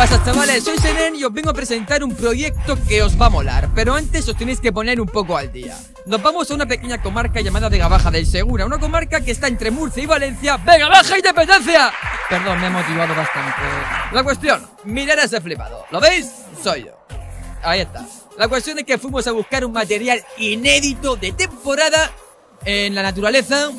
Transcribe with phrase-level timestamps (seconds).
[0.00, 0.64] pasa chavales?
[0.64, 3.94] Soy Seren y os vengo a presentar un proyecto que os va a molar Pero
[3.94, 5.76] antes os tenéis que poner un poco al día
[6.06, 9.46] Nos vamos a una pequeña comarca llamada Vega Baja del Segura Una comarca que está
[9.46, 11.92] entre Murcia y Valencia ¡Vega Baja Independencia!
[12.30, 13.60] Perdón, me he motivado bastante
[14.12, 16.30] La cuestión, mirad a ese flipado ¿Lo veis?
[16.62, 16.98] Soy yo
[17.62, 18.06] Ahí está
[18.38, 22.10] La cuestión es que fuimos a buscar un material inédito de temporada
[22.64, 23.70] En la naturaleza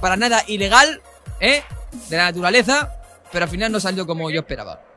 [0.00, 1.02] Para nada ilegal
[1.38, 1.62] ¿Eh?
[2.08, 2.96] De la naturaleza
[3.32, 4.91] pero al final no salió como yo esperaba.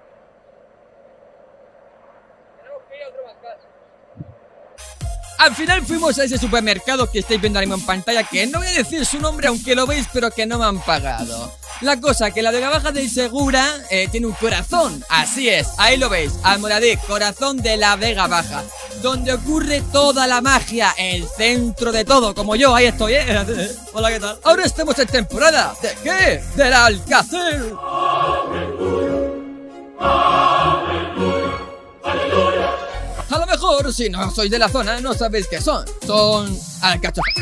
[5.46, 8.58] Al final fuimos a ese supermercado que estáis viendo ahora mismo en pantalla, que no
[8.58, 11.54] voy a decir su nombre aunque lo veis, pero que no me han pagado.
[11.82, 15.98] La cosa, que la Vega Baja del Segura eh, tiene un corazón, así es, ahí
[15.98, 18.64] lo veis, Almoradí, corazón de la Vega Baja,
[19.04, 23.72] donde ocurre toda la magia, el centro de todo, como yo, ahí estoy, ¿eh?
[23.94, 24.40] Hola, ¿qué tal?
[24.44, 26.44] Ahora estamos en temporada, ¿de qué?
[26.56, 27.72] ¡Del Alcácer!
[32.04, 32.45] A lo
[33.56, 35.86] mejor, si no sois de la zona, no sabéis qué son.
[36.06, 37.34] Son alcachofas.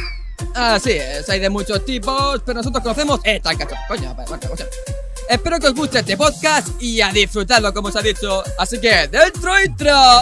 [0.53, 3.87] Así es, hay de muchos tipos, pero nosotros conocemos esta alcachofa.
[3.87, 4.65] Coño, coño.
[5.27, 8.43] Espero que os guste este podcast y a disfrutarlo, como os ha dicho.
[8.59, 10.21] Así que, ¡dentro intro!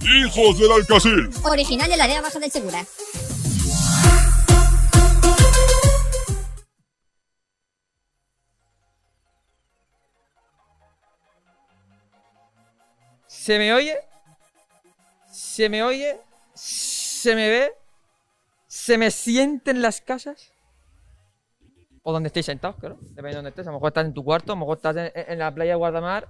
[0.00, 1.30] ¡Hijos del Alcacil!
[1.42, 2.86] Original de la área baja del Segura.
[13.48, 13.96] ¿Se me oye?
[15.24, 16.20] ¿Se me oye?
[16.52, 17.72] ¿Se me ve?
[18.66, 20.52] ¿Se me siente en las casas?
[22.02, 22.98] O donde estéis sentados, claro.
[23.00, 23.66] Depende de donde estés.
[23.66, 25.76] A lo mejor estás en tu cuarto, a lo mejor estás en, la playa de
[25.76, 26.28] Guardamar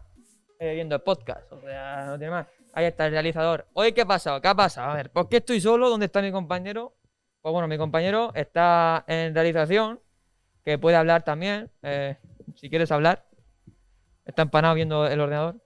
[0.61, 1.51] eh, viendo el podcast.
[1.51, 2.47] O sea, no tiene más.
[2.73, 3.67] Ahí está el realizador.
[3.73, 4.41] Oye, ¿qué ha pasado?
[4.41, 4.93] ¿Qué ha pasado?
[4.93, 5.91] A ver, ¿por qué estoy solo?
[5.91, 6.95] ¿Dónde está mi compañero?
[7.43, 9.99] Pues bueno, mi compañero está en realización,
[10.65, 12.17] que puede hablar también, eh,
[12.55, 13.25] si quieres hablar.
[14.25, 15.57] Está empanado viendo el ordenador.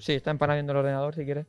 [0.00, 1.46] Sí, está empanado viendo el ordenador si quieres.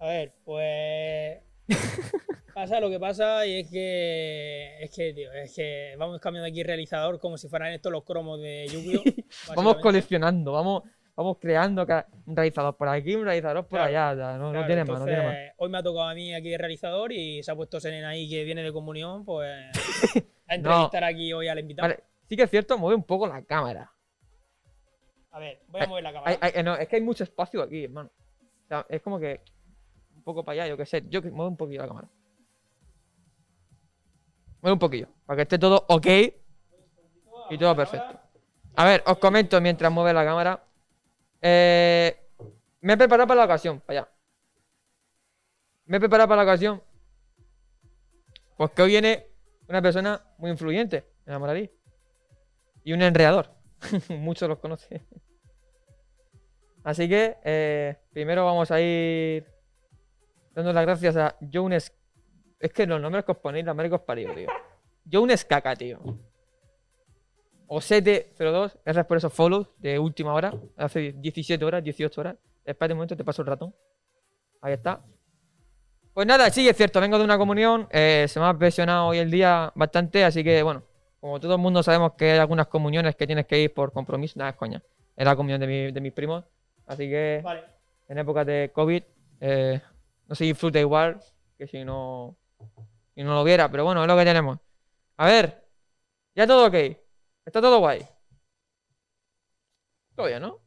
[0.00, 1.38] A ver, pues.
[2.54, 4.78] pasa lo que pasa y es que.
[4.80, 8.40] Es que, tío, es que vamos cambiando aquí realizador como si fueran estos los cromos
[8.40, 9.02] de Yu-Gi-Oh!
[9.56, 10.84] vamos coleccionando, vamos,
[11.14, 11.86] vamos creando
[12.26, 14.14] un realizador por aquí, un realizador por allá.
[14.38, 15.36] no, tiene más, no tiene más.
[15.58, 18.28] Hoy me ha tocado a mí aquí el realizador y se ha puesto Senen ahí
[18.28, 19.50] que viene de comunión, pues.
[20.46, 21.88] a entrevistar aquí hoy al invitado.
[21.88, 23.92] Vale, sí que es cierto, mueve un poco la cámara.
[25.38, 26.62] A ver, voy a mover la cámara.
[26.64, 28.10] no, es que hay mucho espacio aquí, hermano.
[28.64, 29.40] O sea, es como que.
[30.16, 31.04] Un poco para allá, yo qué sé.
[31.08, 32.08] Yo que muevo un poquillo la cámara.
[34.60, 35.06] Mueve un poquillo.
[35.26, 36.06] Para que esté todo ok.
[37.50, 38.18] Y todo perfecto.
[38.74, 40.64] A ver, os comento mientras mueve la cámara.
[41.40, 42.16] Eh,
[42.80, 43.78] me he preparado para la ocasión.
[43.78, 44.10] Para allá.
[45.84, 46.82] Me he preparado para la ocasión.
[48.56, 49.28] Pues que hoy viene
[49.68, 50.96] una persona muy influyente
[51.26, 51.70] en la Moradí.
[52.82, 53.54] Y un enredador.
[54.08, 55.06] Muchos los conocen.
[56.84, 59.44] Así que, eh, primero vamos a ir
[60.54, 61.92] dando las gracias a Jones.
[62.58, 64.48] Es que los nombres que os ponéis, la madre que os parió, tío.
[65.10, 65.98] Jones Caca, tío.
[67.68, 70.54] Osete02, gracias por esos follows de última hora.
[70.76, 72.36] Hace 17 horas, 18 horas.
[72.64, 73.74] Espérate un momento, te paso el ratón.
[74.60, 75.04] Ahí está.
[76.14, 77.86] Pues nada, sí, es cierto, vengo de una comunión.
[77.90, 80.82] Eh, se me ha presionado hoy el día bastante, así que bueno,
[81.20, 84.38] como todo el mundo sabemos que hay algunas comuniones que tienes que ir por compromiso,
[84.38, 84.82] nada, es coña.
[85.16, 86.44] Es la comunión de, de mis primos.
[86.88, 87.44] Así que
[88.08, 89.02] en época de COVID
[89.40, 89.80] eh,
[90.26, 91.20] no se disfruta igual
[91.56, 92.36] que si no,
[93.14, 93.70] si no lo viera.
[93.70, 94.58] Pero bueno, es lo que tenemos.
[95.18, 95.64] A ver,
[96.34, 96.74] ya todo ok.
[97.44, 98.00] Está todo guay.
[100.14, 100.60] Todo bien, ¿no?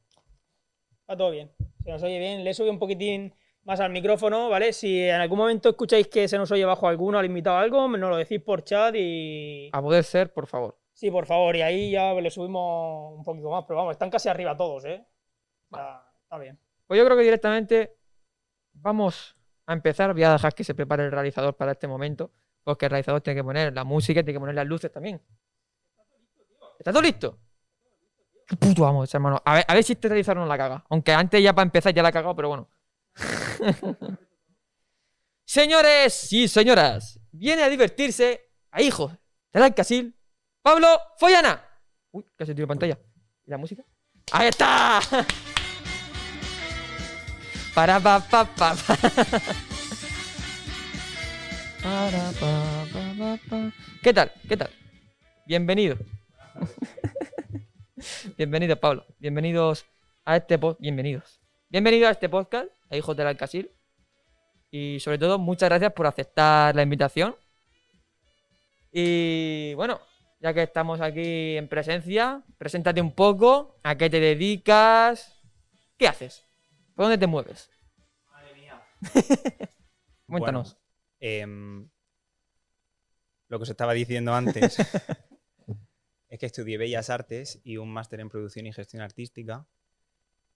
[1.01, 1.51] Está todo bien.
[1.83, 2.43] Se nos oye bien.
[2.43, 3.33] Le subido un poquitín
[3.63, 4.73] más al micrófono, ¿vale?
[4.73, 8.09] Si en algún momento escucháis que se nos oye bajo alguno, al invitado algo, nos
[8.09, 9.69] lo decís por chat y.
[9.73, 10.77] A poder ser, por favor.
[10.93, 14.29] Sí, por favor, y ahí ya le subimos un poquito más, pero vamos, están casi
[14.29, 15.03] arriba todos, ¿eh?
[16.31, 16.57] Está, bien.
[16.87, 17.97] Pues yo creo que directamente
[18.71, 19.35] vamos
[19.65, 20.13] a empezar.
[20.13, 22.31] Voy a dejar que se prepare el realizador para este momento,
[22.63, 25.21] porque el realizador tiene que poner la música y tiene que poner las luces también.
[26.79, 27.37] ¿Está todo listo?
[28.47, 29.41] Qué puto vamos, hermano.
[29.43, 30.85] A ver, a ver si este realizador no la caga.
[30.89, 32.69] Aunque antes ya para empezar ya la ha cagado, pero bueno.
[35.43, 39.11] Señores y señoras, viene a divertirse a hijos
[39.51, 40.17] del Alcacil,
[40.61, 40.87] Pablo
[41.17, 41.61] Follana.
[42.11, 42.97] Uy, casi tiro pantalla.
[43.45, 43.83] ¿Y la música?
[44.31, 45.01] ¡Ahí está!
[47.73, 48.95] Para pa pa pa pa.
[51.79, 52.53] Para pa
[52.91, 53.71] pa pa
[54.03, 54.31] ¿Qué tal?
[54.47, 54.69] ¿Qué tal?
[55.47, 55.95] Bienvenido.
[58.37, 59.05] Bienvenido, Pablo.
[59.19, 59.85] Bienvenidos
[60.25, 60.81] a este podcast.
[60.81, 61.39] Bienvenidos.
[61.69, 63.71] Bienvenido a este podcast a Hijos del Alcasil.
[64.69, 67.37] Y sobre todo, muchas gracias por aceptar la invitación.
[68.91, 70.01] Y bueno,
[70.41, 75.41] ya que estamos aquí en presencia, preséntate un poco, a qué te dedicas,
[75.97, 76.50] qué haces,
[76.95, 77.69] por dónde te mueves.
[80.27, 80.77] Cuéntanos.
[80.77, 80.81] Bueno,
[81.19, 81.89] em,
[83.47, 84.77] lo que os estaba diciendo antes
[86.29, 89.65] es que estudié Bellas Artes y un máster en producción y gestión artística.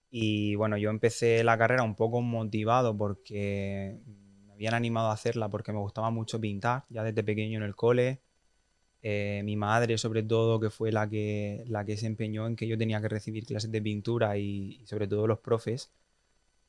[0.08, 4.00] Y bueno, yo empecé la carrera un poco motivado porque
[4.46, 7.74] me habían animado a hacerla porque me gustaba mucho pintar, ya desde pequeño en el
[7.74, 8.22] cole.
[9.02, 12.66] Eh, mi madre, sobre todo, que fue la que, la que se empeñó en que
[12.66, 15.92] yo tenía que recibir clases de pintura y, y sobre todo los profes,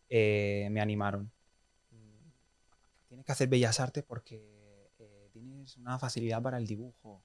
[0.10, 1.32] eh, me animaron.
[3.08, 7.22] Tienes que hacer bellas artes porque eh, tienes una facilidad para el dibujo.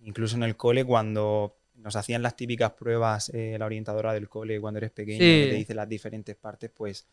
[0.00, 4.60] Incluso en el cole, cuando nos hacían las típicas pruebas, eh, la orientadora del cole,
[4.60, 5.24] cuando eres pequeño, Sí.
[5.24, 7.06] que te dice las diferentes partes, pues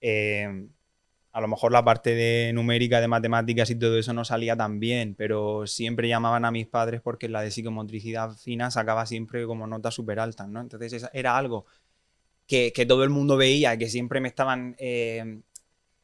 [0.00, 0.68] eh,
[1.32, 4.78] a lo mejor la parte de numérica, de matemáticas y todo eso no salía tan
[4.78, 9.66] bien, pero siempre llamaban a mis padres porque la de psicomotricidad fina sacaba siempre como
[9.66, 10.60] notas súper altas, ¿no?
[10.60, 11.66] Entonces era algo
[12.46, 15.40] que, todo el mundo veía, que siempre me estaban eh,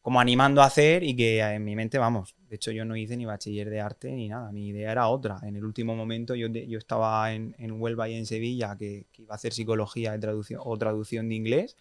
[0.02, 3.16] como animando a hacer y que en mi mente, vamos, de hecho yo no hice
[3.16, 5.38] ni bachiller de arte ni nada, mi idea era otra.
[5.42, 9.22] En el último momento yo, yo estaba en, en Huelva y en Sevilla, que, que
[9.22, 11.76] iba a hacer psicología de traducción, o traducción de inglés,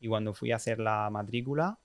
[0.00, 1.78] y cuando fui a hacer la matrícula,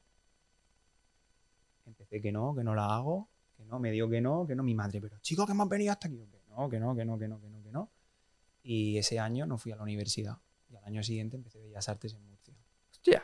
[1.86, 4.64] empecé que no, que no la hago, que no, me dio que no, que no,
[4.64, 7.06] mi madre, pero chico, que me has venido hasta aquí, que no, que no, que
[7.06, 7.90] no, que no, que no, que no.
[8.62, 10.38] Y ese año no fui a la universidad.
[10.82, 12.54] Al año siguiente empecé Bellas Artes en Murcia.
[12.92, 13.24] Hostia,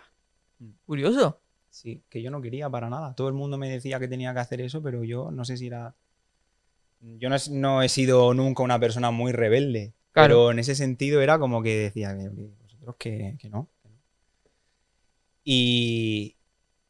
[0.59, 0.69] Mm.
[0.85, 1.41] curioso.
[1.69, 3.13] Sí, que yo no quería para nada.
[3.15, 5.67] Todo el mundo me decía que tenía que hacer eso, pero yo no sé si
[5.67, 5.93] era.
[7.01, 9.93] Yo no, he sido nunca una persona muy rebelde.
[10.13, 10.27] Claro.
[10.27, 13.67] Pero en ese sentido era como que decía que, que vosotros que, que no.
[13.83, 13.95] que no.
[15.43, 16.37] Y,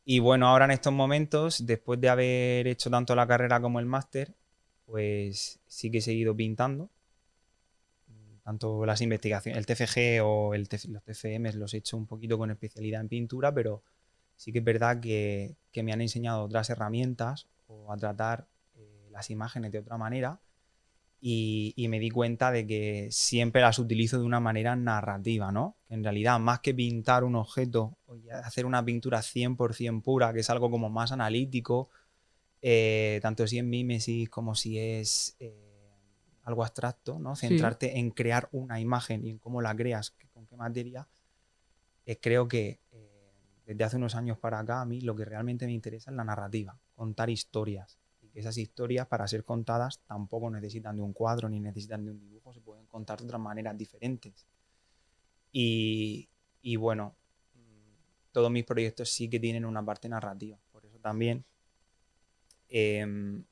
[0.06, 3.88] y bueno, ahora en estos momentos, después de haber hecho tanto la carrera como el
[3.88, 4.36] máster,
[4.86, 6.90] pues sí que he seguido pintando.
[8.46, 13.02] Tanto las investigaciones, el TFG o los TFM los he hecho un poquito con especialidad
[13.02, 13.82] en pintura, pero
[14.36, 18.46] sí que es verdad que, me han enseñado otras herramientas o a tratar
[18.76, 20.40] eh, las imágenes de otra manera
[21.20, 25.76] y, me di cuenta de que siempre las utilizo de una manera narrativa, ¿no?
[25.90, 30.50] En realidad, más que pintar un objeto o hacer una pintura 100% pura, que es
[30.52, 31.90] algo como más analítico,
[32.62, 35.65] eh, tanto si es mímesis como si es eh,
[36.46, 37.36] algo abstracto, ¿no?
[37.36, 37.48] Sí.
[37.48, 41.08] Centrarte en crear una imagen y en cómo la creas, con qué materia,
[42.06, 43.32] eh, creo que eh,
[43.66, 46.24] desde hace unos años para acá a mí lo que realmente me interesa es la
[46.24, 47.98] narrativa, contar historias.
[48.22, 52.12] Y que esas historias para ser contadas tampoco necesitan de un cuadro ni necesitan de
[52.12, 54.46] un dibujo, se pueden contar de otras maneras diferentes.
[55.52, 56.30] Y,
[56.62, 57.16] y bueno,
[57.56, 60.60] mm, todos mis proyectos sí que tienen una parte narrativa.
[60.72, 61.44] Por eso también,
[62.70, 63.44] em,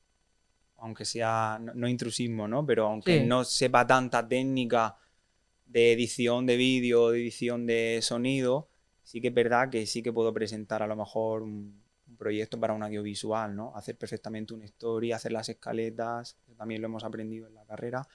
[0.84, 2.66] aunque sea, no, no intrusismo, ¿no?
[2.66, 3.26] Pero aunque Sí.
[3.26, 4.96] no sepa tanta técnica
[5.66, 8.68] de edición de vídeo, de edición de sonido,
[9.04, 12.60] sí que es verdad que sí que puedo presentar a lo mejor un, un proyecto
[12.60, 13.76] para un audiovisual, ¿no?
[13.76, 18.08] Hacer perfectamente una historia, hacer las escaletas, también lo hemos aprendido en la carrera,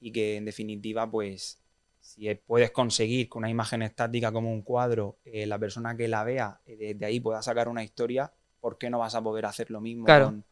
[0.00, 1.58] y que en definitiva, pues,
[2.00, 6.24] si puedes conseguir que una imagen estática como un cuadro, eh, la persona que la
[6.24, 9.70] vea, eh, desde ahí pueda sacar una historia, ¿por qué no vas a poder hacer
[9.70, 10.26] lo mismo Claro.
[10.26, 10.44] con,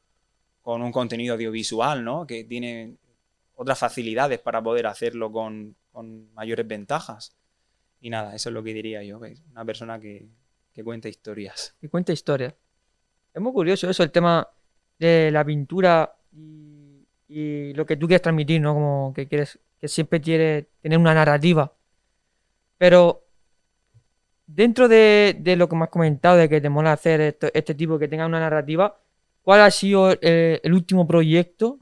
[0.64, 2.26] con un contenido audiovisual, ¿no?
[2.26, 2.96] Que tiene
[3.54, 5.76] otras facilidades para poder hacerlo con,
[6.34, 7.36] mayores ventajas.
[8.00, 10.26] Y nada, eso es lo que diría yo, que es una persona que,
[10.82, 11.74] cuenta historias.
[11.80, 12.54] que cuenta historias.
[13.34, 14.48] Es muy curioso eso, el tema
[14.98, 18.72] de la pintura y, y lo que tú quieres transmitir, ¿no?
[18.72, 21.70] Como que quieres, que siempre quieres tener una narrativa.
[22.78, 23.22] Pero
[24.46, 27.74] dentro de, de lo que me has comentado, de que te mola hacer esto- este
[27.74, 28.98] tipo que tenga una narrativa,
[29.44, 31.78] ¿cuál ha sido eh, el último proyecto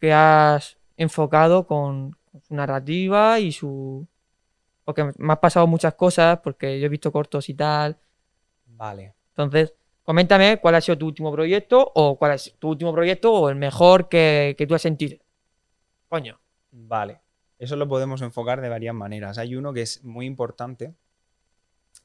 [0.00, 4.08] que has enfocado con, su narrativa y su...
[4.84, 7.98] Porque me has pasado muchas cosas, porque yo he visto cortos y tal.
[8.66, 9.14] Vale.
[9.28, 13.48] Entonces, coméntame cuál ha sido tu último proyecto o cuál es tu último proyecto o
[13.48, 15.18] el mejor que, que tú has sentido.
[16.08, 16.40] Coño.
[16.72, 17.20] Vale.
[17.58, 19.38] Eso lo podemos enfocar de varias maneras.
[19.38, 20.94] Hay uno que es muy importante,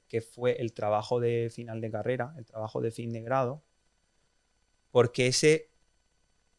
[0.08, 3.64] que fue el trabajo de final de carrera, el trabajo de fin de grado,
[4.92, 5.70] porque ese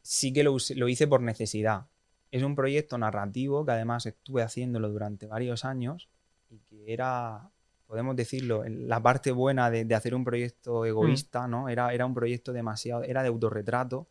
[0.02, 0.56] sí que lo,
[0.88, 1.86] hice por necesidad.
[2.30, 6.08] Es un proyecto narrativo que además estuve haciéndolo durante varios años
[6.50, 7.50] y que era,
[7.86, 11.68] podemos decirlo, la parte buena de, de hacer un proyecto egoísta, ¿no?
[11.68, 14.08] Era, era un proyecto demasiado, era de autorretrato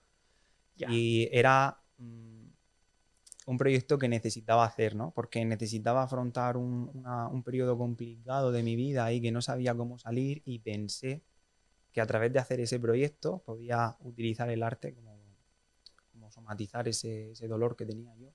[0.77, 0.87] Ya.
[0.89, 2.45] y era mm,
[3.47, 5.11] un proyecto que necesitaba hacer, ¿no?
[5.11, 9.75] Porque necesitaba afrontar un, una- un periodo complicado de mi vida y que no sabía
[9.75, 11.23] cómo salir y pensé
[11.97, 15.17] que a través de hacer ese proyecto podía utilizar el arte como,
[16.29, 18.29] somatizar ese, ese dolor que tenía yo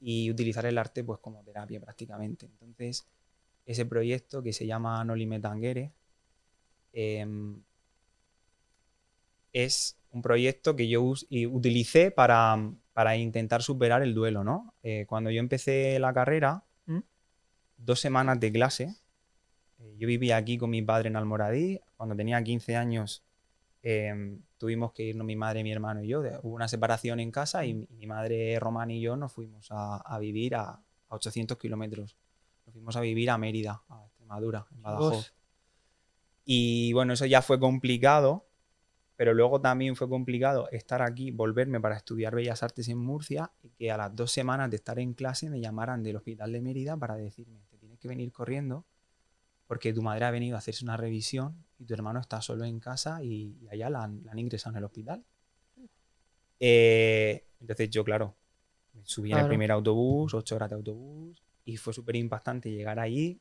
[0.00, 2.46] y utilizar el arte pues como terapia prácticamente.
[2.46, 3.06] Entonces,
[3.66, 5.92] ese proyecto que se llama Noli Me Tangere
[6.94, 7.60] em,
[9.52, 14.72] es un proyecto que yo utilicé para, para intentar superar el duelo, ¿no?
[14.82, 17.00] Eh, cuando yo empecé la carrera, ¿Mm?
[17.76, 19.01] dos semanas de clase, eh,
[19.98, 23.22] yo vivía aquí con mi padre en Almoradí, cuando tenía 15 años
[23.82, 27.64] em, tuvimos que irnos mi madre, mi hermano y yo, hubo una separación en casa
[27.66, 31.58] y, mi- mi madre Román y yo nos fuimos a, a vivir a, a 800
[31.58, 32.16] kilómetros,
[32.66, 35.34] nos fuimos a vivir a Mérida, a Extremadura, en Badajoz.
[36.44, 38.46] Y bueno, eso ya fue complicado,
[39.16, 43.70] pero luego también fue complicado estar aquí, volverme para estudiar Bellas Artes en Murcia y
[43.70, 46.96] que a las dos semanas de estar en clase me llamaran del hospital de Mérida
[46.96, 48.84] para decirme, te tienes que venir corriendo
[49.66, 52.78] porque tu madre ha venido a hacerse una revisión y tu hermano está solo en
[52.80, 55.24] casa y, y allá la han, la han ingresado en el hospital.
[56.60, 58.36] Eh, entonces yo, claro,
[58.92, 62.98] me subí en el primer autobús, ocho horas de autobús, y fue súper impactante llegar
[62.98, 63.40] allí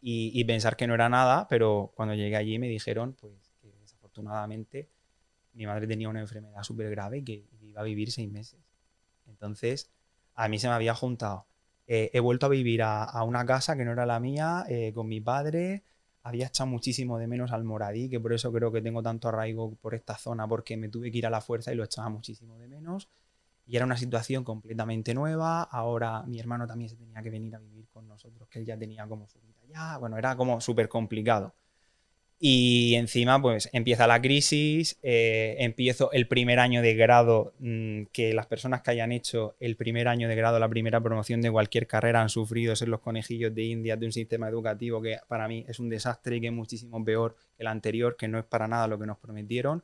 [0.00, 3.72] y, y pensar que no era nada, pero cuando llegué allí me dijeron pues que
[3.80, 4.90] desafortunadamente
[5.54, 8.60] mi madre tenía una enfermedad súper grave y que iba a vivir seis meses.
[9.26, 9.90] Entonces,
[10.34, 11.46] a mí se me había juntado.
[11.86, 15.08] Eh, he vuelto a vivir a, una casa que no era la mía, eh, con
[15.08, 15.84] mi padre.
[16.22, 19.74] Había echado muchísimo de menos al Moradí, que por eso creo que tengo tanto arraigo
[19.76, 22.58] por esta zona, porque me tuve que ir a la fuerza y lo echaba muchísimo
[22.58, 23.08] de menos.
[23.66, 25.62] Y era una situación completamente nueva.
[25.62, 28.78] Ahora mi hermano también se tenía que venir a vivir con nosotros, que él ya
[28.78, 29.98] tenía como su vida ya.
[29.98, 31.54] Bueno, era como súper complicado.
[32.46, 38.34] Y encima, pues empieza la crisis, eh, empiezo el primer año de grado, mm, que
[38.34, 41.86] las personas que hayan hecho el primer año de grado, la primera promoción de cualquier
[41.86, 45.64] carrera, han sufrido ser los conejillos de India de un sistema educativo que para mí
[45.66, 48.68] es un desastre y que es muchísimo peor que el anterior, que no es para
[48.68, 49.82] nada lo que nos prometieron.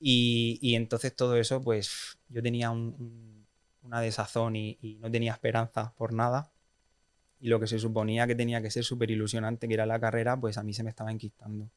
[0.00, 3.46] Y, y entonces todo eso, pues yo tenía un- un-
[3.82, 6.50] una desazón y no tenía esperanza por nada.
[7.40, 10.38] Y lo que se suponía que tenía que ser súper ilusionante, que era la carrera,
[10.38, 11.70] pues a mí se me estaba enquistando.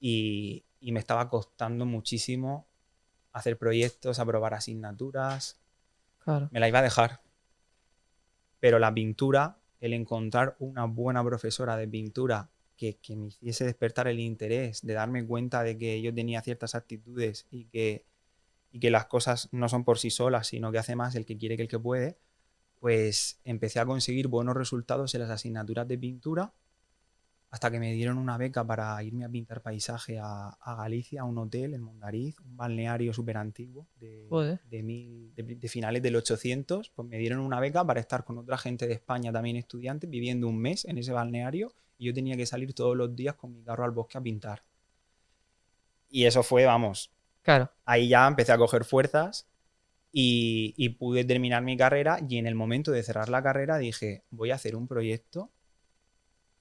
[0.00, 2.66] Y, y me estaba costando muchísimo
[3.32, 5.58] hacer proyectos, aprobar asignaturas.
[6.20, 6.48] Claro.
[6.52, 7.20] Me la iba a dejar.
[8.60, 14.06] Pero la pintura, el encontrar una buena profesora de pintura que, que me hiciese despertar
[14.08, 18.04] el interés, de darme cuenta de que yo tenía ciertas actitudes y que,
[18.70, 21.36] y que las cosas no son por sí solas, sino que hace más el que
[21.36, 22.16] quiere que el que puede,
[22.80, 26.52] pues empecé a conseguir buenos resultados en las asignaturas de pintura
[27.50, 31.24] hasta que me dieron una beca para irme a pintar paisaje a, a Galicia, a
[31.24, 34.60] un hotel en Mondariz, un balneario súper antiguo de, Joder.
[34.68, 36.90] de, mil- de- de finales del 800.
[36.90, 40.46] Pues me dieron una beca para estar con otra gente de España, también estudiantes, viviendo
[40.46, 43.62] un mes en ese balneario y yo tenía que salir todos los días con mi
[43.62, 44.62] carro al bosque a pintar.
[46.10, 47.10] Y eso fue, vamos,
[47.42, 47.70] Claro.
[47.86, 49.46] ahí ya empecé a coger fuerzas
[50.20, 54.24] y, y pude terminar mi carrera y en el momento de cerrar la carrera dije,
[54.30, 55.50] voy a hacer un proyecto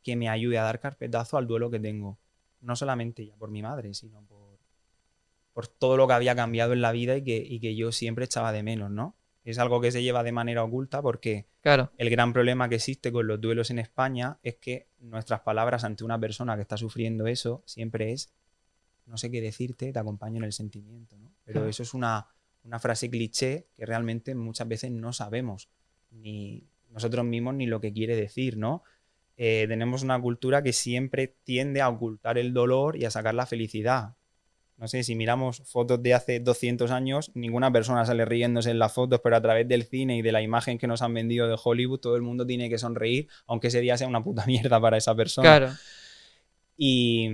[0.03, 2.19] que me ayude a dar carpetazo al duelo que tengo.
[2.61, 4.59] No solamente ya por mi madre, sino por,
[5.53, 8.25] por todo lo que había cambiado en la vida y que, y que yo siempre
[8.25, 9.15] echaba de menos, ¿no?
[9.43, 11.91] Es algo que se lleva de manera oculta porque Claro.
[11.97, 16.03] el gran problema que existe con los duelos en España es que nuestras palabras ante
[16.03, 18.31] una persona que está sufriendo eso siempre es
[19.07, 21.31] no sé qué decirte, te acompaño en el sentimiento, ¿no?
[21.43, 21.69] Pero Claro.
[21.69, 22.27] eso es una,
[22.67, 25.69] una frase cliché que realmente muchas veces no sabemos,
[26.11, 28.83] ni nosotros mismos ni lo que quiere decir, ¿no?
[29.37, 33.45] Eh, tenemos una cultura que siempre tiende a ocultar el dolor y a sacar la
[33.45, 34.15] felicidad.
[34.77, 38.93] No sé, si miramos fotos de hace 200 años, ninguna persona sale riéndose en las
[38.93, 41.57] fotos, pero a través del cine y de la imagen que nos han vendido de
[41.61, 44.97] Hollywood, todo el mundo tiene que sonreír, aunque ese día sea una puta mierda para
[44.97, 45.47] esa persona.
[45.47, 45.73] Claro.
[46.75, 47.29] Y,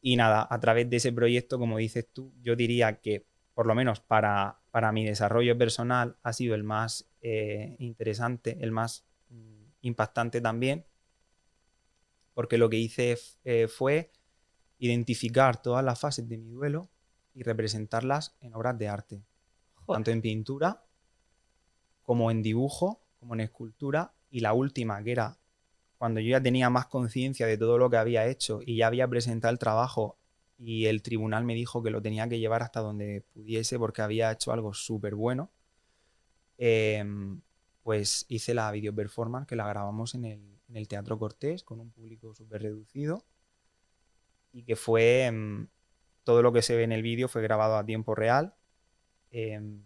[0.00, 3.26] y nada, a través de ese proyecto, como dices tú, yo diría que,
[3.58, 8.70] por lo menos para, para mi desarrollo personal, ha sido el más eh, interesante, el
[8.70, 10.86] más mm, impactante también,
[12.34, 14.12] porque lo que hice eh, fue
[14.78, 16.88] identificar todas las fases de mi duelo
[17.34, 19.24] y representarlas en obras de arte,
[19.74, 19.96] Joder.
[19.96, 20.84] tanto en pintura
[22.04, 25.36] como en dibujo, como en escultura, y la última, que era
[25.96, 29.08] cuando yo ya tenía más conciencia de todo lo que había hecho y ya había
[29.08, 30.17] presentado el trabajo
[30.58, 34.32] y el tribunal me dijo que lo tenía que llevar hasta donde pudiese porque había
[34.32, 35.52] hecho algo súper bueno,
[36.58, 37.40] em,
[37.84, 41.80] pues hice la video performance que la grabamos en el, en el Teatro Cortés con
[41.80, 43.24] un público súper reducido
[44.52, 45.68] y que fue em,
[46.24, 48.54] todo lo que se ve en el vídeo fue grabado a tiempo real.
[49.30, 49.82] Em,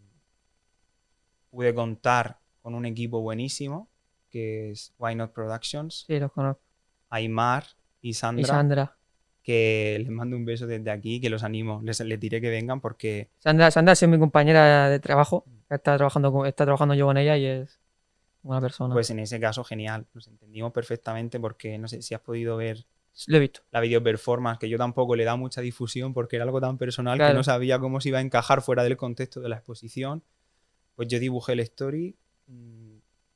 [1.51, 3.91] pude contar con un equipo buenísimo
[4.31, 6.63] que es Why Not Productions, Sí, los conozco.
[7.11, 7.67] Aymar
[8.01, 8.99] y Sandra, Y Sandra.
[9.43, 12.81] Que les mando un beso desde aquí, que los animo, les, les diré que vengan
[12.81, 15.45] porque Sandra, Sandra es mi compañera de trabajo.
[15.69, 17.81] Está trabajando, con- está trabajando yo con ella y es
[18.45, 18.95] una persona.
[18.95, 22.85] pues en ese caso genial, nos entendimos perfectamente porque no sé si has podido ver
[23.27, 23.61] Lo he visto.
[23.71, 27.19] la video performance, que yo tampoco le da mucha difusión porque era algo tan personal
[27.19, 30.23] que no sabía cómo se iba a encajar fuera del contexto de la exposición.
[30.95, 32.15] Pues yo dibujé el story,
[32.49, 32.82] mm,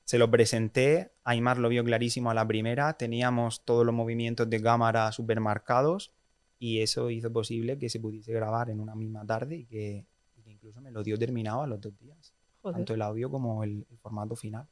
[0.06, 4.62] se lo presenté, Aymar lo vio clarísimo a la primera, teníamos todos los movimientos de
[4.62, 6.12] cámara supermarcados
[6.60, 10.42] y eso hizo posible que se pudiese grabar en una misma tarde y que, y
[10.42, 12.32] que incluso me lo dio terminado a los dos días
[12.62, 12.76] Joder.
[12.76, 14.68] tanto el audio como el, el formato final.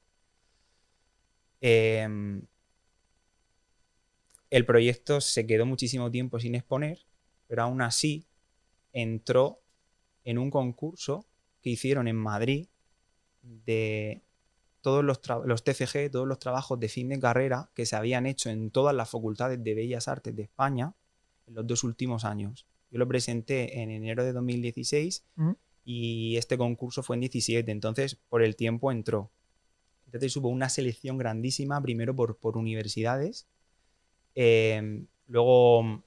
[1.61, 2.41] Em,
[4.51, 7.01] el proyecto se quedó muchísimo tiempo sin exponer,
[7.49, 8.25] pero aún así
[8.93, 9.59] entró
[10.23, 11.27] en un concurso
[11.61, 12.69] que hicieron en Madrid
[13.43, 14.23] de
[14.85, 18.51] todos los, los TFG, todos los trabajos de fin de carrera que se habían hecho
[18.51, 20.93] en todas las facultades de Bellas Artes de España
[21.47, 22.67] en los dos últimos años.
[22.91, 25.57] Yo lo presenté en enero de 2016 Ujú.
[25.87, 29.31] y este concurso fue en 17, entonces por el tiempo entró.
[30.05, 33.47] Entonces hubo una selección grandísima, primero por, por universidades,
[34.35, 36.03] eh, luego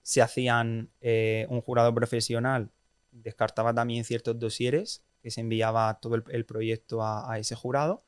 [0.00, 2.70] se hacían eh, un jurado profesional,
[3.12, 8.04] descartaba también ciertos dosieres, que se enviaba todo el, el proyecto a, a ese jurado,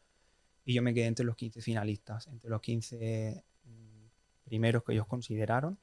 [0.66, 4.04] y yo me quedé entre los 15 finalistas, entre los 15 mm,
[4.44, 5.78] primeros que ellos consideraron,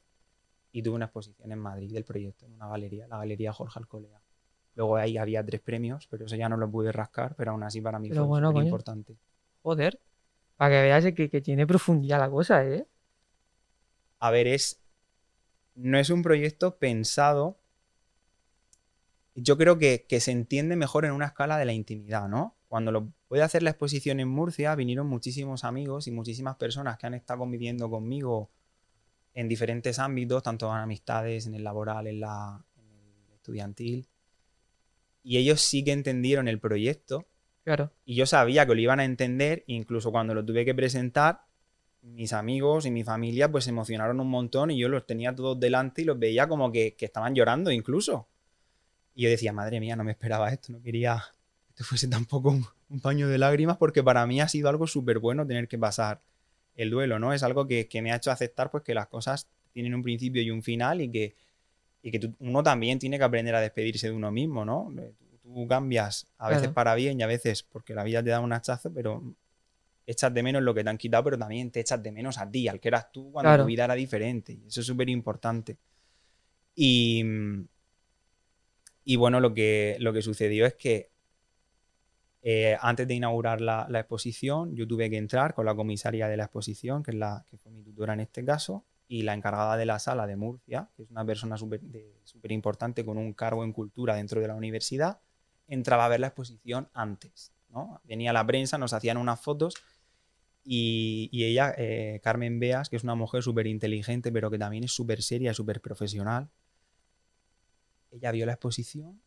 [0.72, 4.22] y tuve una exposición en Madrid del proyecto, en una galería, la Galería Jorge Alcolea.
[4.76, 7.82] Luego ahí había tres premios, pero eso ya no lo pude rascar, pero aún así
[7.82, 8.66] para mí Pero fue bueno, coño.
[8.66, 9.18] importante.
[9.64, 10.00] Joder.
[10.56, 12.86] Para que veas que, que tiene profundidad la cosa, ¿eh?
[14.20, 14.80] A ver, es.
[15.74, 17.58] No es un proyecto pensado.
[19.36, 22.56] Yo creo que, que se entiende mejor en una escala de la intimidad, ¿no?
[22.68, 26.98] Cuando lo voy a hacer la exposición en Murcia, vinieron muchísimos amigos y muchísimas personas
[26.98, 28.50] que han estado conviviendo conmigo
[29.34, 32.84] en diferentes ámbitos, tanto en amistades, en el laboral, en, la, en
[33.28, 34.08] el estudiantil.
[35.24, 37.26] Y ellos sí que entendieron el proyecto
[37.64, 37.92] Claro.
[38.04, 41.46] y yo sabía que lo iban a entender, incluso cuando lo tuve que presentar,
[42.02, 45.58] mis amigos y mi familia pues se emocionaron un montón y yo los tenía todos
[45.58, 48.28] delante y los veía como que, que estaban llorando incluso.
[49.16, 51.24] Y yo decía, madre mía, no me esperaba esto, no quería
[51.68, 54.88] que esto fuese tampoco un, un paño de lágrimas porque para mí ha sido algo
[54.88, 56.20] súper bueno tener que pasar
[56.76, 57.34] el duelo, ¿no?
[57.34, 60.42] Es algo que, que me ha hecho aceptar pues que las cosas tienen un principio
[60.42, 61.36] y un final y que,
[62.02, 64.92] y que tú- uno también tiene que aprender a despedirse de uno mismo, ¿no?
[65.00, 65.12] Eh,
[65.44, 66.74] Tú, tú cambias a veces Claro.
[66.74, 69.22] para bien y a veces porque la vida te da un hachazo, pero
[70.08, 72.50] echas de menos lo que te han quitado, pero también te echas de menos a
[72.50, 73.64] ti, al que eras tú cuando Claro.
[73.64, 74.54] tu vida era diferente.
[74.54, 75.78] Y eso es súper importante.
[76.76, 77.24] Y,
[79.06, 81.12] y bueno, lo que, lo que sucedió es que
[82.42, 86.38] eh, antes de inaugurar la, la exposición, yo tuve que entrar con la comisaria de
[86.38, 89.78] la exposición, que, es la, que fue mi tutora en este caso, y la encargada
[89.78, 93.72] de la sala de Murcia, que es una persona súper importante con un cargo en
[93.72, 95.20] cultura dentro de la universidad,
[95.68, 97.54] entraba a ver la exposición antes.
[97.70, 98.02] ¿no?
[98.04, 99.76] Venía la prensa, nos hacían unas fotos
[100.64, 104.84] y, y ella, eh, Carmen Beas, que es una mujer súper inteligente, pero que también
[104.84, 106.50] es súper seria, súper profesional,
[108.14, 109.20] ella vio la exposición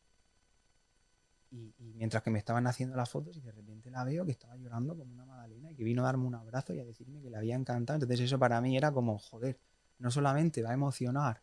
[1.51, 4.57] y, mientras que me estaban haciendo las fotos y de repente la veo que estaba
[4.57, 7.31] llorando como una magdalena y que vino a darme un abrazo y a decirme que
[7.31, 7.97] le había encantado.
[7.97, 9.59] Entonces eso para mí era como, joder,
[9.99, 11.43] no solamente va a emocionar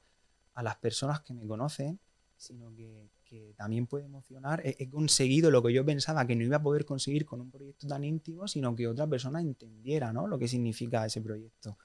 [0.53, 1.99] a las personas que me conocen,
[2.37, 3.09] sino que,
[3.55, 4.61] también puede emocionar.
[4.63, 7.49] He, he conseguido lo que yo pensaba que no iba a poder conseguir con un
[7.49, 10.27] proyecto tan íntimo, sino que otra persona entendiera ¿no?
[10.27, 11.75] lo que significa ese proyecto.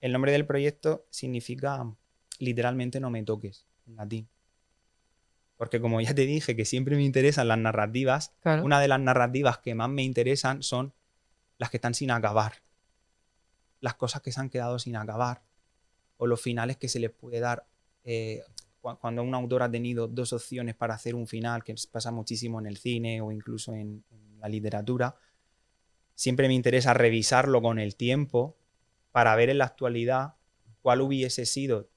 [0.00, 1.84] El nombre del proyecto significa
[2.38, 4.28] literalmente no me toques, en latín.
[5.58, 8.64] Porque como ya te dije que siempre me interesan las narrativas, Claro.
[8.64, 10.94] una de las narrativas que más me interesan son
[11.58, 12.62] las que están sin acabar.
[13.80, 15.42] Las cosas que se han quedado sin acabar.
[16.16, 17.66] O los finales que se les puede dar.
[18.04, 18.42] eh,
[18.80, 22.58] cu- cuando un autor ha tenido dos opciones para hacer un final, que pasa muchísimo
[22.58, 25.14] en el cine o incluso en, en la literatura,
[26.14, 28.56] siempre me interesa revisarlo con el tiempo
[29.12, 30.34] para ver en la actualidad
[30.80, 31.90] cuál hubiese sido,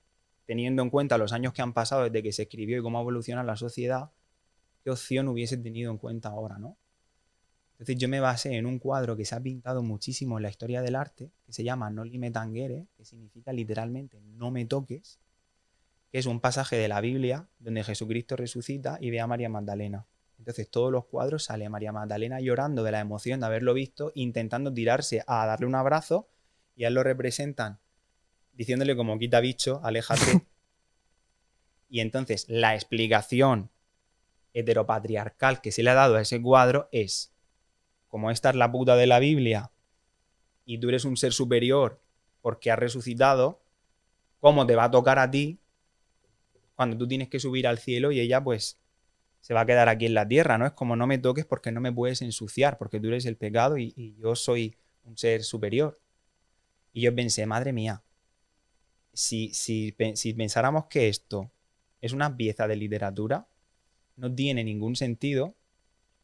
[0.51, 3.41] teniendo en cuenta los años que han pasado desde que se escribió y cómo evoluciona
[3.41, 4.11] la sociedad,
[4.83, 6.75] qué opción hubiese tenido en cuenta ahora, ¿no?
[7.71, 10.81] Entonces yo me basé en un cuadro que se ha pintado muchísimo en la historia
[10.81, 15.19] del arte, que se llama No me tangere, que significa literalmente no me toques,
[16.11, 20.05] que es un pasaje de la Biblia donde Jesucristo resucita y ve a María Magdalena.
[20.37, 24.73] Entonces todos los cuadros sale María Magdalena llorando de la emoción de haberlo visto, intentando
[24.73, 26.27] tirarse a darle un abrazo
[26.75, 27.79] y a él lo representan
[28.61, 30.45] diciéndole como quita bicho, aléjate.
[31.89, 33.71] y entonces la explicación
[34.53, 37.33] heteropatriarcal que se le ha dado a ese cuadro es,
[38.07, 39.71] como esta es la puta de la Biblia
[40.63, 41.99] y tú eres un ser superior
[42.43, 43.63] porque has resucitado,
[44.39, 45.59] cómo te va a tocar a ti
[46.75, 48.79] cuando tú tienes que subir al cielo y ella pues
[49.39, 50.67] se va a quedar aquí en la tierra, ¿no?
[50.67, 53.79] Es como no me toques porque no me puedes ensuciar, porque tú eres el pecado
[53.79, 55.99] y, y yo soy un ser superior.
[56.93, 58.03] Y yo pensé, madre mía,
[59.13, 61.51] si, si, si pensáramos que esto
[62.01, 63.47] es una pieza de literatura,
[64.15, 65.55] no tiene ningún sentido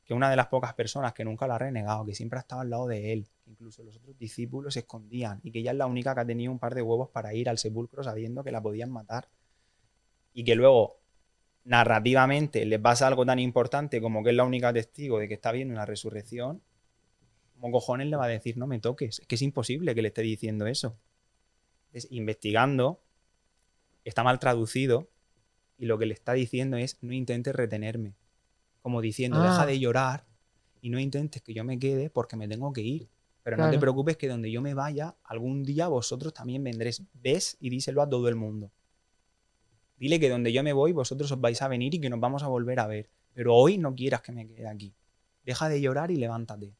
[0.08, 2.62] que una de las pocas personas que nunca la ha renegado, que siempre ha estado
[2.62, 5.78] al lado de él, que incluso los otros discípulos se escondían y que ella es
[5.78, 8.52] la única que ha tenido un par de huevos para ir al sepulcro sabiendo que
[8.52, 9.28] la podían matar.
[10.34, 11.02] Y que luego,
[11.66, 15.52] narrativamente, le pasa algo tan importante como que es la única testigo de que está
[15.52, 16.62] viendo una resurrección,
[17.60, 19.20] ¿cómo cojones le va a decir no me toques?
[19.20, 20.96] Es que es imposible que le esté diciendo eso.
[21.88, 23.02] Entonces, investigando,
[24.04, 25.10] está mal traducido
[25.78, 28.16] y lo que le está diciendo es no intentes retenerme.
[28.82, 29.44] Como diciendo, Ah.
[29.44, 30.26] deja de llorar
[30.82, 33.10] y no intentes que yo me quede porque me tengo que ir.
[33.44, 37.02] Pero no te preocupes que donde yo me vaya, algún día vosotros también vendréis.
[37.14, 38.72] Ves y díselo a todo el mundo.
[39.98, 42.44] Dile que donde yo me voy, vosotros os vais a venir y que nos vamos
[42.44, 43.10] a volver a ver.
[43.34, 44.94] Pero hoy no quieras que me quede aquí.
[45.46, 46.74] Deja de llorar y levántate.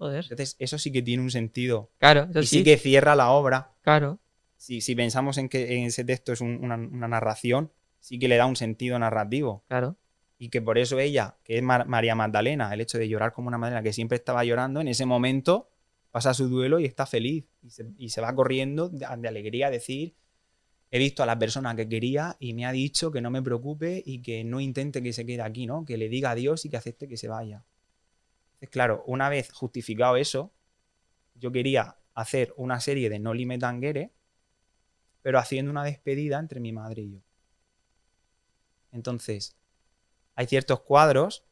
[0.00, 0.24] Joder.
[0.24, 1.90] Entonces, eso sí que tiene un sentido.
[1.98, 2.58] Claro, eso y sí.
[2.58, 3.74] sí que cierra la obra.
[3.82, 4.18] Claro.
[4.56, 8.26] Si, si pensamos en que en ese texto es un- una, una narración, sí que
[8.26, 9.62] le da un sentido narrativo.
[9.68, 9.96] Claro.
[10.38, 13.48] Y que por eso ella, que es Mar- María Magdalena, el hecho de llorar como
[13.48, 15.68] una Magdalena que siempre estaba llorando, en ese momento
[16.10, 17.44] pasa su duelo y está feliz.
[17.62, 20.14] Y se, y se va corriendo de, de alegría a decir,
[20.90, 24.02] he visto a la persona que quería y me ha dicho que no me preocupe
[24.04, 25.84] y que no intente que se quede aquí, ¿no?
[25.84, 27.64] Que le diga adiós y que acepte que se vaya.
[28.68, 30.52] Claro, una vez justificado eso,
[31.34, 34.12] yo quería hacer una serie de No Limit Tanguere,
[35.22, 37.18] pero haciendo una despedida entre mi madre y yo.
[38.92, 39.56] Entonces,
[40.36, 41.44] hay ciertos cuadros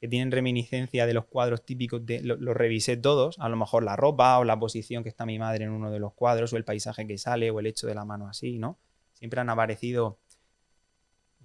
[0.00, 3.84] que tienen reminiscencia de los cuadros típicos de lo- los revisé todos, a lo mejor
[3.84, 6.56] la ropa o la posición que está mi madre en uno de los cuadros o
[6.58, 8.78] el paisaje que sale o el hecho de la mano así, ¿no?
[9.14, 10.18] Siempre han aparecido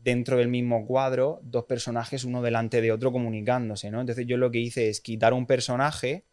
[0.03, 4.01] dentro del mismo cuadro dos personajes uno delante de otro comunicándose, ¿no?
[4.01, 6.25] Entonces yo lo que hice es quitar un personaje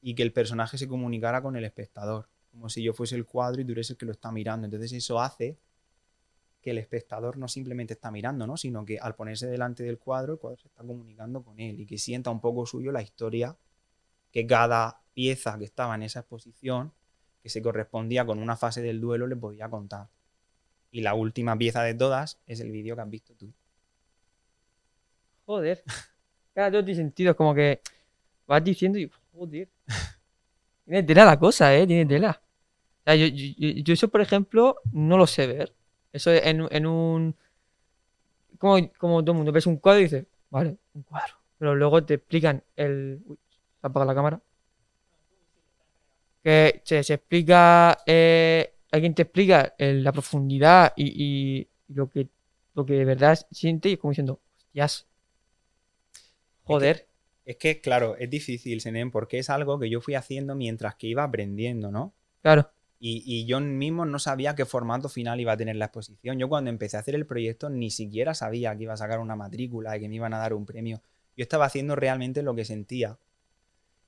[0.00, 3.60] y que el personaje se comunicara con el espectador, como si yo fuese el cuadro
[3.60, 4.64] y tú eres el que lo está mirando.
[4.66, 5.58] Entonces eso hace
[6.62, 8.56] que el espectador no simplemente está mirando, ¿no?
[8.56, 11.86] sino que al ponerse delante del cuadro, el cuadro se está comunicando con él y
[11.86, 13.56] que sienta un poco suyo la historia
[14.30, 16.92] que cada pieza que estaba en esa exposición,
[17.42, 20.08] que se correspondía con una fase del duelo, le podía contar.
[20.92, 23.52] Y la última pieza de todas es el vídeo que has visto tú.
[25.46, 25.82] Joder.
[26.52, 27.30] Claro, todo tiene sentido.
[27.30, 27.80] Es como que
[28.46, 29.10] vas diciendo y.
[29.34, 29.68] Joder.
[30.84, 31.86] Tiene tela la cosa, eh.
[31.86, 32.40] Tiene tela.
[33.02, 35.74] O sea, yo, yo- yo- yo eso, por ejemplo, no lo sé ver.
[36.12, 37.36] Eso en, en un.
[38.58, 41.34] Como, como todo el mundo ves un cuadro y dices, vale, un cuadro.
[41.58, 43.20] Pero luego te explican el.
[43.26, 43.38] Uy,
[43.80, 44.40] se apaga la cámara.
[46.42, 47.98] Que se, se explica.
[48.06, 52.28] eh, alguien te explica el- la profundidad y, y- y lo que
[52.74, 55.06] lo que de verdad siente y es como diciendo, hostias.
[56.64, 57.06] Joder.
[57.44, 61.06] Es que, claro, es difícil, Senen, porque es algo que yo fui haciendo mientras que
[61.08, 62.14] iba aprendiendo, ¿no?
[62.42, 62.70] Claro.
[63.00, 66.38] Y, y yo mismo no sabía qué formato final iba a tener la exposición.
[66.38, 69.36] Yo cuando empecé a hacer el proyecto ni siquiera sabía que iba a sacar una
[69.36, 71.02] matrícula y que me iban a dar un premio.
[71.36, 73.18] Yo estaba haciendo realmente lo que sentía.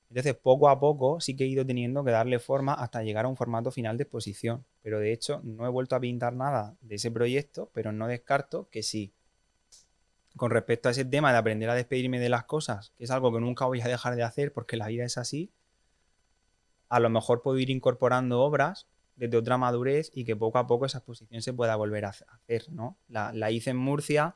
[0.09, 3.27] Entonces, poco a poco sí que he ido teniendo que darle forma hasta llegar a
[3.29, 4.63] un formato final de exposición.
[4.83, 8.69] Pero de hecho, no he vuelto a pintar nada de ese proyecto, pero no descarto
[8.69, 9.13] que sí.
[10.35, 13.33] Con respecto a ese tema de aprender a despedirme de las cosas, que es algo
[13.33, 15.51] que nunca voy a dejar de hacer porque la vida es así,
[16.89, 20.85] a lo mejor puedo ir incorporando obras desde otra madurez y que poco a poco
[20.85, 22.97] esa exposición se pueda volver a hace- hacer, ¿no?
[23.07, 24.35] La, la hice en Murcia,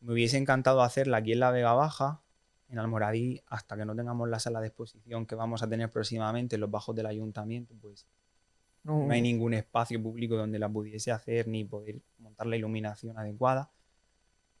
[0.00, 2.22] me hubiese encantado hacerla aquí en la Vega Baja,
[2.68, 6.56] en Almoradí, hasta que no tengamos la sala de exposición que vamos a tener próximamente
[6.56, 8.06] en los bajos del ayuntamiento, pues
[8.84, 13.16] No, no hay ningún espacio público donde la pudiese hacer ni poder montar la iluminación
[13.18, 13.70] adecuada.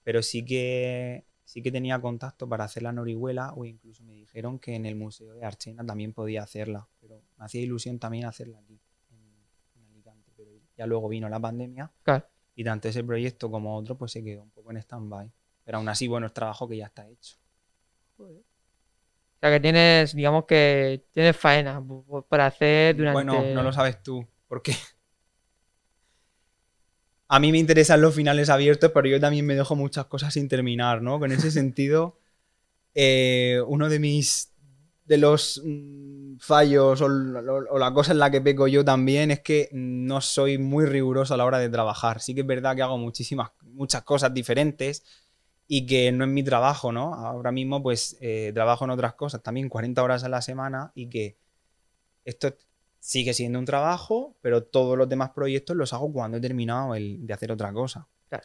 [0.04, 4.58] Pero sí que sí que tenía contacto para hacerla en Orihuela o incluso me dijeron
[4.58, 6.86] que en el Museo de Archena también podía hacerla.
[7.00, 8.78] Pero me hacía ilusión también hacerla aquí,
[9.10, 10.30] en, en Alicante.
[10.36, 12.26] Pero ya luego vino la pandemia Claro.
[12.54, 15.30] y tanto ese proyecto como otro pues se quedó un poco en stand-by.
[15.64, 17.36] Pero aún así, bueno, es trabajo que ya está hecho.
[18.18, 18.24] O
[19.40, 21.82] sea, que tienes, digamos que tienes faena
[22.28, 23.22] para hacer durante...
[23.22, 24.72] Bueno, no lo sabes tú, porque
[27.28, 30.48] a mí me interesan los finales abiertos, pero yo también me dejo muchas cosas sin
[30.48, 31.18] terminar, ¿no?
[31.18, 32.18] Con ese sentido,
[32.94, 34.52] eh, uno de mis
[35.06, 39.30] de los mm, fallos o, o- o la cosa en la que peco yo también
[39.32, 42.20] es que no soy muy riguroso a la hora de trabajar.
[42.20, 45.04] Sí que es verdad que hago muchísimas, muchas cosas diferentes
[45.70, 47.14] y que no es mi trabajo, ¿no?
[47.14, 51.08] Ahora mismo pues eh, trabajo en otras cosas, también 40 horas a la semana y
[51.08, 51.36] que
[52.24, 52.54] esto
[52.98, 57.26] sigue siendo un trabajo, pero todos los demás proyectos los hago cuando he terminado el
[57.26, 58.08] de hacer otra cosa.
[58.30, 58.44] Claro.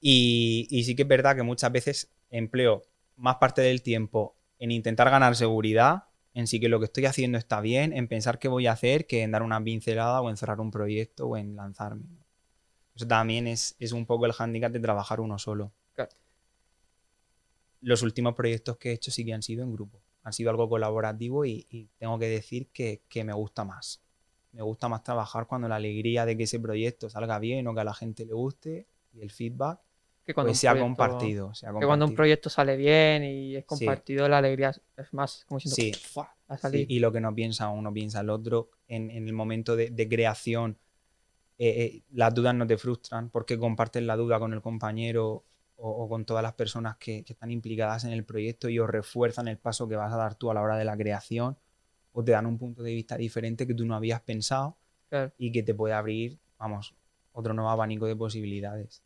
[0.00, 2.82] Y, y sí que es verdad que muchas veces empleo
[3.16, 7.38] más parte del tiempo en intentar ganar seguridad, en sí que lo que estoy haciendo
[7.38, 10.36] está bien, en pensar qué voy a hacer, que en dar una pincelada o en
[10.36, 12.06] cerrar un proyecto o en lanzarme.
[12.96, 15.72] Eso también es, es un poco el hándicap de trabajar uno solo.
[17.84, 20.00] Los últimos proyectos que he hecho sí que han sido en grupo.
[20.22, 24.00] Han sido algo colaborativo y, y tengo que decir que, que me gusta más.
[24.52, 27.80] Me gusta más trabajar cuando la alegría de que ese proyecto salga bien o que
[27.80, 29.80] a la gente le guste y el feedback
[30.24, 31.52] Que cuando pues un sea proyecto- compartido.
[31.80, 33.66] Que cuando un proyecto sale bien y es Sí.
[33.66, 35.92] compartido, la alegría es- más como siento Sí.
[35.92, 38.70] "Fua, ha Sí, y lo que no piensa uno piensa el otro.
[38.88, 40.78] En, en el momento de, de creación,
[41.58, 45.44] eh, eh, las dudas no te frustran porque compartes la duda con el compañero
[45.76, 48.88] o, o con todas las personas que, que están implicadas en el proyecto y os
[48.88, 51.56] refuerzan el paso que vas a dar tú a la hora de la creación
[52.12, 54.76] o te dan un punto de vista diferente que tú no habías pensado
[55.08, 55.32] Claro.
[55.38, 56.94] y que te puede abrir, vamos,
[57.32, 59.02] otro nuevo abanico de posibilidades.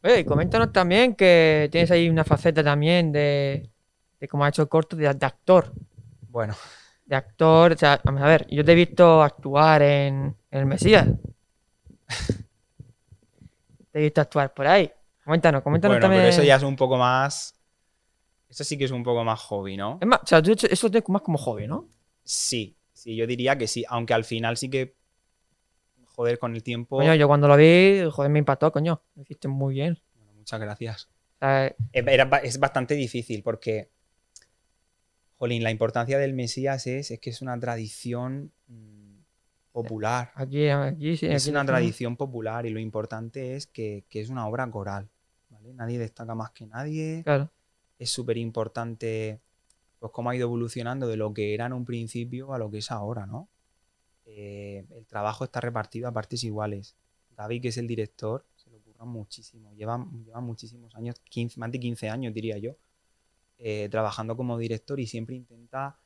[0.00, 3.68] Oye, y coméntanos también que tienes ahí una faceta también de,
[4.20, 5.72] de como ha hecho el corto, de, de actor.
[6.28, 6.54] Bueno,
[7.04, 10.66] De actor, o sea, vamos a ver, yo te he visto actuar en, en el
[10.66, 11.08] Mesías.
[13.92, 14.90] te he visto actuar por ahí.
[15.28, 16.22] Coméntanos, coméntanos bueno también.
[16.22, 17.54] pero eso ya es un poco más...
[18.48, 19.98] Eso sí que es un poco más hobby, ¿no?
[20.00, 21.86] Es más, o sea, tú eso tienes más como hobby, ¿no?
[22.24, 24.94] Sí, sí, yo diría que sí, aunque al final sí que,
[26.06, 26.96] joder, con el tiempo...
[26.96, 29.02] Coño, yo cuando lo vi, joder, me impactó, coño.
[29.16, 29.98] Lo hiciste muy bien.
[30.14, 31.10] Bueno, muchas gracias.
[31.42, 33.90] Eh, era ba- es bastante difícil porque,
[35.36, 39.18] jolín, la importancia del Mesías es, es que es una tradición mm,
[39.72, 40.32] popular.
[40.36, 41.26] aquí, aquí sí.
[41.26, 44.70] Es aquí una no- tradición popular y lo importante es que, que es una obra
[44.70, 45.10] coral.
[45.68, 45.74] ¿Vale?
[45.74, 47.22] Nadie destaca más que nadie.
[47.24, 47.50] Claro,
[47.98, 49.40] Es súper importante
[49.98, 52.78] pues, cómo ha ido evolucionando de lo que era en un principio a lo que
[52.78, 53.48] es ahora, ¿no?
[54.24, 56.96] Eh, el trabajo está repartido a partes iguales.
[57.36, 59.72] David, que es el director, se lo ocurra muchísimo.
[59.74, 62.76] Lleva, lleva muchísimos años, 15, más de 15 años diría yo,
[63.58, 65.98] eh, trabajando como director y siempre intenta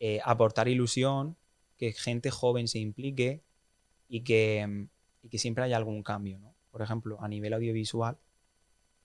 [0.00, 1.36] eh, aportar ilusión,
[1.76, 3.42] que gente joven se implique
[4.08, 4.88] y que,
[5.22, 6.54] y que siempre haya algún cambio, ¿no?
[6.70, 8.18] Por ejemplo, a nivel audiovisual,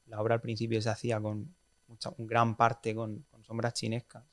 [0.08, 1.54] la obra al principio se hacía con
[1.88, 4.24] mucha, un gran parte con, con sombras chinescas.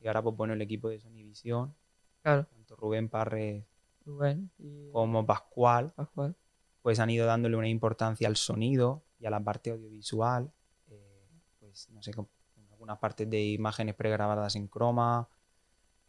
[0.00, 1.74] Y ahora, pues bueno, el equipo de Sony Visión,
[2.22, 2.44] claro.
[2.46, 3.66] tanto Rubén Parre
[4.04, 6.36] Rubén y como Pascual, Pascual.
[6.82, 10.52] pues han ido dándole una importancia al sonido y a la parte audiovisual.
[10.88, 15.28] eh, pues no sé, con con algunas partes de imágenes pregrabadas en croma.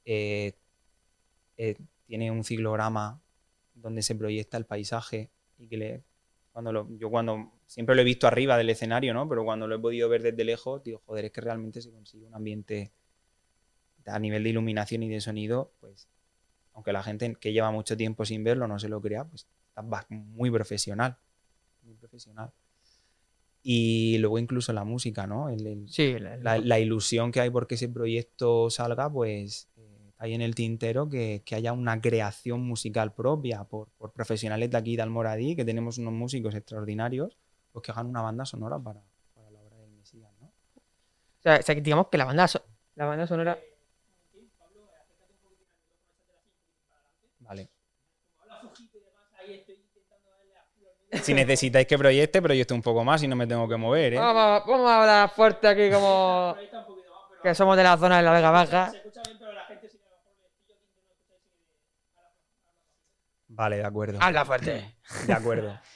[0.05, 0.53] eh,
[1.57, 3.21] eh, tiene un ciclograma
[3.73, 6.03] donde se proyecta el paisaje y que le,
[6.57, 9.29] cuando lo, yo cuando siempre lo he visto arriba del escenario, ¿no?
[9.29, 12.25] Pero cuando lo he podido ver desde lejos, digo, joder, es que realmente se consigue
[12.25, 12.91] un ambiente
[14.07, 16.07] a nivel de iluminación y de sonido, pues
[16.73, 19.83] aunque la gente que lleva mucho tiempo sin verlo no se lo crea, pues está
[20.09, 21.19] muy profesional.
[21.83, 22.51] Muy profesional.
[23.61, 25.49] Y luego incluso la música, ¿no?
[25.49, 29.69] El- el- Sí, la ilusión que hay porque ese proyecto salga, pues
[30.19, 34.69] eh, hay en el tintero que, que haya una creación musical propia por, por profesionales
[34.71, 37.37] de aquí de Almoradí, que tenemos unos músicos extraordinarios,
[37.71, 39.01] pues que hagan una banda sonora para,
[39.35, 40.47] para la obra del Mesías, ¿no?
[40.47, 42.63] o sea, o sea, que digamos que la banda, so-
[42.95, 43.57] la banda sonora.
[47.39, 47.69] Vale.
[51.23, 54.17] Si necesitáis que proyecte, proyecte un poco más y no me tengo que mover, ¿eh?
[54.19, 56.55] Vamos, vamos a hablar fuerte aquí como
[57.41, 58.91] que somos de la zona de la Vega Baja.
[63.57, 64.19] Vale, de acuerdo.
[64.21, 64.95] Habla fuerte.
[65.25, 65.77] De acuerdo.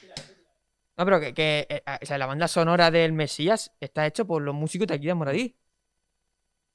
[0.97, 4.41] No, pero que, que, eh, o sea, la banda sonora del Mesías está hecho por
[4.43, 5.55] los músicos de aquí de Moradí.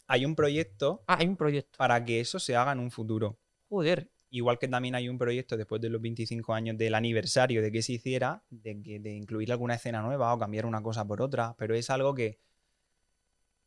[0.09, 1.77] Hay un proyecto Ah, hay un proyecto.
[1.77, 3.38] para que eso se haga en un futuro.
[3.68, 4.11] Joder.
[4.31, 7.83] Igual que también hay un proyecto después de los 25 años del aniversario de que
[7.83, 11.55] se hiciera, de, que- de incluir alguna escena nueva o cambiar una cosa por otra,
[11.57, 12.40] pero es algo que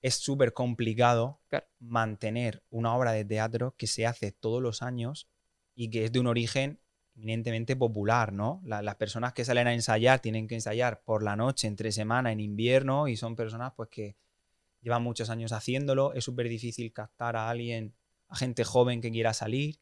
[0.02, 1.68] es súper complicado Claro.
[1.80, 5.30] mantener una obra de teatro que se hace todos los años
[5.76, 6.80] y que es de un origen
[7.20, 8.62] eminentemente popular, ¿no?
[8.66, 12.32] La- las personas que salen a ensayar tienen que ensayar por la noche, entre semana,
[12.32, 14.16] en invierno, y son personas pues que
[14.82, 16.14] llevan muchos años haciéndolo.
[16.14, 17.94] Es súper difícil captar a alguien,
[18.30, 19.80] a gente joven que quiera salir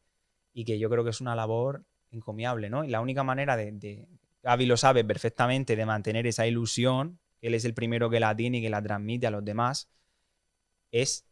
[0.52, 2.82] y que yo creo que es una labor encomiable, ¿no?
[2.84, 4.08] Y la única manera de, de
[4.42, 8.58] Gaby lo sabe perfectamente, de mantener esa ilusión, él es el primero que la tiene
[8.58, 9.88] y que la transmite a los demás,
[10.90, 11.24] es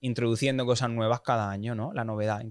[0.00, 1.92] introduciendo cosas nuevas cada año, ¿no?
[1.92, 2.42] La novedad.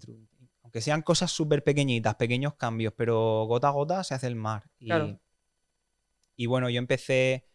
[0.73, 4.71] Aunque sean cosas súper pequeñitas, pequeños cambios, pero gota a gota se hace el mar.
[4.79, 5.19] Y, Claro.
[6.36, 7.45] y bueno, yo empecé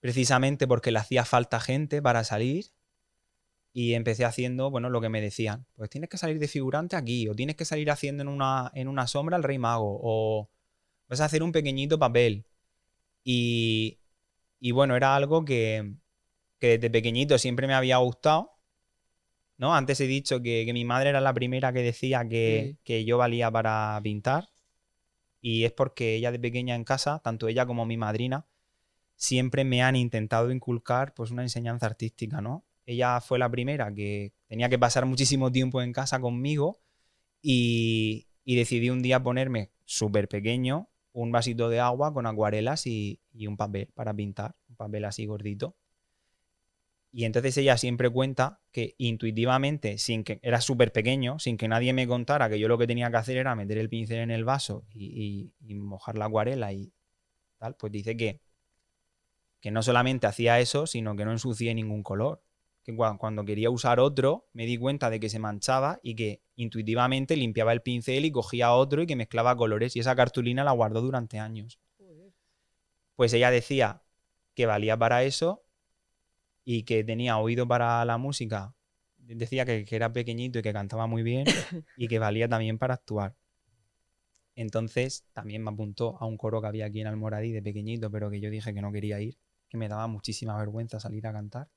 [0.00, 2.66] precisamente porque le hacía falta gente para salir
[3.72, 5.64] y empecé haciendo, bueno, lo que me decían.
[5.76, 8.88] Pues tienes que salir de figurante aquí, o tienes que salir haciendo en una, en
[8.88, 10.50] una sombra al Rey Mago, o
[11.08, 12.44] vas a hacer un pequeñito papel.
[13.24, 13.98] Y,
[14.58, 15.94] y bueno, era algo que,
[16.58, 18.59] que desde pequeñito siempre me había gustado.
[19.60, 19.74] ¿No?
[19.74, 22.78] Antes he dicho que, que mi madre era la primera que decía que, Sí.
[22.82, 24.48] que yo valía para pintar.
[25.42, 28.46] Y es porque ella de pequeña en casa, tanto ella como mi madrina,
[29.16, 32.64] siempre me han intentado inculcar pues una enseñanza artística, ¿no?
[32.86, 36.80] Ella fue la primera que tenía que pasar muchísimo tiempo en casa conmigo
[37.42, 43.20] y, y decidí un día ponerme súper pequeño un vasito de agua con acuarelas y,
[43.32, 45.76] y un papel para pintar, un papel así gordito.
[47.12, 51.92] Y entonces ella siempre cuenta que intuitivamente, sin que era súper pequeño, sin que nadie
[51.92, 54.44] me contara que yo lo que tenía que hacer era meter el pincel en el
[54.44, 56.92] vaso y, y- y mojar la acuarela y
[57.58, 58.40] tal, pues dice que,
[59.60, 62.42] que no solamente hacía eso, sino que no ensucié ningún color.
[62.82, 66.42] Que cua- cuando quería usar otro, me di cuenta de que se manchaba y que
[66.56, 69.96] intuitivamente limpiaba el pincel y cogía otro y que mezclaba colores.
[69.96, 71.78] Y esa cartulina la guardó durante años.
[73.16, 74.02] Pues ella decía
[74.54, 75.62] que valía para eso
[76.64, 78.74] y que tenía oído para la música.
[79.18, 81.44] Decía que, que era pequeñito y que cantaba muy bien
[81.96, 83.34] y que valía también para actuar.
[84.54, 88.30] Entonces también me apuntó a un coro que había aquí en Almoradí de pequeñito, pero
[88.30, 91.68] que yo dije que no quería ir, que me daba muchísima vergüenza salir a cantar.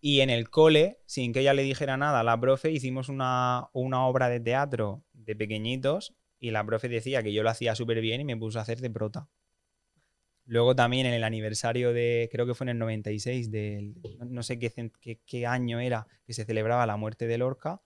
[0.00, 4.06] Y en el cole, sin que ella le dijera nada, la profe hicimos una, una
[4.06, 8.20] obra de teatro de pequeñitos y la profe decía que yo lo hacía súper bien
[8.20, 9.28] y me puso a hacer de prota.
[10.46, 14.58] Luego también en el aniversario de, creo que fue en el 96, del, no- sé
[14.58, 17.82] qué, cen- qué- qué año era, que se celebraba la muerte de Lorca,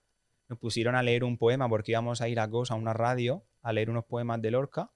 [0.47, 3.43] nos pusieron a leer un poema porque íbamos a ir a COS, a una radio,
[3.61, 4.91] a leer unos poemas de Lorca.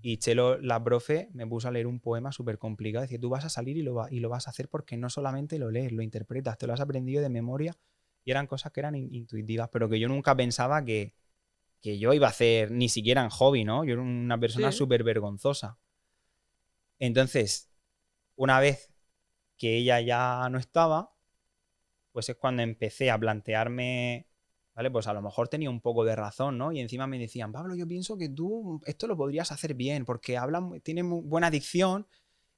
[0.00, 3.02] Y Chelo, la profe, me puso a leer un poema súper complicado.
[3.02, 5.10] Decía, tú vas a salir y lo, va- y lo vas a hacer porque no
[5.10, 7.76] solamente lo lees, lo interpretas, te lo has aprendido de memoria.
[8.24, 11.14] Y eran cosas que eran in- intuitivas, pero que yo nunca pensaba que,
[11.82, 13.84] que yo iba a hacer, ni siquiera en hobby, ¿no?
[13.84, 14.78] Yo era una persona Sí.
[14.78, 15.78] súper vergonzosa.
[16.98, 17.70] Entonces,
[18.36, 18.90] una vez
[19.56, 21.14] que ella ya no estaba,
[22.12, 24.28] pues es cuando empecé a plantearme,
[24.74, 24.90] ¿vale?
[24.90, 26.72] Pues a lo mejor tenía un poco de razón, ¿no?
[26.72, 30.36] Y encima me decían, Pablo, yo pienso que tú esto lo podrías hacer bien, porque
[30.36, 32.06] habla, tienes buena dicción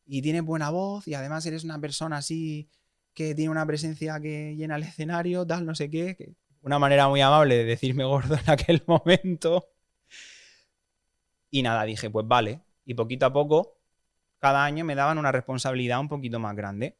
[0.06, 2.68] y tienes buena voz y además eres una persona así
[3.14, 6.34] que tiene una presencia que llena el escenario, tal, no sé qué.
[6.62, 9.68] Una manera muy amable de decirme gordo en aquel momento.
[11.50, 12.60] Y nada, dije, pues vale.
[12.84, 13.79] Y poquito a poco,
[14.40, 16.96] cada año me daban una responsabilidad un poquito más grande.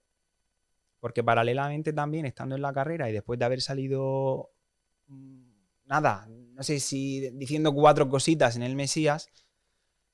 [1.01, 4.51] Porque paralelamente también, estando en la carrera y después de haber salido,
[5.09, 5.51] mm,
[5.87, 9.31] nada, no sé si diciendo cuatro cositas en el Mesías,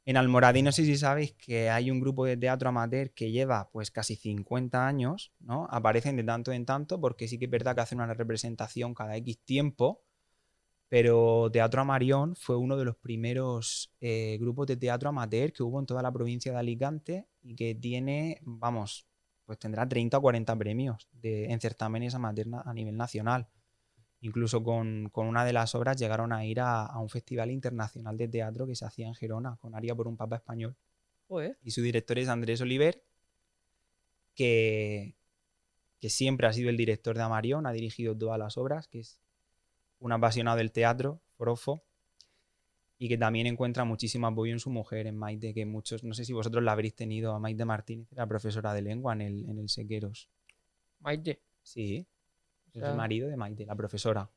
[0.04, 3.68] en Almoradí no sé si sabéis que hay un grupo de teatro amateur que lleva
[3.72, 5.66] pues casi 50 años, ¿no?
[5.68, 9.16] Aparecen de tanto en tanto porque sí que es verdad que hacen una representación cada
[9.16, 10.04] X tiempo,
[10.88, 15.80] pero Teatro Amarión fue uno de los primeros eh, grupos de teatro amateur que hubo
[15.80, 19.06] en toda la provincia de Alicante y que tiene, vamos,
[19.44, 23.48] pues tendrá 30 o 40 premios de, en certámenes amateur a nivel nacional.
[24.20, 28.16] Incluso con, con una de las obras llegaron a ir a, a un festival internacional
[28.16, 30.76] de teatro que se hacía en Gerona, con Aria por un Papa Español.
[31.28, 31.58] Joder.
[31.62, 33.02] Y su director es Andrés Oliver,
[34.34, 35.16] que,
[36.00, 39.20] que siempre ha sido el director de Amarión, ha dirigido todas las obras, que es
[40.00, 41.84] un apasionado del teatro, forofo,
[42.98, 46.24] y que también encuentra muchísimo apoyo en su mujer, en Maite, que muchos, no sé
[46.26, 49.58] si vosotros la habréis tenido, a Maite Martínez, la profesora de lengua en el, en
[49.58, 50.28] el Sequeros.
[51.00, 51.40] Maite.
[51.62, 52.06] Sí,
[52.74, 54.30] O es sea, el marido de Maite, la profesora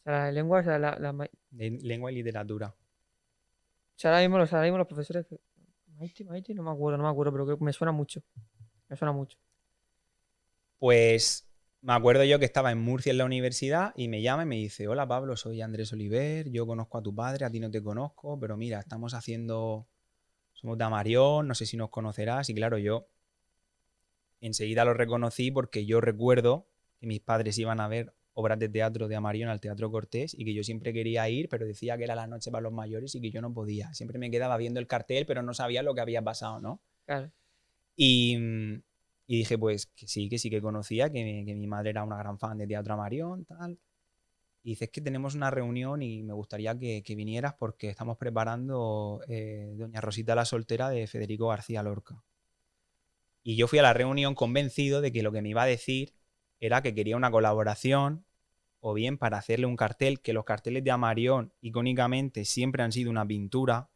[0.00, 2.74] o sea, la lengua, o sea, la, la ma- de lengua y literatura.
[3.96, 5.26] o sea, ahora mismo, los, ahora mismo los profesores.
[5.26, 5.40] que-
[5.96, 8.22] Maite, Maite, no me acuerdo, no me acuerdo, pero que me suena mucho.
[8.88, 9.38] Me suena mucho.
[10.78, 11.44] Pues
[11.84, 14.56] me acuerdo yo que estaba en Murcia en la universidad y me llama y me
[14.56, 17.82] dice, hola Pablo, soy Andrés Oliver, yo conozco a tu padre, a ti no te
[17.82, 19.86] conozco, pero mira, estamos haciendo,
[20.54, 22.48] somos de Amarión, no sé si nos conocerás.
[22.48, 23.06] Y claro, yo
[24.40, 26.66] enseguida lo reconocí porque yo recuerdo
[27.00, 30.46] que mis padres iban a ver obras de teatro de Amarión al Teatro Cortés y
[30.46, 33.20] que yo siempre quería ir, pero decía que era la noche para los mayores y
[33.20, 33.92] que yo no podía.
[33.92, 36.80] Siempre me quedaba viendo el cartel, pero no sabía lo que había pasado, ¿no?
[37.04, 37.30] Claro.
[37.94, 38.38] Y,
[39.26, 42.04] y dije, pues que sí, que sí que conocía, que, mi- que mi madre era
[42.04, 43.78] una gran fan de Teatro Amarión, tal.
[44.64, 49.20] Y dices que tenemos una reunión y me gustaría que, que vinieras porque estamos preparando
[49.28, 52.22] eh, Doña Rosita la soltera de Federico García Lorca.
[53.42, 56.14] Y yo fui a la reunión convencido de que lo que me iba a decir
[56.60, 58.24] era que quería una colaboración
[58.80, 63.10] o bien para hacerle un cartel, que los carteles de Amarión icónicamente siempre han sido
[63.10, 63.90] una pintura,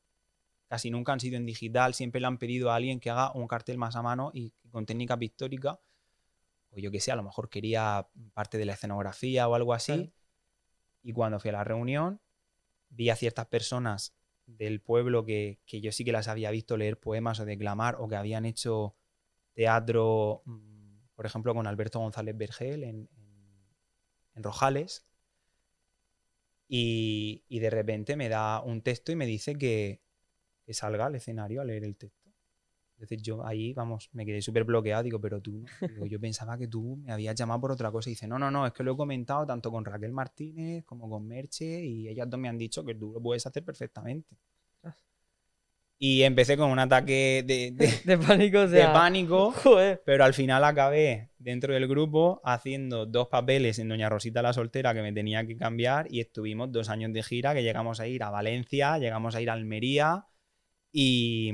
[0.69, 3.49] casi nunca han sido en digital, siempre le han pedido a alguien que haga un
[3.49, 5.81] cartel más a mano y con técnica pictórica,
[6.71, 9.93] o yo qué sé, a lo mejor quería parte de la escenografía o algo así.
[9.95, 10.13] Claro.
[11.03, 12.21] Y cuando fui a la reunión,
[12.91, 14.15] vi a ciertas personas
[14.47, 18.09] del pueblo que, que yo sí que las había visto leer poemas o declamar o
[18.09, 18.97] que habían hecho
[19.55, 23.69] teatro, mm, por ejemplo, con Alberto González Vergel en, en-
[24.37, 25.07] en Rojales.
[26.69, 30.01] Y, y de repente me da un texto y me dice que,
[30.69, 32.29] que salga al escenario a leer el texto.
[32.97, 35.89] Entonces yo ahí, vamos, me quedé súper bloqueado, digo, pero tú, no".
[35.89, 38.11] Digo, yo pensaba que tú me habías llamado por otra cosa.
[38.11, 41.09] Y dice, no, no, no, es que lo he comentado tanto con Raquel Martínez como
[41.09, 44.37] con Merche y ellas dos me han dicho que tú lo puedes hacer perfectamente.
[46.01, 48.93] Y empecé con un ataque de, de- De pánico, o de sea.
[48.93, 50.01] pánico, Joder.
[50.05, 54.95] pero al final acabé dentro del grupo haciendo dos papeles en Doña Rosita la Soltera
[54.95, 58.23] que me tenía que cambiar y estuvimos dos años de gira que llegamos a ir
[58.23, 60.27] a Valencia, llegamos a ir a Almería
[60.93, 61.53] y,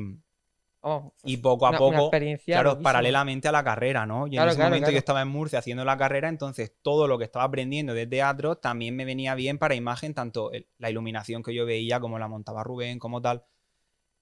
[0.82, 2.20] Vamos, y poco a una- poco,
[2.50, 2.82] claro, loquísima.
[2.82, 4.26] paralelamente a la carrera, ¿no?
[4.26, 7.08] Y Claro, en ese claro, momento yo estaba en Murcia haciendo la carrera, entonces todo
[7.08, 11.42] lo que estaba aprendiendo de teatro también me venía bien para imagen, tanto la iluminación
[11.42, 13.44] que yo veía, como la montaba Rubén, como tal,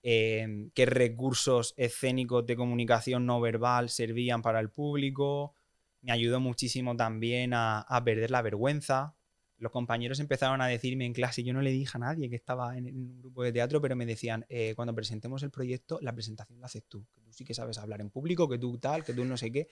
[0.03, 5.55] eh, qué recursos escénicos de comunicación no verbal servían para el público.
[6.03, 9.15] Me ayudó muchísimo también a, a perder la vergüenza.
[9.63, 12.77] Los compañeros empezaron a decirme en clase, yo no le dije a nadie que estaba
[12.77, 16.13] en, en un grupo de teatro, pero me decían, eh, cuando presentemos el proyecto, la
[16.13, 19.05] presentación la haces tú, que tú sí que sabes hablar en público, que tú tal,
[19.05, 19.69] que tú no sé qué.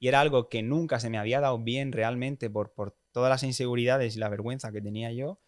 [0.00, 3.44] Y era algo que nunca se me había dado bien realmente por, por todas las
[3.44, 5.38] inseguridades y la vergüenza que tenía yo,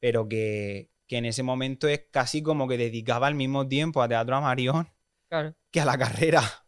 [0.00, 4.08] pero que, que en ese momento es casi como que dedicaba al mismo tiempo a
[4.08, 4.88] Teatro Amarión
[5.28, 5.54] Claro.
[5.70, 6.63] que a la carrera.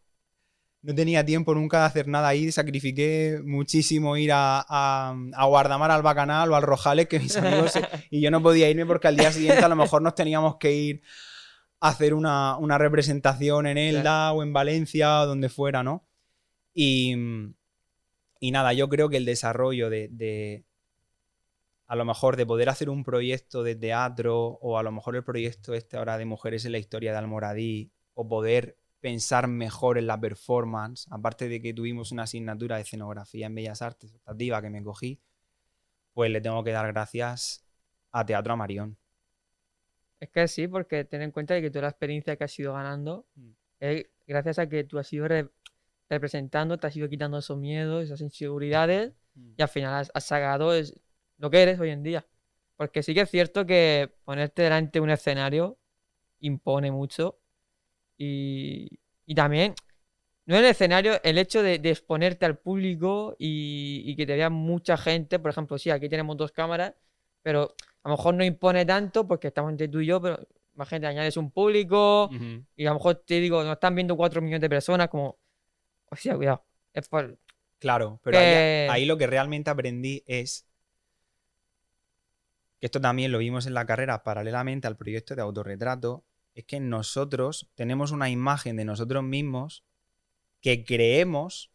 [0.86, 5.90] No tenía tiempo nunca de hacer nada ahí, sacrifiqué muchísimo ir a, a, a Guardamar
[5.90, 9.08] al Bacanal o al Rojales, que mis amigos se- y yo no podía irme porque
[9.08, 11.02] al día siguiente a lo mejor nos teníamos que ir
[11.80, 16.06] a hacer una, una representación en Elda o en Valencia o donde fuera, ¿no?
[16.74, 17.14] Y,
[18.40, 20.64] y nada, yo creo que el desarrollo de, de-
[21.86, 25.24] a lo mejor de poder hacer un proyecto de teatro o a lo mejor el
[25.24, 28.76] proyecto este ahora de Mujeres en la Historia de Almoradí o poder
[29.06, 33.80] pensar mejor en la performance, aparte de que tuvimos una asignatura de escenografía en Bellas
[33.80, 35.20] Artes optativa que me cogí,
[36.12, 37.64] pues le tengo que dar gracias
[38.10, 38.96] a Teatro Amarión.
[40.18, 42.72] Es que sí, porque ten en cuenta de que toda la experiencia que has ido
[42.72, 43.50] ganando Mm.
[43.78, 45.50] es gracias a que tú has ido re-
[46.10, 49.12] representando, te has ido quitando esos miedos, esas inseguridades
[49.56, 50.98] y al final has, has sacado es
[51.38, 52.26] lo que eres hoy en día.
[52.76, 55.78] Porque sí que es cierto que ponerte delante de un escenario
[56.40, 57.38] impone mucho
[58.18, 58.88] y,
[59.26, 59.74] y también,
[60.46, 64.36] no en el escenario, el hecho de, de exponerte al público y, y que te
[64.36, 66.94] vea mucha gente, por ejemplo, sí, aquí tenemos dos cámaras,
[67.42, 70.38] pero a lo mejor no impone tanto porque estamos entre tú y yo, pero
[70.74, 72.30] imagínate, añades un público
[72.76, 75.38] y a lo mejor te digo, nos están viendo cuatro millones de personas, como,
[76.10, 77.38] hostia, cuidado, es por,
[77.78, 80.66] Claro, pero ahí, que- ahí lo que realmente aprendí es
[82.80, 86.24] que esto también lo vimos en la carrera paralelamente al proyecto de autorretrato,
[86.56, 89.84] es que nosotros tenemos una imagen de nosotros mismos
[90.60, 91.70] que creemos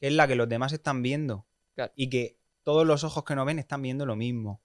[0.00, 1.92] que es la que los demás están viendo Claro.
[1.94, 4.60] y que todos los ojos que nos ven están viendo lo mismo.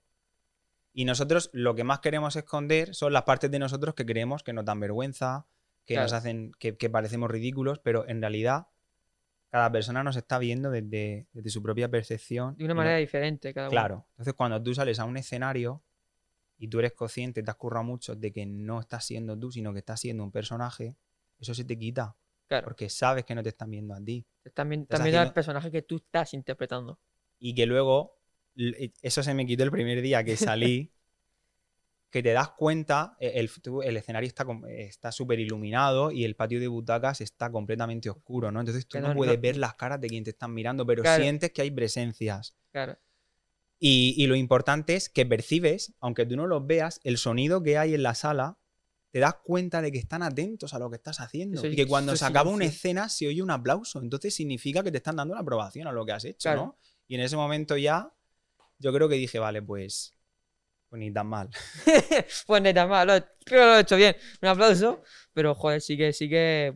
[0.94, 4.52] Y nosotros lo que más queremos esconder son las partes de nosotros que creemos que
[4.52, 5.46] nos dan vergüenza,
[5.86, 8.66] que nos hacen, que, que parecemos ridículos, pero en realidad
[9.50, 12.56] cada persona nos está viendo desde, desde su propia percepción.
[12.56, 13.70] de una no- manera diferente cada uno.
[13.72, 14.06] Claro.
[14.12, 15.82] Entonces, cuando tú sales a un escenario
[16.62, 19.72] y tú eres consciente, te has currado mucho de que no estás siendo tú, sino
[19.72, 20.94] que estás siendo un personaje,
[21.40, 22.14] eso se te quita.
[22.46, 22.66] Claro.
[22.66, 24.24] Porque sabes que no te están viendo a ti.
[24.54, 27.00] También, Estás también al haciendo- personaje que tú estás interpretando.
[27.40, 28.16] Y que luego,
[28.54, 30.92] l- eso se me quitó el primer día que salí,
[32.10, 33.50] que te das cuenta, e- el,
[33.84, 38.52] el escenario está com- está súper iluminado y el patio de butacas está completamente oscuro,
[38.52, 38.60] ¿no?
[38.60, 41.02] Entonces tú no, no- puedes no- ver las caras de quien te están mirando, pero
[41.02, 41.22] Claro.
[41.24, 42.54] sientes que hay presencias.
[42.70, 42.96] Claro.
[43.84, 47.78] Y, y lo importante es que percibes, aunque tú no los veas, el sonido que
[47.78, 48.56] hay en la sala,
[49.10, 51.58] te das cuenta de que están atentos a lo que estás haciendo.
[51.58, 54.00] Eso- y que cuando se acaba una escena se oye un aplauso.
[54.00, 56.60] Entonces significa que te están dando la aprobación a lo que has hecho, Claro.
[56.64, 56.78] ¿no?
[57.08, 58.08] Y en ese momento ya,
[58.78, 60.14] yo creo que dije, vale, pues,
[60.88, 61.50] pues ni tan mal.
[62.46, 63.14] pues neta más, lo,
[63.44, 64.14] creo que lo he hecho bien.
[64.42, 65.02] Un aplauso.
[65.32, 66.72] Pero joder, sí que, sí que.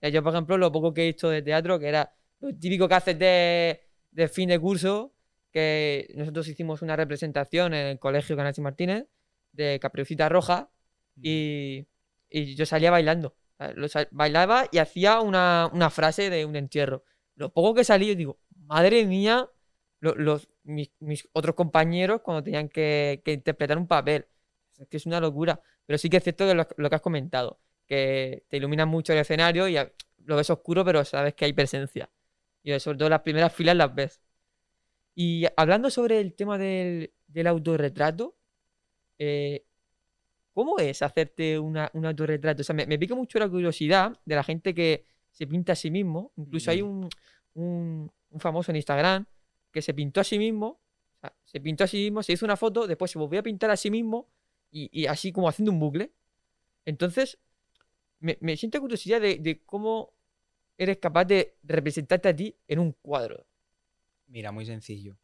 [0.00, 2.86] Eh, Yo, por ejemplo, lo poco que he visto de teatro, que era lo típico
[2.86, 3.80] que haces de,
[4.12, 5.12] de fin de curso,
[5.52, 9.06] que nosotros hicimos una representación en el colegio Canachis Martínez
[9.52, 10.70] de Caperucita Roja
[11.20, 11.86] y,
[12.30, 13.34] y yo salía bailando.
[13.58, 13.76] ¿sabes?
[13.76, 17.04] Lo sal- bailaba y hacía una, una frase de un entierro.
[17.36, 19.48] Lo poco que salí, yo digo, madre mía,
[20.00, 24.26] lo- los, mis, mis otros compañeros cuando tenían que, que interpretar un papel.
[24.78, 25.60] Es que es una locura.
[25.86, 29.12] Pero sí que es cierto que lo, lo que has comentado, que te ilumina mucho
[29.12, 29.76] el escenario y
[30.24, 32.10] lo ves oscuro, pero sabes que hay presencia.
[32.62, 34.20] Y sobre todo las primeras filas las ves.
[35.18, 38.36] Y hablando sobre el tema del, del autorretrato,
[39.18, 39.64] eh,
[40.54, 42.62] ¿cómo es hacerte una- un autorretrato?
[42.62, 45.76] O sea, me, me pica mucho la curiosidad de la gente que se pinta a
[45.76, 46.32] sí mismo.
[46.36, 47.08] Incluso hay un,
[47.54, 49.26] un- un famoso en Instagram
[49.72, 50.80] que se pintó a sí mismo.
[51.18, 53.42] o sea, se pintó a sí mismo, se hizo una foto, después se volvió a
[53.42, 54.28] pintar a sí mismo
[54.70, 56.12] y, y así como haciendo un bucle.
[56.86, 57.38] Entonces,
[58.20, 60.14] me, me siento curiosidad de, de cómo
[60.78, 63.46] eres capaz de representarte a ti en un cuadro.
[64.28, 65.16] Mira, muy sencillo.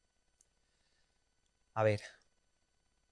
[1.74, 2.00] A ver,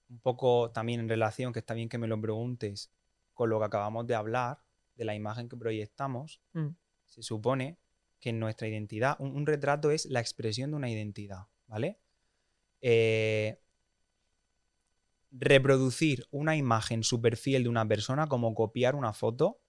[0.09, 2.91] un poco también en relación, que está bien que me lo preguntes,
[3.33, 4.59] con lo que acabamos de hablar,
[4.95, 6.69] de la imagen que proyectamos, Mm.
[7.07, 7.77] se supone
[8.19, 11.99] que en nuestra identidad, un, un retrato es la expresión de una identidad, ¿vale?
[12.81, 13.59] Eh,
[15.31, 19.59] reproducir una imagen súper fiel de una persona como copiar una foto,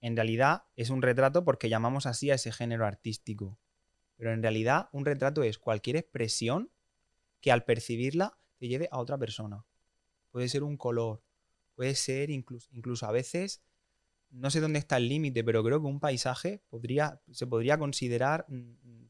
[0.00, 3.58] en realidad es un retrato porque llamamos así a ese género artístico.
[4.16, 6.70] Pero en realidad un retrato es cualquier expresión
[7.40, 9.64] que al percibirla te lleve a otra persona.
[10.30, 11.22] Puede ser un color,
[11.74, 13.62] puede ser incluso, incluso a veces,
[14.30, 18.46] no sé dónde está el límite, pero creo que un paisaje podría, se podría considerar
[18.48, 19.04] mm,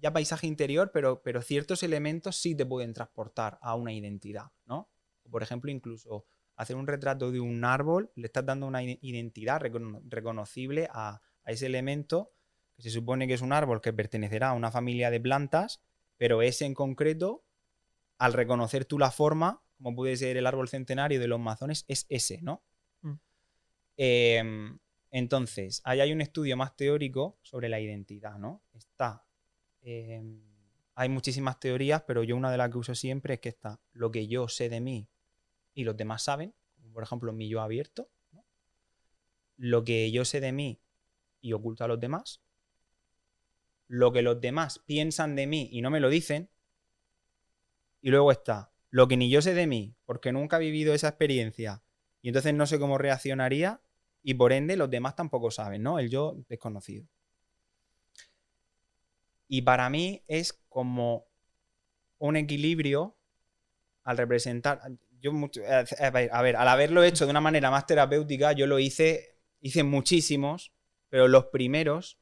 [0.00, 4.88] ya paisaje interior, pero, pero ciertos elementos sí te pueden transportar a una identidad, ¿no?
[5.30, 6.24] Por ejemplo, incluso
[6.56, 11.66] hacer un retrato de un árbol, le estás dando una identidad recono- reconocible a ese
[11.66, 12.32] elemento
[12.80, 15.82] que se supone que es un árbol que pertenecerá a una familia de plantas,
[16.16, 17.44] pero ese en concreto,
[18.18, 22.06] al reconocer tú la forma, como puede ser el árbol centenario de los mazones, es
[22.08, 22.62] ese, ¿no?
[23.02, 23.14] Mm.
[23.96, 24.78] Em,
[25.10, 28.62] entonces, ahí hay un estudio más teórico sobre la identidad, ¿no?
[28.72, 29.24] Está.
[29.82, 30.42] em,
[30.94, 34.10] hay muchísimas teorías, pero yo una de las que uso siempre es que está lo
[34.10, 35.08] que yo sé de mí
[35.72, 38.44] y los demás saben, como por ejemplo mi yo abierto, ¿no?
[39.56, 40.82] lo que yo sé de mí
[41.40, 42.42] y oculto a los demás,
[43.90, 46.48] lo que los demás piensan de mí y no me lo dicen,
[48.00, 51.08] y luego está lo que ni yo sé de mí, porque nunca he vivido esa
[51.08, 51.82] experiencia
[52.22, 53.80] y entonces no sé cómo reaccionaría
[54.22, 55.98] y por ende los demás tampoco saben, ¿no?
[55.98, 57.06] El yo desconocido.
[59.48, 61.26] Y para mí es como
[62.18, 63.16] un equilibrio
[64.04, 64.82] al representar.
[65.20, 68.68] Yo mucho- a ver, a ver, al haberlo hecho de una manera más terapéutica, yo
[68.68, 70.74] lo hice, hice muchísimos,
[71.10, 72.19] pero los primeros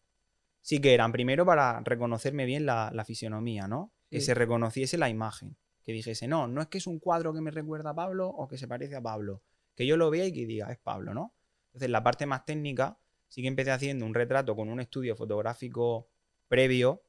[0.69, 3.91] sí que eran primero para reconocerme bien la, la fisionomía, ¿no?
[4.11, 5.57] Que se reconociese la imagen.
[5.83, 8.47] Que dijese, no, no es que es un cuadro que me recuerda a Pablo o
[8.49, 9.41] que se parece a Pablo.
[9.75, 11.35] Que yo lo vea y que diga, es Pablo, ¿no?
[11.69, 12.99] Entonces, la parte más técnica,
[13.29, 16.11] sí que empecé haciendo un retrato con un estudio fotográfico
[16.49, 17.01] previo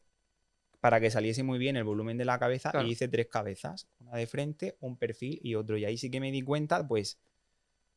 [0.79, 2.87] para que saliese muy bien el volumen de la cabeza Claro.
[2.87, 5.75] y hice tres cabezas, una de frente, un perfil y otro.
[5.77, 7.19] Y ahí sí que me di cuenta, pues,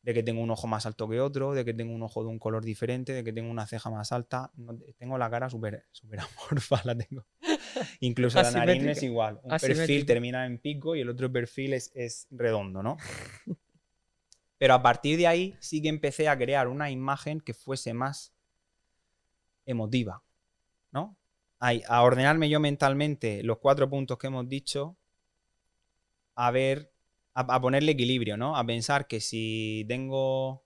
[0.03, 2.28] de que tengo un ojo más alto que otro, de que tengo un ojo de
[2.28, 4.50] un color diferente, de que tengo una ceja más alta.
[4.57, 7.24] No- tengo la cara súper súper amorfa, la tengo.
[8.00, 9.40] Incluso la nariz no es igual.
[9.42, 12.96] Un perfil termina en pico y el otro perfil es, es redondo, ¿no?
[14.59, 18.32] Pero a partir de ahí sí que empecé a crear una imagen que fuese más
[19.66, 20.22] emotiva,
[20.92, 21.16] ¿no?
[21.59, 24.96] A, ordenarme yo mentalmente los cuatro puntos que hemos dicho,
[26.36, 26.91] a ver,
[27.35, 28.57] a, a ponerle equilibrio, ¿no?
[28.57, 30.64] A pensar que si tengo,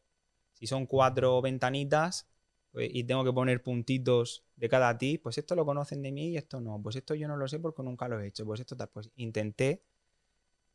[0.54, 2.28] si son cuatro ventanitas
[2.72, 6.30] pues, y tengo que poner puntitos de cada ti, pues esto lo conocen de mí
[6.30, 6.80] y esto no.
[6.82, 8.44] Pues esto yo no lo sé porque nunca lo he hecho.
[8.44, 8.88] Pues esto tal.
[8.88, 9.82] Pues intenté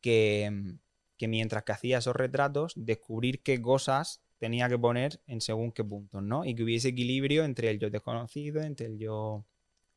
[0.02, 0.76] que,
[1.18, 5.84] que mientras que hacía esos retratos, descubrir qué cosas tenía que poner en según qué
[5.84, 6.44] puntos, ¿no?
[6.46, 9.46] Y que hubiese equilibrio entre el yo desconocido, entre el yo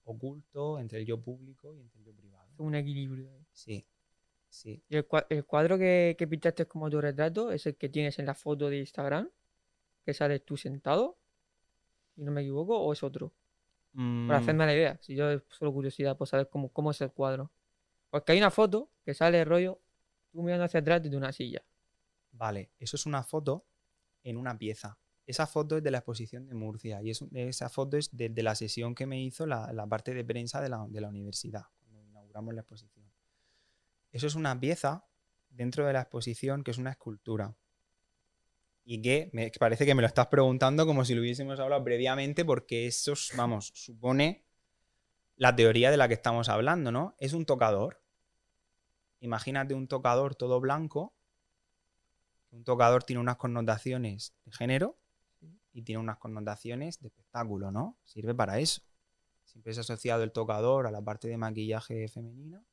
[0.04, 2.50] oculto, entre el yo público y entre el yo privado.
[2.58, 3.30] Un equilibrio.
[3.52, 3.86] Sí,
[4.54, 4.82] sí.
[4.88, 8.18] ¿Y el, cua- el cuadro que, que pintaste como tu retrato es el que tienes
[8.18, 9.28] en la foto de Instagram?
[10.04, 11.16] ¿Que sales tú sentado?
[12.14, 13.32] Si no me equivoco, ¿o es otro?
[14.26, 14.98] Para Mm, hacerme la idea.
[15.00, 17.50] Si yo es solo curiosidad por saber cómo, cómo es el cuadro.
[18.10, 19.80] Porque hay una foto que sale rollo
[20.32, 21.62] tú mirando hacia atrás desde una silla.
[22.32, 23.64] Vale, eso es una foto
[24.24, 24.98] en una pieza.
[25.26, 28.42] Esa foto es de la exposición de Murcia y es esa foto es de, de
[28.42, 31.62] la sesión que me hizo la, la parte de prensa de la, de la universidad,
[31.78, 33.03] cuando inauguramos la exposición.
[34.14, 35.04] Eso es una pieza
[35.50, 37.54] dentro de la exposición que es una escultura.
[38.86, 42.44] Y que me parece que me lo estás preguntando como si lo hubiésemos hablado previamente,
[42.44, 44.46] porque eso, es, vamos, supone
[45.36, 47.16] la teoría de la que estamos hablando, ¿no?
[47.18, 48.00] Es un tocador.
[49.18, 51.14] Imagínate un tocador todo blanco
[52.54, 54.96] un tocador tiene unas connotaciones de género
[55.72, 57.98] y tiene unas connotaciones de espectáculo, ¿no?
[58.04, 58.80] Sirve para eso.
[59.44, 62.64] Siempre es asociado el tocador a la parte de maquillaje femenino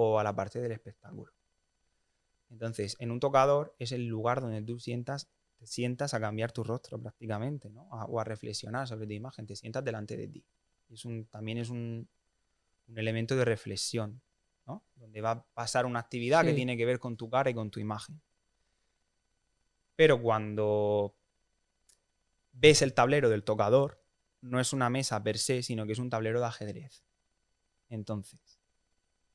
[0.00, 1.32] o a la parte del espectáculo.
[2.50, 5.28] Entonces, en un tocador es el lugar donde tú sientas,
[5.58, 7.88] te sientas a cambiar tu rostro prácticamente, ¿no?
[7.92, 10.44] A- o a reflexionar sobre tu imagen, te sientas delante de ti.
[10.88, 12.08] Es un, también es un,
[12.88, 14.22] un elemento de reflexión,
[14.66, 14.82] ¿no?
[14.96, 17.70] Donde va a pasar una actividad que tiene que ver con tu cara y con
[17.70, 18.20] tu imagen.
[19.96, 21.14] Pero cuando
[22.52, 24.02] ves el tablero del tocador,
[24.40, 27.02] no es una mesa per se, sino que es un tablero de ajedrez.
[27.88, 28.40] Entonces,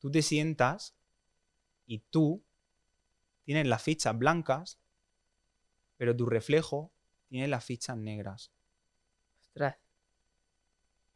[0.04, 0.94] tú te sientas
[1.86, 2.44] y tú
[3.46, 4.78] tienes las fichas blancas,
[5.96, 6.92] pero tu reflejo
[7.30, 8.52] tiene las fichas negras.
[9.40, 9.78] Ostras.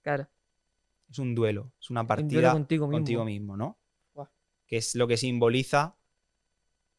[0.01, 0.29] Claro.
[1.09, 2.97] Es un duelo, es una Un duelo partida contigo mismo.
[2.97, 3.77] contigo mismo, ¿no?
[4.67, 5.97] Que es lo que simboliza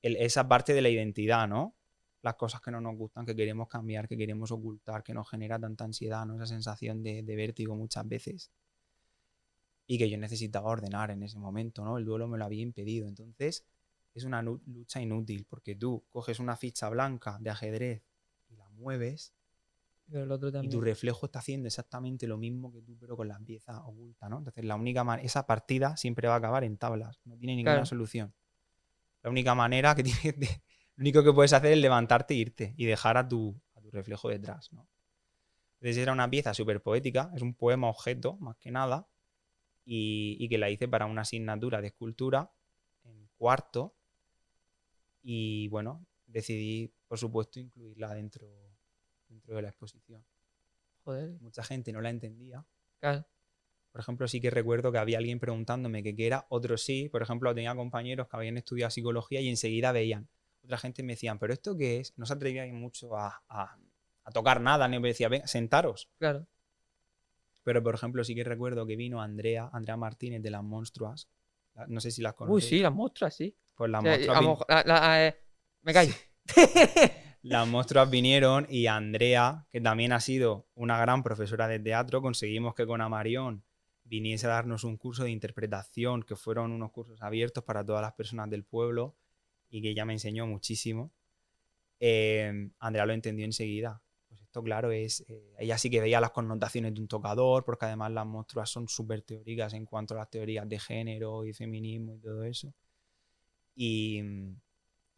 [0.02, 1.74] el- esa parte de la identidad, ¿no?
[2.20, 5.58] Las cosas que no nos gustan, que queremos cambiar, que queremos ocultar, que nos genera
[5.58, 6.36] tanta ansiedad, ¿no?
[6.36, 8.50] Esa sensación de, de vértigo muchas veces.
[9.88, 11.98] Y que yo necesitaba ordenar en ese momento, ¿no?
[11.98, 13.08] El duelo me lo había impedido.
[13.08, 13.66] Entonces,
[14.14, 18.04] es una lucha inútil, porque tú coges una ficha blanca de ajedrez
[18.50, 19.34] y la mueves
[20.10, 23.28] Pero el otro y tu reflejo está haciendo exactamente lo mismo que tú, pero con
[23.28, 24.38] las piezas ocultas, ¿no?
[24.38, 27.74] Entonces, la única manera, esa partida siempre va a acabar en tablas, no tiene ninguna
[27.74, 27.86] Claro.
[27.86, 28.34] solución.
[29.22, 30.62] La única manera que tienes, de-
[30.96, 33.90] lo único que puedes hacer es levantarte e irte y dejar a tu, a tu
[33.90, 34.88] reflejo detrás, ¿no?
[35.80, 39.08] Entonces, era una pieza súper poética, es un poema objeto, más que nada,
[39.90, 42.50] y, y que la hice para una asignatura de escultura
[43.04, 43.94] en cuarto,
[45.22, 48.46] y bueno, decidí, por supuesto, incluirla dentro,
[49.28, 50.24] dentro de la exposición
[51.04, 51.40] Joder.
[51.40, 52.64] mucha gente no la entendía.
[53.00, 53.26] Claro.
[53.92, 57.08] Por ejemplo, sí que recuerdo que había alguien preguntándome que qué era, otros sí.
[57.08, 60.28] Por ejemplo, tenía compañeros que habían estudiado psicología y enseguida veían.
[60.62, 62.12] Otra gente me decían, ¿pero esto qué es?
[62.18, 63.78] No se atrevían mucho a, a-
[64.24, 66.10] a tocar nada, ni me decía, ven, sentaros.
[66.18, 66.46] Claro.
[67.68, 71.28] Pero, por ejemplo, sí que recuerdo que vino Andrea, Andrea Martínez de las Monstruas.
[71.86, 72.68] No sé si las Uy, conoces.
[72.70, 73.54] sí, las muestras, sí.
[73.74, 75.36] Pues las O sea, Monstruas la- la- eh,
[75.82, 76.14] me callo.
[77.42, 82.74] Las monstruas vinieron y Andrea, que también ha sido una gran profesora de teatro, conseguimos
[82.74, 83.62] que con Amarión
[84.04, 88.14] viniese a darnos un curso de interpretación, que fueron unos cursos abiertos para todas las
[88.14, 89.14] personas del pueblo
[89.68, 91.12] y que ella me enseñó muchísimo.
[92.00, 94.00] Eh, Andrea lo entendió enseguida.
[94.48, 95.20] Esto, claro, es.
[95.28, 98.88] eh, ella sí que veía las connotaciones de un tocador, porque además las monstruas son
[98.88, 102.72] súper teóricas en cuanto a las teorías de género y feminismo y todo eso.
[103.74, 104.20] Y,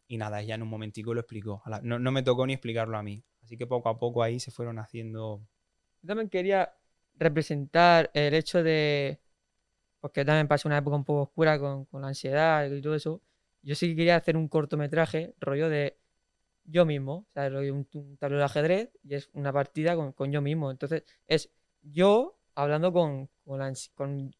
[0.07, 1.61] y nada, ella en un momentico lo explicó.
[1.83, 3.23] No, no me tocó ni explicarlo a mí.
[3.43, 5.41] Así que poco a poco ahí se fueron haciendo.
[6.01, 6.73] Yo también quería
[7.17, 9.19] representar el hecho de.
[10.01, 13.21] Porque también pasé una época un poco oscura con, con la ansiedad y todo eso.
[13.63, 15.97] Yo sí que quería hacer un cortometraje, rollo de
[16.71, 17.25] yo mismo.
[17.29, 20.71] O sea, un, un tablero de ajedrez y es una partida con, con yo mismo.
[20.71, 21.49] Entonces, es
[21.81, 24.31] yo hablando con, con, la, con,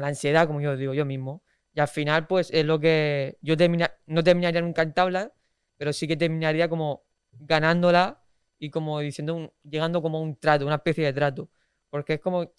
[0.00, 1.42] la ansiedad, como yo digo, yo mismo.
[1.74, 5.32] Y al final, pues es lo que yo termina, no terminaría nunca en tabla,
[5.76, 8.22] pero sí que terminaría como ganándola
[8.58, 11.50] y como diciendo, un- llegando como a un trato, una especie de trato.
[11.90, 12.52] Porque es como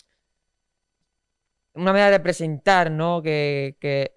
[1.74, 3.22] una manera de presentar, ¿no?
[3.22, 4.12] Que, que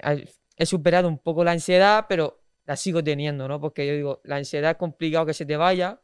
[0.56, 3.60] he superado un poco la ansiedad, pero la sigo teniendo, ¿no?
[3.60, 6.00] Porque yo digo, la ansiedad es complicado que se te vaya,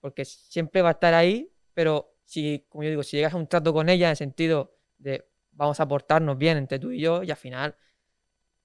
[0.00, 3.46] porque siempre va a estar ahí, pero si, como yo digo, si llegas a un
[3.46, 7.22] trato con ella en el sentido de vamos a portarnos bien entre tú y yo,
[7.22, 7.76] y al final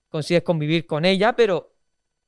[0.09, 1.75] consigues convivir con ella, pero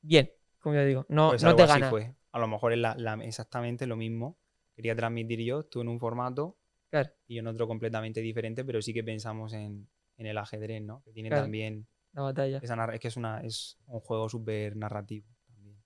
[0.02, 1.90] bien, como yo digo, no, Pues no algo te ganas.
[1.90, 2.14] fue.
[2.32, 4.38] A lo mejor es la- la- exactamente lo mismo.
[4.76, 6.58] Quería transmitir yo, tú en un formato
[6.90, 10.82] Claro, y yo en otro completamente diferente, pero sí que pensamos en, en el ajedrez,
[10.84, 11.02] ¿no?
[11.04, 11.44] Que tiene Claro.
[11.44, 11.88] también.
[12.18, 12.60] La batalla.
[12.62, 15.78] Esa es que es, una, es un juego súper narrativo también.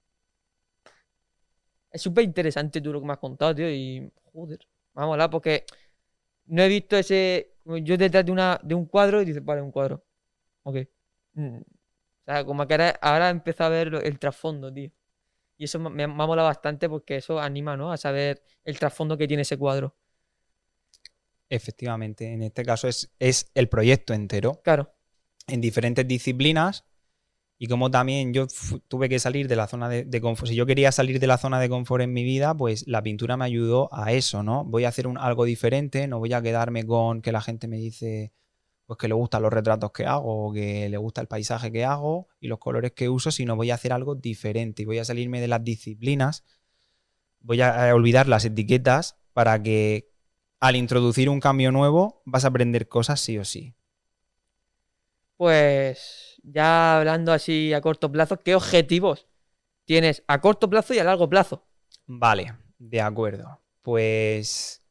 [1.91, 4.59] Es súper interesante tú lo que me has contado, tío, y joder,
[4.95, 5.65] ha molado porque
[6.45, 7.53] no he visto ese.
[7.65, 10.03] Yo detrás de, una, de un cuadro y dices, vale, un cuadro.
[10.63, 10.77] Ok.
[11.33, 11.57] Mm.
[11.57, 14.89] O sea, como que ahora, ahora he empezado a ver el trasfondo, tío.
[15.57, 17.91] Y eso me, me ha molado bastante porque eso anima, ¿no?
[17.91, 19.95] A saber el trasfondo que tiene ese cuadro.
[21.49, 24.61] Efectivamente, en este caso es, es el proyecto entero.
[24.63, 24.93] Claro,
[25.47, 26.85] en diferentes disciplinas
[27.63, 28.47] y como también yo
[28.87, 30.49] tuve que salir de la zona de, confort.
[30.49, 33.37] Si yo quería salir de la zona de confort en mi vida, pues la pintura
[33.37, 34.65] me ayudó a eso, ¿no?
[34.65, 37.77] Voy a hacer un, algo diferente, no voy a quedarme con que la gente me
[37.77, 38.33] dice
[38.87, 42.29] pues que le gustan los retratos que hago que le gusta el paisaje que hago
[42.39, 45.39] y los colores que uso, sino voy a hacer algo diferente y voy a salirme
[45.39, 46.43] de las disciplinas,
[47.41, 50.09] voy a olvidar las etiquetas para que
[50.59, 53.75] al introducir un cambio nuevo vas a aprender cosas sí o sí.
[55.41, 59.25] Pues ya hablando así a corto plazo, ¿qué objetivos
[59.85, 61.65] tienes a corto plazo y a largo plazo?
[62.05, 63.59] Vale, de acuerdo.
[63.81, 64.83] Pues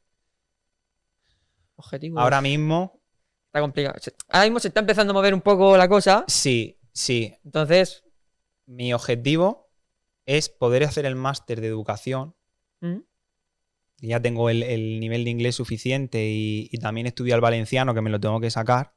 [1.76, 2.20] Objetivos.
[2.20, 3.00] ahora mismo,
[3.46, 3.94] Está complicado.
[4.28, 6.24] Ahora mismo se está empezando a mover un poco la cosa.
[6.26, 7.32] sí, sí.
[7.44, 8.02] Entonces,
[8.66, 9.70] Mi objetivo
[10.26, 12.34] es poder hacer el máster de educación
[12.80, 12.98] ¿mm?
[13.98, 18.00] ya tengo el, el nivel de inglés suficiente y, y también estudio el valenciano, que
[18.00, 18.94] me lo tengo que sacar,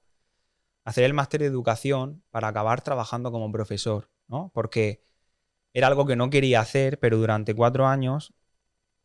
[0.84, 4.52] hacer el máster de educación para acabar trabajando como profesor, ¿no?
[4.54, 5.04] Porque
[5.74, 8.34] era algo que no quería hacer, pero durante cuatro años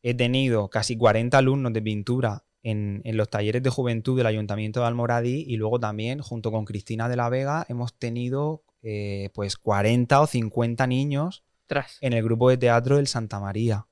[0.03, 4.81] he tenido casi 40 alumnos de pintura en, en los talleres de juventud del Ayuntamiento
[4.81, 9.57] de Almoradí y luego también, junto con Cristina de la Vega, hemos tenido eh, pues
[9.57, 11.99] 40 o 50 niños Tras.
[12.01, 13.87] en el grupo de teatro del Santa María,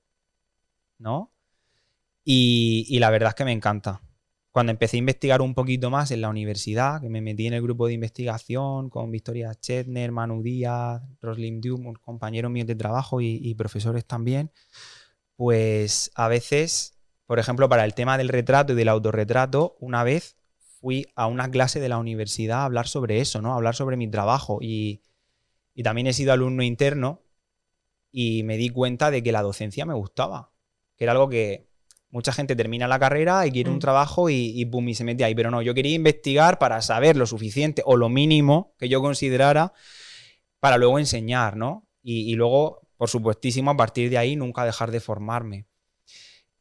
[0.99, 1.33] ¿no?
[2.25, 4.03] Y, y la verdad es que me encanta.
[4.57, 7.61] Cuando empecé a investigar un poquito más en la universidad, que me metí en el
[7.61, 13.55] grupo de investigación con Victoria Chetner, Manu Díaz, Roslyn Dum, compañeros míos de trabajo y,
[13.55, 14.51] profesores también,
[15.37, 16.97] pues a veces,
[17.27, 20.39] por ejemplo, para el tema del retrato y del autorretrato, una vez
[20.81, 23.53] fui a una clase de la universidad a hablar sobre eso, ¿no?
[23.53, 25.03] A hablar sobre mi trabajo y
[25.85, 27.21] también he sido alumno interno
[28.11, 30.51] y me di cuenta de que la docencia me gustaba,
[30.97, 31.69] que era algo que
[32.11, 33.81] mucha gente termina la carrera y quiere un Mm.
[33.81, 37.17] trabajo y, y pum, y se mete ahí, pero no, yo quería investigar para saber
[37.17, 39.73] lo suficiente o lo mínimo que yo considerara
[40.61, 41.87] para luego enseñar, ¿no?
[42.03, 45.67] Y, y luego, por supuestísimo, a partir de ahí nunca dejar de formarme.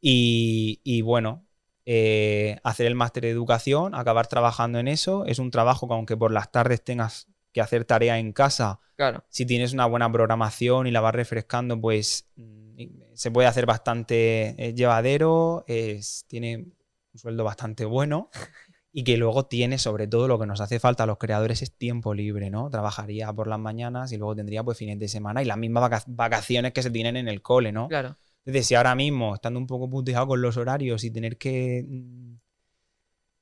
[0.00, 1.46] Y, y bueno,
[1.86, 6.16] eh, hacer el máster de educación, acabar trabajando en eso, es un trabajo que aunque
[6.16, 9.24] por las tardes tengas que hacer tarea en casa, Claro.
[9.28, 12.28] si tienes una buena programación y la vas refrescando, pues
[13.14, 18.30] se puede hacer bastante eh, llevadero, es- tiene un sueldo bastante bueno
[18.92, 21.72] y que luego tiene sobre todo lo que nos hace falta a los creadores es
[21.76, 22.70] tiempo libre, ¿no?
[22.70, 26.04] Trabajaría por las mañanas y luego tendría pues fines de semana y las mismas vaca-
[26.06, 27.88] vacaciones que se tienen en el cole, ¿no?
[27.88, 28.16] Claro.
[28.44, 32.34] Entonces, si ahora mismo, estando un poco puteado con los horarios y tener que mm,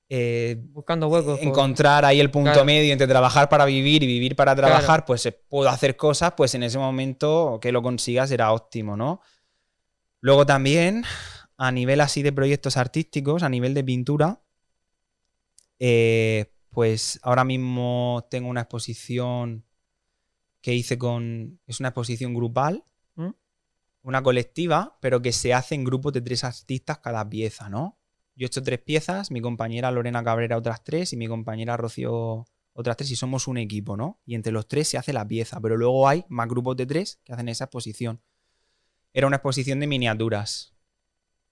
[0.08, 1.38] eh, Buscando huecos.
[1.38, 2.64] por- encontrar ahí el punto Claro.
[2.66, 4.68] medio entre trabajar para vivir y vivir para Claro.
[4.72, 8.96] trabajar, pues eh, puedo hacer cosas, pues en ese momento que lo consiga será óptimo,
[8.96, 9.20] ¿no?
[10.20, 11.04] Luego también,
[11.56, 14.40] a nivel así de proyectos artísticos, a nivel de pintura,
[15.78, 19.64] eh, pues ahora mismo tengo una exposición
[20.60, 21.60] que hice con...
[21.66, 22.84] Es una exposición grupal,
[23.16, 23.30] ¿Mm?
[24.02, 27.98] una colectiva, pero que se hace en grupos de tres artistas cada pieza, ¿no?
[28.36, 32.46] Yo he hecho tres piezas, mi compañera Lorena Cabrera otras tres y mi compañera Rocío
[32.72, 34.20] otras tres y somos un equipo, ¿no?
[34.26, 37.20] Y entre los tres se hace la pieza, pero luego hay más grupos de tres
[37.24, 38.20] que hacen esa exposición.
[39.12, 40.74] Era una exposición de miniaturas.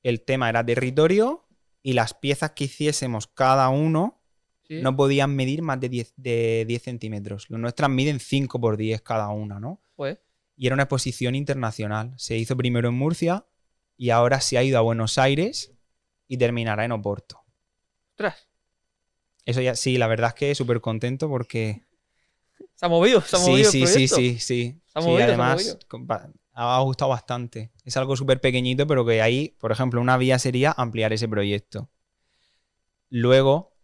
[0.02, 1.46] El tema era territorio
[1.80, 4.18] y las piezas que hiciésemos cada uno
[4.64, 4.80] Sí.
[4.80, 7.50] no podían medir más de 10, de 10 centímetros.
[7.50, 9.82] Las nuestras miden 5 por 10 cada una, ¿no?
[9.96, 10.18] Pues,
[10.56, 12.14] Y era una exposición internacional.
[12.16, 13.44] Se hizo primero en Murcia
[13.96, 15.72] y ahora se ha ido a Buenos Aires
[16.32, 17.44] y terminará en Oporto.
[18.12, 18.48] ostras.
[19.44, 21.82] Eso ya, sí, la verdad es que súper contento porque...
[22.74, 23.68] Se ha movido, se ha Sí, movido.
[23.68, 24.80] el sí, sí, sí, sí.
[24.86, 25.78] Se ha Sí, movido, se ha además, movido.
[25.88, 27.72] compa- ha gustado bastante.
[27.84, 31.90] Es algo súper pequeñito, pero que ahí, por ejemplo, una vía sería ampliar ese proyecto.
[33.10, 33.74] Luego,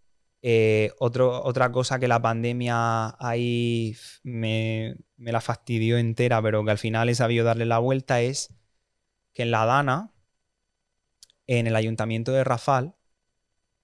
[0.42, 6.70] eh, otro- otra cosa que la pandemia ahí me, me la fastidió entera, pero que
[6.70, 8.54] al final he sabido darle la vuelta, es
[9.34, 10.12] que en la Dana,
[11.48, 12.94] en el ayuntamiento de Rafal,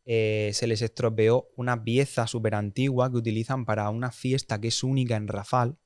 [0.04, 4.84] eh, se les estropeó una pieza súper antigua que utilizan para una fiesta que es
[4.84, 5.78] única en Rafal,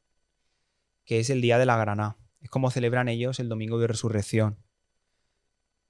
[1.05, 2.19] que es el Día de la Graná.
[2.41, 4.59] Es como celebran ellos el Domingo de Resurrección.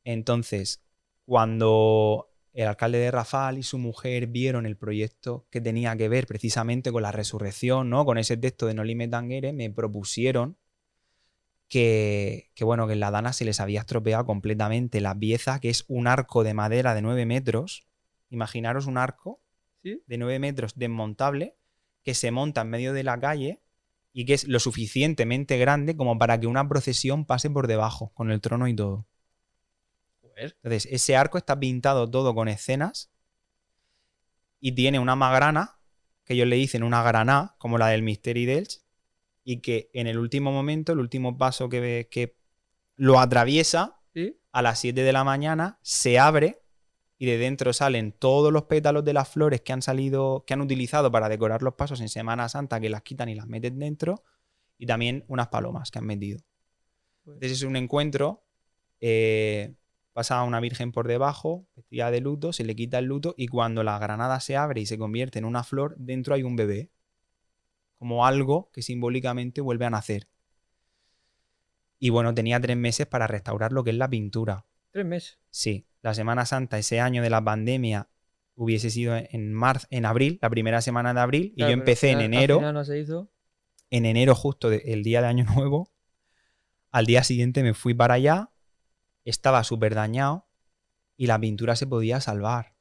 [0.05, 0.82] Entonces,
[1.24, 6.26] cuando el alcalde de Rafal y su mujer vieron el proyecto que tenía que ver
[6.26, 8.05] precisamente con la resurrección, ¿no?
[8.05, 10.59] Con ese texto de No Lime Tanguere, me propusieron
[11.68, 15.70] que, que, bueno, que en la Dana se les había estropeado completamente la pieza, que
[15.70, 17.86] es un arco de madera de 9 metros.
[18.30, 19.40] Imaginaros un arco
[19.82, 20.02] Sí.
[20.06, 21.56] de 9 metros desmontable
[22.02, 23.62] que se monta en medio de la calle
[24.12, 28.32] y que es lo suficientemente grande como para que una procesión pase por debajo, con
[28.32, 29.06] el trono y todo.
[30.36, 33.10] Entonces, ese arco está pintado todo con escenas
[34.60, 35.78] y tiene una magrana,
[36.24, 38.84] que ellos le dicen una graná, como la del Misteri d'Elx,
[39.51, 42.36] y que en el último momento, el último paso que, ve- que
[42.96, 44.36] lo atraviesa, Sí.
[44.53, 46.61] a las 7 de la mañana, se abre
[47.16, 50.61] y de dentro salen todos los pétalos de las flores que han salido, que han
[50.61, 54.22] utilizado para decorar los pasos en Semana Santa, que las quitan y las meten dentro,
[54.76, 56.40] y también unas palomas que han metido.
[57.24, 58.44] Entonces es un encuentro,
[59.01, 59.72] eh,
[60.12, 63.82] pasa una virgen por debajo, vestida de luto, se le quita el luto, y cuando
[63.82, 66.90] la granada se abre y se convierte en una flor, dentro hay un bebé,
[67.99, 70.28] como algo que simbólicamente vuelve a nacer.
[71.99, 74.66] Y bueno, tenía tres meses para restaurar lo que es la pintura.
[74.90, 75.38] Tres meses.
[75.51, 78.09] Sí, la Semana Santa, ese año de la pandemia,
[78.55, 82.20] hubiese sido en marzo, en abril, la primera semana de abril, y yo empecé en
[82.20, 83.30] enero, no se hizo.
[83.90, 85.92] en enero justo de- el día de Año Nuevo.
[86.90, 88.51] Al día siguiente me fui para allá,
[89.24, 90.46] estaba súper dañado
[91.16, 92.74] y la pintura se podía salvar.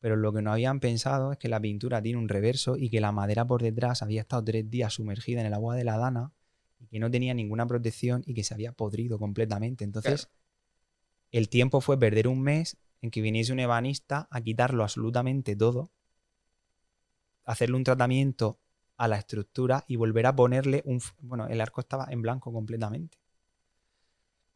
[0.00, 3.00] Pero lo que no habían pensado es que la pintura tiene un reverso y que
[3.00, 6.32] la madera por detrás había estado tres días sumergida en el agua de la dana
[6.78, 9.84] y que no tenía ninguna protección y que se había podrido completamente.
[9.84, 10.28] Entonces,
[11.32, 15.90] el tiempo fue perder un mes en que viniese un ebanista a quitarlo absolutamente todo,
[17.44, 18.60] hacerle un tratamiento
[18.96, 21.00] a la estructura y volver a ponerle un...
[21.20, 23.18] Bueno, el arco estaba en blanco completamente.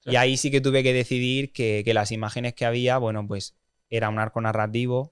[0.05, 3.55] Y ahí sí que tuve que decidir que, que las imágenes que había, bueno, pues
[3.89, 5.12] era un arco narrativo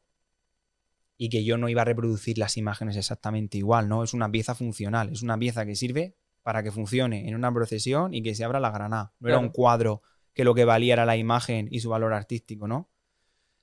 [1.22, 4.02] y que yo no iba a reproducir las imágenes exactamente igual, ¿no?
[4.02, 8.14] Es una pieza funcional, es una pieza que sirve para que funcione en una procesión
[8.14, 9.12] y que se abra la granada.
[9.20, 10.00] No era un cuadro
[10.32, 12.88] que lo que valía era la imagen y su valor artístico, ¿no?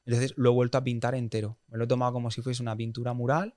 [0.06, 1.58] Entonces lo he vuelto a pintar entero.
[1.68, 3.56] Me lo he tomado como si fuese una pintura mural.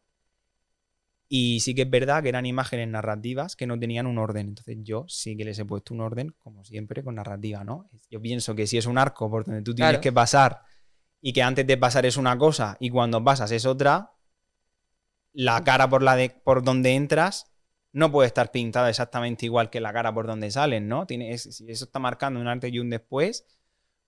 [1.28, 4.48] Y sí que es verdad que eran imágenes narrativas que no tenían un orden.
[4.48, 7.90] Entonces yo sí que les he puesto un orden, como siempre, con narrativa, ¿no?
[8.11, 10.01] Yo pienso que si es un arco por donde tú tienes Claro.
[10.01, 10.62] que pasar
[11.21, 14.12] y que antes de pasar es una cosa y cuando pasas es otra,
[15.33, 17.47] la cara por, la de, por donde entras
[17.93, 21.07] no puede estar pintada exactamente igual que la cara por donde salen, ¿no?
[21.07, 23.47] Tienes, si eso está marcando un antes y un después,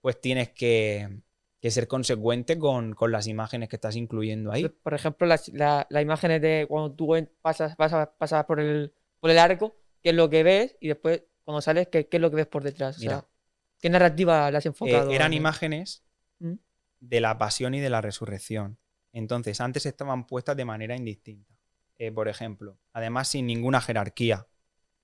[0.00, 1.20] pues tienes que,
[1.60, 4.68] que ser consecuente con, con las imágenes que estás incluyendo ahí.
[4.68, 9.30] Por ejemplo, las, la- las imágenes de cuando tú pasas, pasas, pasas por, el, por
[9.30, 12.30] el arco, qué es lo que ves, y después cuando sales, qué, qué es lo
[12.30, 12.96] que ves por detrás.
[12.98, 13.28] O sea, Mira.
[13.80, 15.10] ¿qué narrativa le has Eh, enfocado?
[15.10, 16.04] eran a- imágenes.
[17.02, 18.78] De la pasión y de la resurrección.
[19.12, 21.52] Entonces, antes estaban puestas de manera indistinta.
[21.98, 24.46] Eh, por ejemplo, además sin ninguna jerarquía.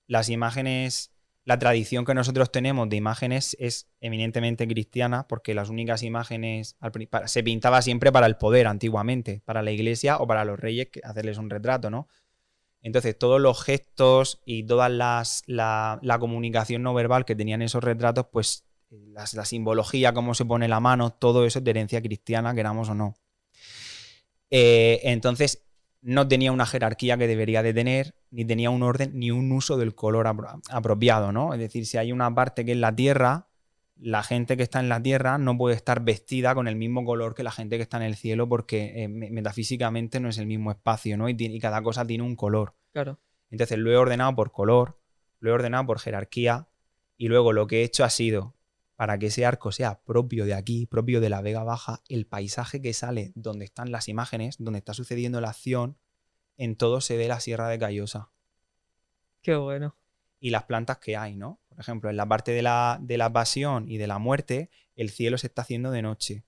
[0.07, 1.11] Las imágenes,
[1.43, 6.77] la tradición que nosotros tenemos de imágenes es eminentemente cristiana, porque las únicas imágenes
[7.25, 11.01] se pintaba siempre para el poder antiguamente, para la iglesia o para los reyes, que-
[11.03, 12.07] hacerles un retrato, ¿no?
[12.81, 18.27] Entonces, todos los gestos y toda la, la comunicación no verbal que tenían esos retratos,
[18.31, 22.89] pues la simbología, cómo se pone la mano, todo eso es de herencia cristiana, queramos
[22.89, 23.15] o no.
[24.49, 25.65] Eh, entonces,
[26.01, 29.77] no tenía una jerarquía que debería de tener, ni tenía un orden, ni un uso
[29.77, 31.53] del color apro- apropiado, ¿no?
[31.53, 33.47] Es decir, si hay una parte que es la tierra,
[33.97, 37.35] la gente que está en la tierra no puede estar vestida con el mismo color
[37.35, 40.47] que la gente que está en el cielo, porque eh, me- metafísicamente no es el
[40.47, 41.27] mismo espacio, ¿no?
[41.29, 42.75] Y, y cada cosa tiene un color.
[42.93, 43.19] Claro.
[43.51, 45.01] Entonces lo he ordenado por color,
[45.39, 46.69] lo he ordenado por jerarquía
[47.17, 48.55] y luego lo que he hecho ha sido,
[48.99, 52.81] para que ese arco sea propio de aquí, propio de la Vega Baja, el paisaje
[52.81, 55.97] que sale donde están las imágenes, donde está sucediendo la acción,
[56.57, 58.29] en todo se ve la Sierra de Callosa
[59.41, 59.95] Qué bueno.
[60.41, 61.61] y las plantas que hay, ¿no?
[61.69, 65.11] Por ejemplo, en la parte de la, de la pasión y de la muerte, el
[65.11, 66.43] cielo se está haciendo de noche.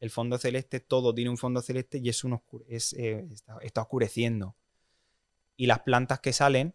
[0.00, 3.56] El fondo celeste, todo tiene un fondo celeste y es un oscure- es, eh, está,
[3.62, 4.56] está oscureciendo.
[5.56, 6.74] Y las plantas que salen,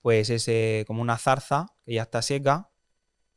[0.00, 2.70] pues es eh, como una zarza que ya está seca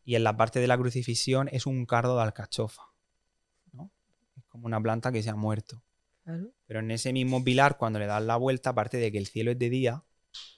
[0.04, 2.84] y en la parte de la crucifixión es un cardo de alcachofa.
[3.72, 3.92] ¿no?
[4.38, 5.84] Es como una planta que se ha muerto.
[6.24, 6.52] Claro.
[6.68, 9.52] Pero en ese mismo pilar, cuando le das la vuelta, aparte de que el cielo
[9.52, 10.04] es de día,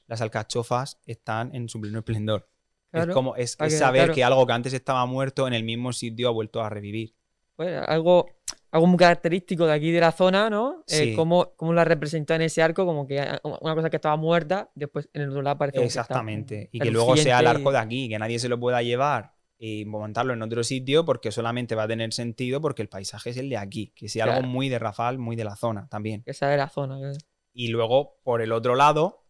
[0.07, 2.49] las alcachofas están en su pleno esplendor.
[2.91, 3.11] Claro.
[3.11, 4.13] Es como es, saber claro.
[4.13, 7.15] que algo que antes estaba muerto en el mismo sitio ha vuelto a revivir.
[7.55, 8.27] Pues, algo,
[8.73, 10.83] algo muy característico de aquí de la zona, ¿no?
[10.87, 11.15] Eh, Sí.
[11.15, 14.71] cómo, cómo la representó en ese arco, como que eh, una cosa que estaba muerta,
[14.73, 16.69] después en el otro lado que está Exactamente.
[16.71, 19.85] Y que luego sea el arco de aquí, que nadie se lo pueda llevar y
[19.85, 23.47] montarlo en otro sitio porque solamente va a tener sentido porque el paisaje es el
[23.49, 23.93] de aquí.
[23.95, 26.23] Que sea algo muy de Rafal, muy de la zona también.
[26.25, 26.99] Esa es la zona.
[26.99, 27.17] que-
[27.53, 29.23] Y luego, por el otro lado,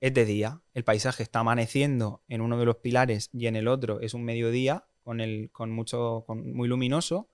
[0.00, 0.60] es de día.
[0.74, 4.24] El paisaje está amaneciendo en uno de los pilares y en el otro es un
[4.24, 7.30] mediodía con, el, con mucho, con, muy luminoso.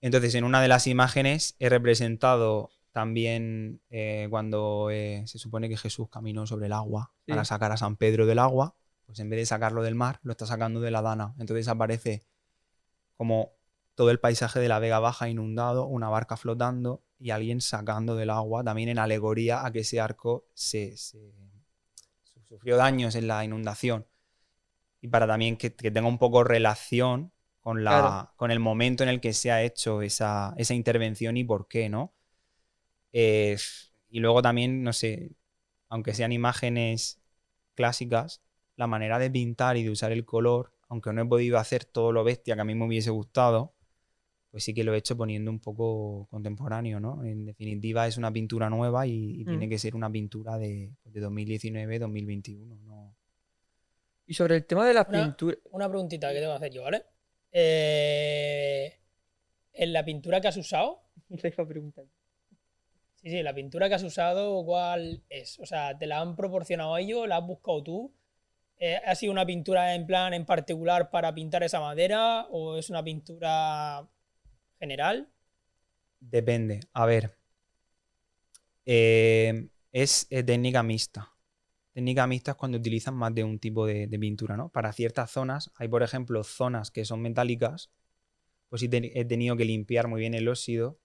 [0.00, 5.76] Entonces, en una de las imágenes he representado también eh, cuando eh, se supone que
[5.76, 7.32] Jesús caminó sobre el agua Sí.
[7.32, 8.74] para sacar a San Pedro del agua.
[9.06, 11.34] Pues en vez de sacarlo del mar, lo está sacando de la dana.
[11.38, 12.22] Entonces aparece
[13.16, 13.52] como
[13.94, 18.30] todo el paisaje de la Vega Baja inundado, una barca flotando y alguien sacando del
[18.30, 21.32] agua, también en alegoría a que ese arco se, se-
[22.48, 24.06] sufrió daños en la inundación.
[25.00, 27.32] Y para también que, que tenga un poco relación
[27.68, 28.32] con, la, Claro.
[28.36, 31.90] con el momento en el que se ha hecho esa, esa intervención y por qué,
[31.90, 32.14] ¿no?
[33.12, 33.58] Eh,
[34.08, 35.32] y luego también, no sé,
[35.90, 37.20] aunque sean imágenes
[37.74, 38.40] clásicas,
[38.76, 42.10] la manera de pintar y de usar el color, aunque no he podido hacer todo
[42.12, 43.74] lo bestia que a mí me hubiese gustado,
[44.50, 47.22] pues sí que lo he hecho poniendo un poco contemporáneo, ¿no?
[47.22, 49.70] En definitiva es una pintura nueva y, y tiene Mm.
[49.70, 53.14] que ser una pintura de, de 2019-2021, ¿no?
[54.26, 55.56] Y sobre el tema de la Una- pintura.
[55.72, 57.02] Una preguntita que tengo que hacer yo, ¿vale?
[57.52, 58.98] Eh,
[59.72, 61.02] en la pintura que has usado,
[61.40, 62.06] Te iba a preguntar.
[63.16, 65.58] sí, sí, la pintura que has usado, ¿cuál es?
[65.60, 67.26] O sea, ¿te la han proporcionado ellos?
[67.28, 68.14] ¿La has buscado tú?
[68.78, 72.90] eh, ¿ha sido una pintura en plan en particular para pintar esa madera o es
[72.90, 74.08] una pintura
[74.80, 75.28] general?
[76.20, 76.80] Depende.
[76.92, 77.36] A ver.
[78.86, 81.32] Eh, es eh, técnica mixta.
[81.98, 84.68] Técnica mixta es cuando utilizan más de un tipo de, pintura, ¿no?
[84.68, 87.90] Para ciertas zonas, hay por ejemplo zonas que son metálicas,
[88.68, 91.00] pues he tenido que limpiar muy bien el óxido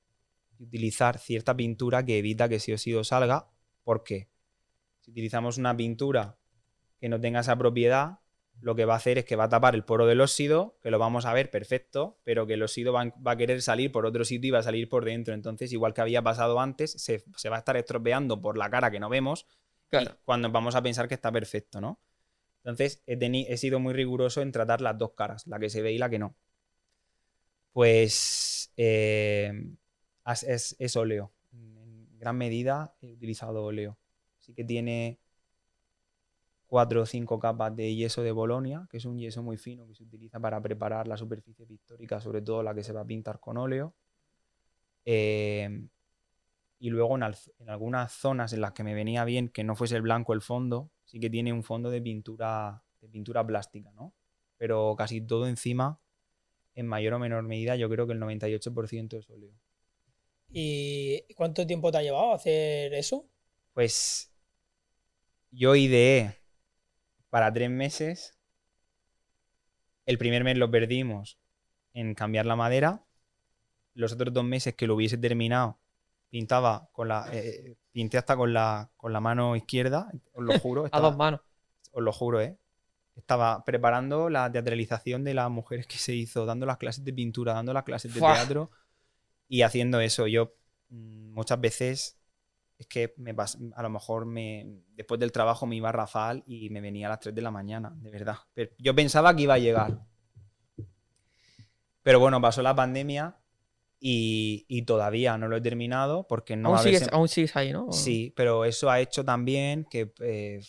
[0.59, 3.49] y utilizar cierta pintura que evita que ese óxido salga.
[3.83, 4.29] ¿Por qué?
[4.99, 6.37] Si utilizamos una pintura
[6.99, 8.19] que no tenga esa propiedad,
[8.61, 10.91] lo que va a hacer es que va a tapar el poro del óxido, que
[10.91, 14.25] lo vamos a ver perfecto, pero que el óxido va, a querer salir por otro
[14.25, 15.33] sitio y va a salir por dentro.
[15.33, 18.99] Entonces, igual que había pasado antes, se va a estar estropeando por la cara que
[18.99, 19.47] no vemos
[20.25, 21.99] Cuando vamos a pensar que está perfecto, ¿no?
[22.63, 25.97] Entonces, he, sido muy riguroso en tratar las dos caras, la que se ve y
[25.97, 26.35] la que no.
[27.73, 29.51] Pues eh,
[30.25, 31.33] es óleo.
[31.51, 33.97] En gran medida he utilizado óleo.
[34.39, 35.19] Así que tiene
[36.67, 39.93] cuatro o cinco capas de yeso de Bolonia, que es un yeso muy fino que
[39.93, 43.39] se utiliza para preparar la superficie pictórica, sobre todo la que se va a pintar
[43.39, 43.93] con óleo.
[45.05, 45.87] Eh,
[46.83, 49.73] y luego en, al- en algunas zonas en las que me venía bien que no
[49.73, 53.89] fuese el blanco el fondo, sí que tiene un fondo de pintura, de pintura plástica,
[53.93, 54.13] ¿no?
[54.57, 56.01] Pero casi todo encima,
[56.75, 59.51] en mayor o menor medida, yo creo que el 98% es óleo.
[60.51, 63.25] ¿Y cuánto tiempo te ha llevado hacer eso?
[63.73, 64.31] Pues
[65.51, 66.35] yo ideé
[67.29, 68.37] para tres meses.
[70.05, 71.37] El primer mes lo perdimos
[71.93, 73.05] en cambiar la madera.
[73.95, 75.79] Los otros dos meses que lo hubiese terminado,
[76.33, 77.27] pintaba con la.
[77.31, 80.81] eh, pinté hasta con la, con la mano izquierda, os lo juro.
[80.81, 81.41] A estaba- dos manos.
[81.91, 82.57] os lo juro, ¿eh?
[83.15, 87.53] Estaba preparando la teatralización de las mujeres que se hizo, dando las clases de pintura,
[87.53, 88.71] dando las clases de teatro
[89.47, 90.25] y haciendo eso.
[90.25, 90.55] Yo
[90.89, 92.17] mm, muchas veces
[92.79, 93.35] es que me
[93.75, 97.09] a lo mejor me, después del trabajo me iba a Rafal y me venía a
[97.11, 98.37] las 3 de la mañana, de verdad.
[98.55, 99.99] Pero yo pensaba que iba a llegar.
[102.01, 103.37] Pero bueno, pasó la pandemia
[104.05, 107.89] y, y todavía no lo he terminado porque no aún, sigues, aún sigues ahí, ¿no?
[107.91, 110.11] Sí, pero eso ha hecho también que...
[110.19, 110.59] eh,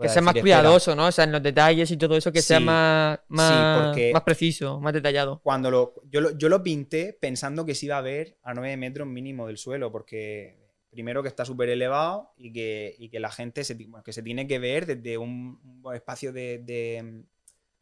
[0.00, 1.06] Que sea más espera, cuidadoso, ¿no?
[1.08, 4.94] O sea, en los detalles y todo eso, que sea más, más, más preciso, más
[4.94, 5.40] detallado.
[5.42, 8.76] cuando lo yo, lo yo lo pinté pensando que se iba a ver a 9
[8.78, 10.56] metros mínimo del suelo, porque
[10.90, 14.22] primero que está súper elevado y que, y que la gente se, bueno, que se
[14.22, 17.24] tiene que ver desde un, un espacio de, de-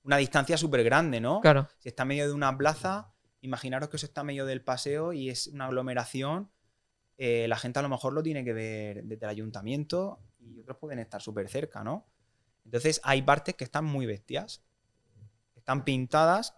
[0.02, 1.40] una distancia súper grande, ¿no?
[1.40, 1.68] Claro.
[1.78, 3.12] Si está en medio de una plaza,
[3.46, 6.50] imaginaros que eso está medio del paseo y es una aglomeración,
[7.18, 10.76] eh, la gente a lo mejor lo tiene que ver desde el ayuntamiento y otros
[10.76, 12.06] pueden estar súper cerca, ¿no?
[12.64, 14.62] Entonces hay partes que están muy bestias,
[15.54, 16.54] están pintadas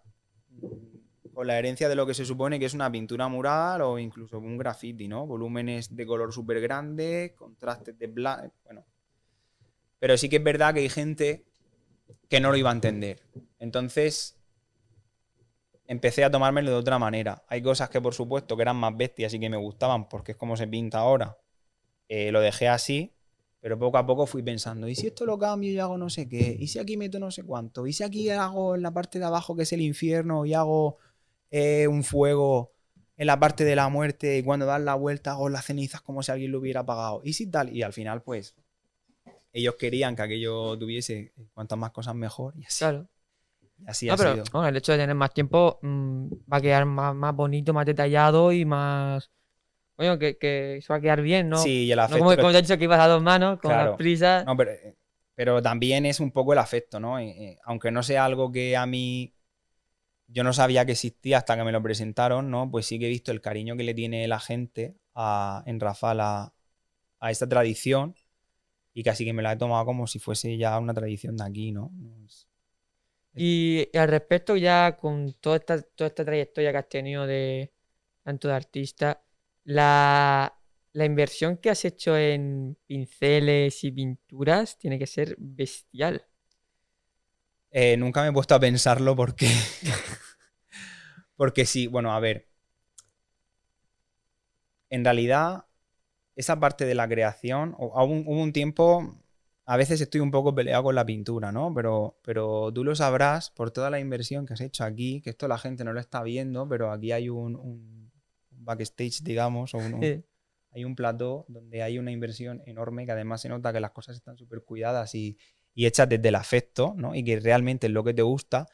[1.33, 4.39] con la herencia de lo que se supone que es una pintura mural o incluso
[4.39, 5.27] un graffiti, ¿no?
[5.27, 8.85] Volúmenes de color súper grande, contrastes de blanco, bueno.
[10.01, 11.45] Pero sí que es verdad que hay gente
[12.29, 13.23] que no lo iba a entender.
[13.59, 14.38] Entonces
[15.89, 17.45] empecé a tomármelo de otra manera.
[17.49, 20.39] Hay cosas que por supuesto que eran más bestias y que me gustaban porque es
[20.39, 21.39] como se pinta ahora.
[22.09, 23.15] Eh, lo dejé así,
[23.61, 26.29] pero poco a poco fui pensando, ¿y si esto lo cambio y hago no sé
[26.29, 26.57] qué?
[26.59, 27.87] ¿Y si aquí meto no sé cuánto?
[27.87, 30.99] ¿Y si aquí hago en la parte de abajo que es el infierno y hago
[31.51, 32.73] eh, un fuego
[33.17, 36.23] en la parte de la muerte y cuando das la vuelta hago las cenizas como
[36.23, 37.23] si alguien lo hubiera apagado?
[37.25, 37.75] ¿Y si tal?
[37.75, 38.55] Y al final pues
[39.53, 43.09] ellos querían que aquello tuviese cuantas más cosas mejor y así, Claro.
[43.81, 44.45] Y así No, ha pero sido.
[44.53, 47.87] bueno, el hecho de tener más tiempo mm, va a quedar más, más bonito, más
[47.87, 49.31] detallado y más.
[49.97, 51.63] Coño, que, que eso va a quedar bien, ¿no?
[51.63, 52.25] Sí, y el no afecto.
[52.25, 53.91] como, como te he dicho que ibas a dos manos, con Claro.
[53.91, 54.47] las prisas.
[54.47, 54.97] No, pero, eh,
[55.35, 57.19] pero también es un poco el afecto, ¿no?
[57.19, 59.35] Eh, eh, aunque no sea algo que a mí
[60.29, 62.71] yo no sabía que existía hasta que me lo presentaron, ¿no?
[62.71, 66.21] Pues sí que he visto el cariño que le tiene la gente a, en Rafal
[66.21, 66.53] a,
[67.21, 68.15] a esta tradición
[68.95, 71.73] y casi que me la he tomado como si fuese ya una tradición de aquí,
[71.73, 71.91] ¿no?
[71.95, 72.49] No es-
[73.39, 77.73] Y, al respecto, ya con toda esta, toda trayectoria que has tenido de
[78.23, 79.23] tanto de artista,
[79.65, 80.59] la,
[80.93, 86.27] la inversión que has hecho en pinceles y pinturas tiene que ser bestial.
[87.71, 89.47] Eh, nunca me he puesto a pensarlo porque.
[91.37, 92.49] porque sí, bueno, a ver.
[94.91, 95.67] En realidad,
[96.35, 99.19] esa parte de la creación, hubo un, hubo un tiempo.
[99.69, 101.73] A veces estoy un poco peleado con la pintura, ¿no?
[101.75, 105.47] Pero, pero tú lo sabrás por toda la inversión que has hecho aquí, que esto
[105.47, 108.11] la gente no lo está viendo, pero aquí hay un, un
[108.51, 110.25] backstage, digamos, o un, un-
[110.71, 114.17] hay un plató donde hay una inversión enorme que además se nota que las cosas
[114.17, 115.37] están súper cuidadas y,
[115.75, 117.15] y hechas desde el afecto, ¿no?
[117.15, 118.67] Y que realmente es lo que te gusta,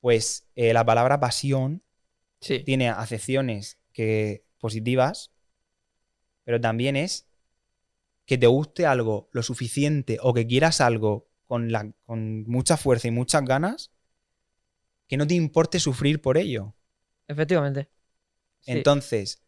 [0.00, 1.82] pues eh, la palabra pasión
[2.40, 2.62] sí.
[2.64, 5.32] tiene acepciones que, positivas,
[6.44, 7.26] pero también es
[8.26, 13.08] que te guste algo lo suficiente o que quieras algo con, la, con mucha fuerza
[13.08, 13.92] y muchas ganas,
[15.06, 16.74] que no te importe sufrir por ello.
[17.28, 17.88] Efectivamente.
[18.60, 18.72] Sí.
[18.72, 19.44] Entonces,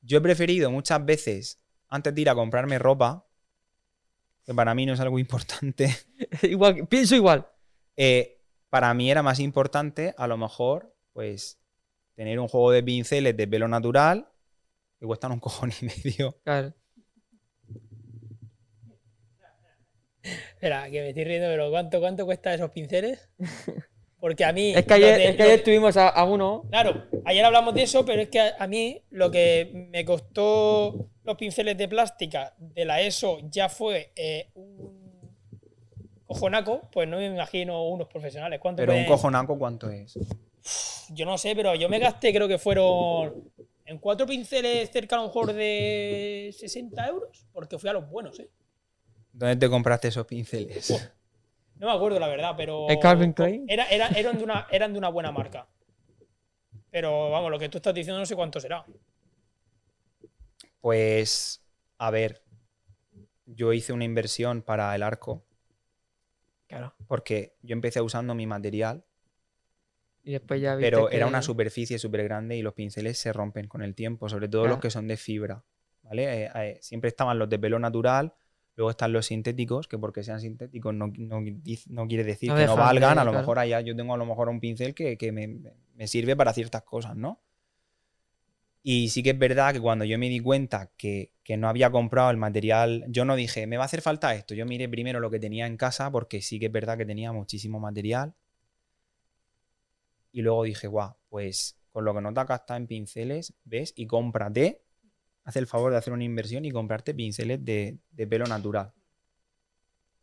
[0.00, 3.26] yo he preferido muchas veces, antes de ir a comprarme ropa,
[4.44, 5.94] que para mí no es algo importante,
[6.42, 7.48] igual, pienso igual.
[7.96, 11.60] eh, para mí era más importante, a lo mejor, pues,
[12.16, 14.28] tener un juego de pinceles de pelo natural
[14.98, 16.40] que cuestan un cojón y medio.
[16.42, 16.74] Claro.
[20.64, 23.28] Espera, que me estoy riendo, pero ¿cuánto, cuánto cuesta esos pinceles?
[24.18, 24.72] Porque a mí.
[24.74, 26.64] Es que ayer, de- es que ayer los- tuvimos a, a uno.
[26.70, 31.10] Claro, ayer hablamos de eso, pero es que a, a mí lo que me costó
[31.22, 35.20] los pinceles de plástica de la ESO ya fue eh, un
[36.24, 38.58] cojonaco, pues no me imagino unos profesionales.
[38.58, 40.14] ¿Cuánto Pero un cojonaco, ¿cuánto es?
[41.12, 43.50] Yo no sé, pero yo me gasté, creo que fueron
[43.84, 48.40] en cuatro pinceles cerca a lo mejor de 60 euros, porque fui a los buenos,
[48.40, 48.48] ¿eh?
[49.34, 51.12] ¿Dónde te compraste esos pinceles?
[51.80, 52.88] No me acuerdo la verdad, pero.
[52.88, 53.64] ¿El Calvin Klein?
[53.68, 55.66] Era, era- eran, de una, eran de una buena marca.
[56.90, 58.84] Pero vamos, lo que tú estás diciendo no sé cuánto será.
[60.80, 61.62] Pues,
[61.98, 62.42] a ver,
[63.46, 65.44] yo hice una inversión para el arco
[66.68, 66.94] Claro.
[67.08, 69.04] porque yo empecé usando mi material,
[70.22, 73.32] Y después ya viste pero que- era una superficie súper grande y los pinceles se
[73.32, 74.76] rompen con el tiempo, sobre todo Claro.
[74.76, 75.62] los que son de fibra,
[76.02, 76.44] ¿vale?
[76.44, 78.32] Eh, eh, siempre estaban los de pelo natural,
[78.76, 81.40] luego están los sintéticos, que porque sean sintéticos no, no
[81.88, 84.26] no quiere decir No que no valgan, a lo mejor allá yo tengo a lo
[84.26, 85.60] mejor un pincel que, que me,
[85.94, 87.40] me sirve para ciertas cosas, ¿no?
[88.86, 91.90] Y sí que es verdad que cuando yo me di cuenta que, que no había
[91.90, 94.54] comprado el material, yo no dije, me va a hacer falta esto.
[94.54, 97.32] Yo miré primero lo que tenía en casa porque sí que es verdad que tenía
[97.32, 98.34] muchísimo material.
[100.32, 103.94] Y luego dije, guau, pues con lo que no te has gastado en pinceles, ves,
[103.96, 104.82] y cómprate,
[105.44, 108.92] haz el favor de hacer una inversión y comprarte pinceles de, de pelo natural.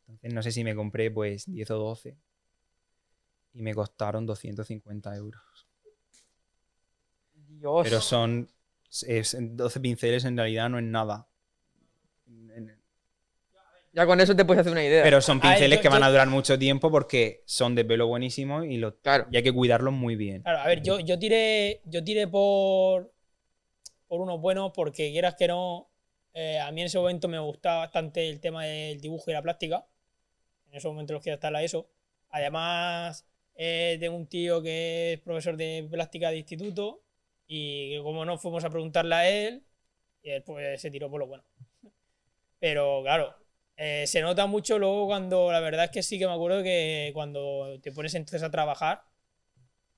[0.07, 2.17] Entonces no sé si me compré pues 10 o 12
[3.53, 5.41] y me costaron 250 euros.
[7.34, 7.82] Dios.
[7.84, 8.49] Pero son
[9.07, 11.28] es- 12 pinceles en realidad no es nada.
[13.93, 15.03] Ya con eso te puedes hacer una idea.
[15.03, 17.84] Pero son ver, pinceles yo- que van yo- a durar mucho tiempo porque son de
[17.84, 19.28] pelo buenísimo y, lo- Claro.
[19.30, 20.43] y hay que cuidarlos muy bien.
[20.43, 23.11] Claro, a ver, yo, yo tiré, yo tiré por,
[24.12, 25.89] por unos buenos porque quieras que no,
[26.34, 29.41] eh, a mí en ese momento me gustaba bastante el tema del dibujo y la
[29.41, 29.86] plástica.
[30.68, 31.88] En esos momentos los que estar la ESO.
[32.30, 37.01] Además, eh, tengo un tío que es profesor de plástica de instituto
[37.47, 39.64] y como no fuimos a preguntarle a él,
[40.22, 41.45] y él pues se tiró por lo bueno.
[42.59, 43.34] Pero claro,
[43.78, 47.12] eh, se nota mucho luego cuando, la verdad es que sí que me acuerdo que
[47.14, 49.03] cuando te pones entonces a trabajar,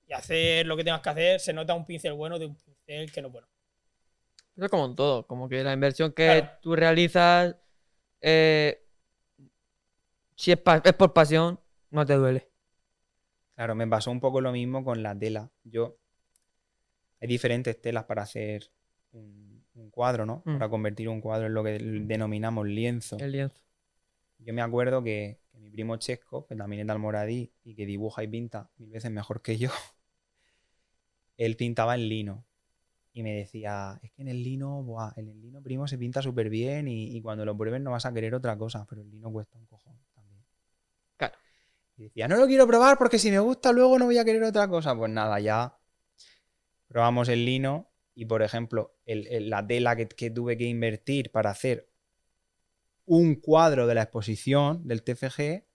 [0.08, 3.12] y hacer lo que tengas que hacer, se nota un pincel bueno de un pincel
[3.12, 3.48] que no bueno.
[4.56, 5.26] Eso es como en todo.
[5.28, 6.50] Como que la inversión que Claro.
[6.62, 7.56] tú realizas,
[8.22, 8.86] eh,
[10.36, 12.50] si es, por pasión, no te duele.
[13.56, 15.52] Claro, me pasó un poco lo mismo con la tela.
[15.64, 15.98] Yo.
[17.22, 18.70] Hay diferentes telas para hacer
[19.12, 20.42] un, un cuadro, ¿no?
[20.46, 20.58] Mm.
[20.58, 23.18] Para convertir un cuadro en lo que denominamos lienzo.
[23.20, 23.62] El lienzo.
[24.40, 27.86] Yo me acuerdo que, que mi primo Chesco, que también es de Almoradí y que
[27.86, 29.70] dibuja y pinta mil veces mejor que yo,
[31.38, 32.46] él pintaba en lino.
[33.14, 36.22] Y me decía, es que en el lino, buah, en el lino primo se pinta
[36.22, 39.10] súper bien y, y cuando lo pruebes no vas a querer otra cosa, pero el
[39.12, 40.44] lino cuesta un cojón también.
[41.18, 41.36] Claro.
[41.98, 44.44] Y decía, no lo quiero probar porque si me gusta luego no voy a querer
[44.44, 44.96] otra cosa.
[44.96, 45.76] Pues nada, ya
[46.88, 51.30] probamos el lino y, por ejemplo, el- el- la tela que, que tuve que invertir
[51.32, 51.90] para hacer
[53.06, 55.66] un cuadro de la exposición del TFG,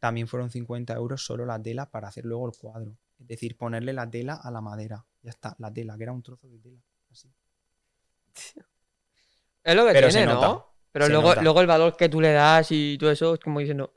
[0.00, 2.96] también fueron 50 euros solo la tela para hacer luego el cuadro.
[3.24, 5.04] Es decir, ponerle la tela a la madera.
[5.22, 6.78] Ya está, la tela, que era un trozo de tela.
[7.10, 7.28] Así.
[9.64, 10.66] Es lo que Pero se tiene, ¿no?
[10.92, 11.42] Pero se luego, nota.
[11.42, 13.94] luego el valor que tú le das y todo eso es como diciendo,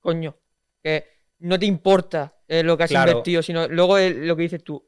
[0.00, 0.36] coño,
[0.82, 1.06] que
[1.40, 3.10] no te importa eh, lo que has Claro.
[3.10, 4.86] invertido, sino luego el- lo que dices tú.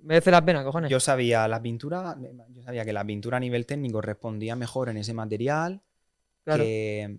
[0.00, 0.90] Merece la pena, cojones.
[0.90, 2.14] Yo sabía la pintura,
[2.50, 5.80] yo sabía que la pintura a nivel técnico respondía mejor en ese material,
[6.44, 6.62] claro.
[6.62, 7.18] que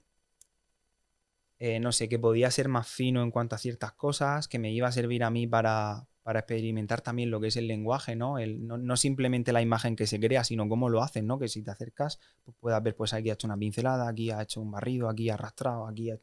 [1.60, 4.72] eh, no sé, que podía ser más fino en cuanto a ciertas cosas, que me
[4.72, 8.38] iba a servir a mí para, para experimentar también lo que es el lenguaje, ¿no?
[8.40, 11.38] No, no simplemente la imagen que se crea, sino cómo lo hacen, ¿no?
[11.38, 14.42] Que si te acercas, pues puedas ver, pues aquí ha hecho una pincelada, aquí ha
[14.42, 16.20] hecho un barrido, aquí ha arrastrado, aquí eh,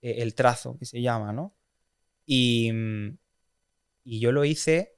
[0.00, 1.54] el trazo que se llama, ¿no?
[2.24, 3.18] Y, mm,
[4.04, 4.96] y yo lo hice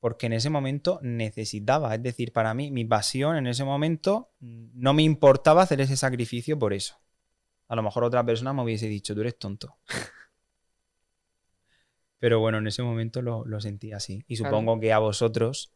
[0.00, 4.70] porque en ese momento necesitaba, es decir, para mí, mi pasión en ese momento mm,
[4.74, 6.99] no me importaba hacer ese sacrificio por eso.
[7.70, 9.78] A lo mejor otra persona me hubiese dicho, tú eres tonto.
[12.18, 14.24] Pero bueno, en ese momento lo, lo sentí así.
[14.28, 14.56] Y Claro.
[14.56, 15.72] supongo que a vosotros,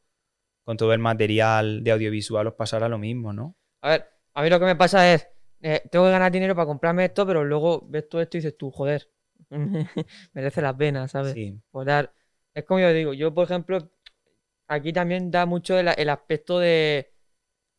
[0.65, 3.57] con todo el material de audiovisual, os pasará lo mismo, ¿no?
[3.83, 5.27] A ver, a mí lo que me pasa es,
[5.63, 8.57] eh, tengo que ganar dinero para comprarme esto, pero luego ves todo esto y dices
[8.59, 9.09] tú, joder,
[10.35, 11.35] merece la pena, ¿sabes?
[11.35, 11.61] Sí.
[11.71, 12.13] Por dar-
[12.55, 13.91] Es como yo digo, yo por ejemplo,
[14.69, 17.13] aquí también da mucho el, el aspecto de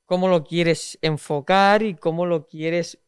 [0.06, 3.00] cómo lo quieres enfocar y cómo lo quieres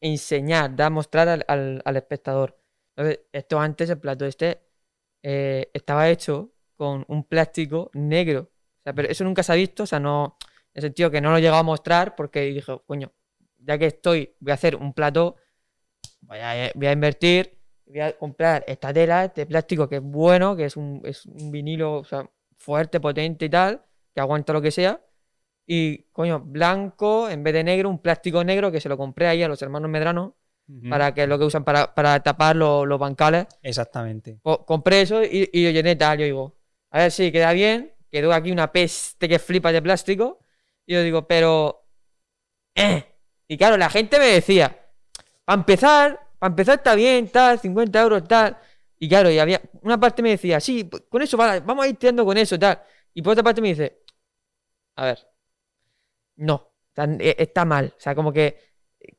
[0.00, 2.58] enseñar, da mostrar al, espectador.
[2.96, 4.60] Entonces, esto antes, el plato este,
[5.22, 8.50] eh, estaba hecho con un plástico negro.
[8.82, 11.36] Pero eso nunca se ha visto, o sea, no, en el sentido que no lo
[11.36, 13.12] he llegado a mostrar porque dije, coño,
[13.58, 15.36] ya que estoy, voy a hacer un plato,
[16.22, 20.76] voy a, invertir, voy a comprar esta tela, este plástico que es bueno, que es
[20.76, 22.02] un, es un vinilo
[22.56, 23.82] fuerte, potente y tal,
[24.14, 25.00] que aguanta lo que sea.
[25.70, 29.42] Y, coño, blanco en vez de negro, un plástico negro que se lo compré ahí
[29.42, 30.34] a los hermanos Medrano,
[30.88, 33.46] para que es lo que usan para, para tapar los, los bancales.
[33.62, 34.38] Exactamente.
[34.42, 36.18] Co- compré eso y, y lo llené tal.
[36.18, 36.56] Yo digo,
[36.90, 37.92] a ver si queda bien.
[38.10, 40.38] Quedó aquí una peste que flipa de plástico.
[40.86, 41.84] Y yo digo, pero.
[42.74, 43.04] eh.
[43.48, 44.76] Y claro, la gente me decía,
[45.44, 48.58] para empezar, para empezar está bien, tal, 50 euros, tal.
[48.98, 49.60] Y claro, y había.
[49.82, 52.80] Una parte me decía, sí, pues, con eso vamos a ir tirando con eso, tal.
[53.14, 54.00] Y por otra parte me dice,
[54.96, 55.28] a ver,
[56.38, 57.94] no, eh, está mal.
[57.96, 58.58] O sea, como que,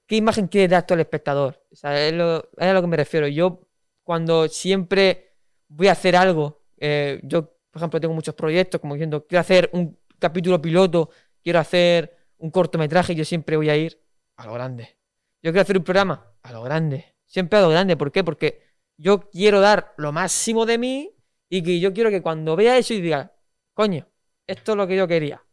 [0.07, 1.63] ¿qué imagen quiere dar tú al espectador?
[1.71, 3.27] O sea, es, lo, a lo que me refiero.
[3.27, 3.67] Yo,
[4.03, 5.35] cuando siempre
[5.67, 9.69] voy a hacer algo, eh, yo, por ejemplo, tengo muchos proyectos, como diciendo, quiero hacer
[9.73, 11.09] un capítulo piloto,
[11.43, 14.01] quiero hacer un cortometraje, yo siempre voy a ir
[14.37, 14.97] a lo grande.
[15.41, 17.15] Yo quiero hacer un programa a lo grande.
[17.25, 17.95] Siempre a lo grande.
[17.95, 18.23] ¿Por qué?
[18.23, 18.63] Porque
[18.97, 21.15] yo quiero dar lo máximo de mí
[21.49, 23.33] y que yo quiero que cuando vea eso y diga,
[23.73, 24.07] coño,
[24.47, 25.43] esto es lo que yo quería.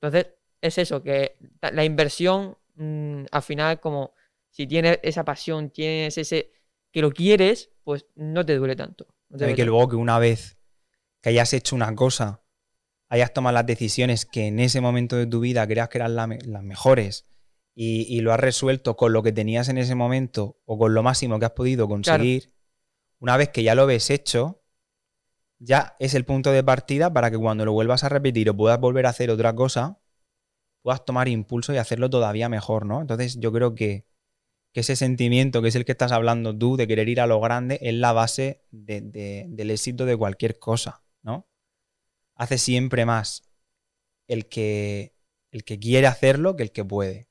[0.00, 1.36] Entonces, es eso, que
[1.72, 4.14] la inversión, mm, al final, como
[4.50, 6.50] si tienes esa pasión, tienes ese
[6.92, 9.06] que lo quieres, pues no te duele tanto.
[9.28, 9.72] no te Sabe duele que tanto.
[9.72, 10.58] luego que una vez
[11.20, 12.42] que hayas hecho una cosa,
[13.08, 16.26] hayas tomado las decisiones que en ese momento de tu vida creas que eran la
[16.46, 17.26] las mejores
[17.74, 21.02] y, y lo has resuelto con lo que tenías en ese momento o con lo
[21.02, 22.52] máximo que has podido conseguir,
[23.18, 24.62] una vez que ya lo ves hecho,
[25.58, 28.80] ya es el punto de partida para que cuando lo vuelvas a repetir o puedas
[28.80, 29.98] volver a hacer otra cosa,
[30.86, 33.00] puedas tomar impulso y hacerlo todavía mejor, ¿no?
[33.00, 34.06] Entonces yo creo que,
[34.72, 37.80] ese sentimiento que es el que estás hablando tú de querer ir a lo grande
[37.82, 41.48] es la base de- de- del éxito de cualquier cosa, ¿no?
[42.36, 43.42] Hace siempre más
[44.28, 45.14] el que,
[45.50, 47.28] el que quiere hacerlo que el que puede.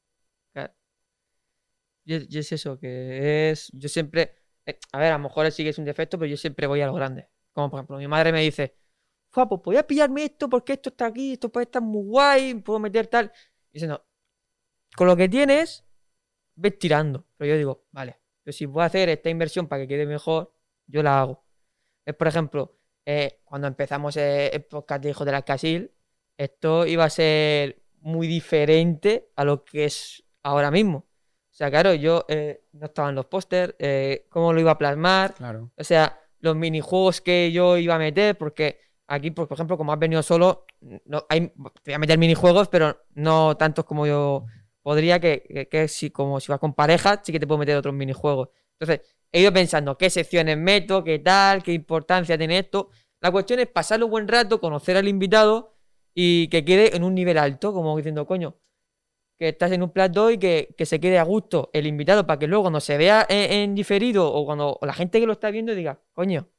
[2.03, 3.69] Y es, y es eso, que es.
[3.73, 4.35] Yo siempre.
[4.65, 6.81] eh, A ver, a lo mejor sí que es un defecto, pero yo siempre voy
[6.81, 7.29] a lo grande.
[7.53, 8.75] Como por ejemplo, mi madre me dice:
[9.35, 12.79] Fua, pues a pillarme esto porque esto está aquí, esto puede estar muy guay, puedo
[12.79, 13.31] meter tal.
[13.71, 14.01] Y dice: No,
[14.95, 15.83] con lo que tienes,
[16.55, 17.25] ves tirando.
[17.35, 20.53] Pero yo digo: Vale, pero si voy a hacer esta inversión para que quede mejor,
[20.87, 21.43] yo la hago.
[22.05, 25.91] Es por ejemplo, eh, cuando empezamos eh, el podcast de Hijos de la Casil,
[26.37, 30.99] esto iba a ser muy diferente a lo que es ahora mismo.
[30.99, 34.77] O sea, claro, yo eh, no estaba en los pósters, eh, cómo lo iba a
[34.77, 35.71] plasmar, Claro.
[35.75, 39.93] o sea, los minijuegos que yo iba a meter, porque aquí, por por ejemplo, como
[39.93, 40.65] has venido solo,
[41.05, 44.45] no, hay, te voy a meter minijuegos, pero no tantos como yo
[44.81, 48.49] podría, que, si, como si vas con pareja, sí que te puedo meter otros minijuegos.
[48.79, 52.89] Entonces, he ido pensando qué secciones meto, qué tal, qué importancia tiene esto.
[53.21, 55.75] La cuestión es pasar un buen rato, conocer al invitado
[56.13, 58.57] y que quede en un nivel alto, como diciendo, coño,
[59.37, 62.39] que estás en un plato y que, que se quede a gusto el invitado para
[62.39, 65.75] que luego cuando se vea en, diferido o cuando la gente que lo está viendo
[65.75, 66.49] diga, coño,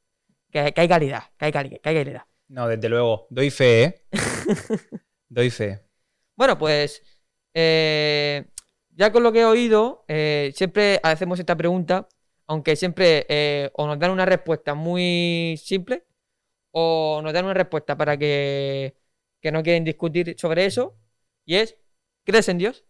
[0.51, 2.25] que hay calidad, que hay calidad, que hay calidad.
[2.49, 3.27] No, desde luego.
[3.29, 4.01] Doy fe, ¿eh?
[5.29, 5.81] Doy fe.
[6.35, 7.01] Bueno, pues
[7.53, 8.45] eh,
[8.91, 12.07] ya con lo que he oído, eh, siempre hacemos esta pregunta,
[12.47, 16.05] aunque siempre eh, o nos dan una respuesta muy simple
[16.71, 18.95] o nos dan una respuesta para que,
[19.41, 20.97] que no quieren discutir sobre eso,
[21.45, 21.77] y es,
[22.25, 22.85] ¿crees en Dios?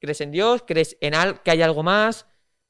[0.00, 0.64] ¿Crees en Dios?
[0.66, 2.26] ¿Crees en al que hay algo más?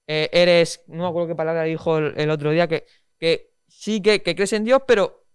[0.06, 2.86] Eres, no me acuerdo qué palabra dijo el, el otro día, que,
[3.18, 5.26] que sí que, que crees en Dios, pero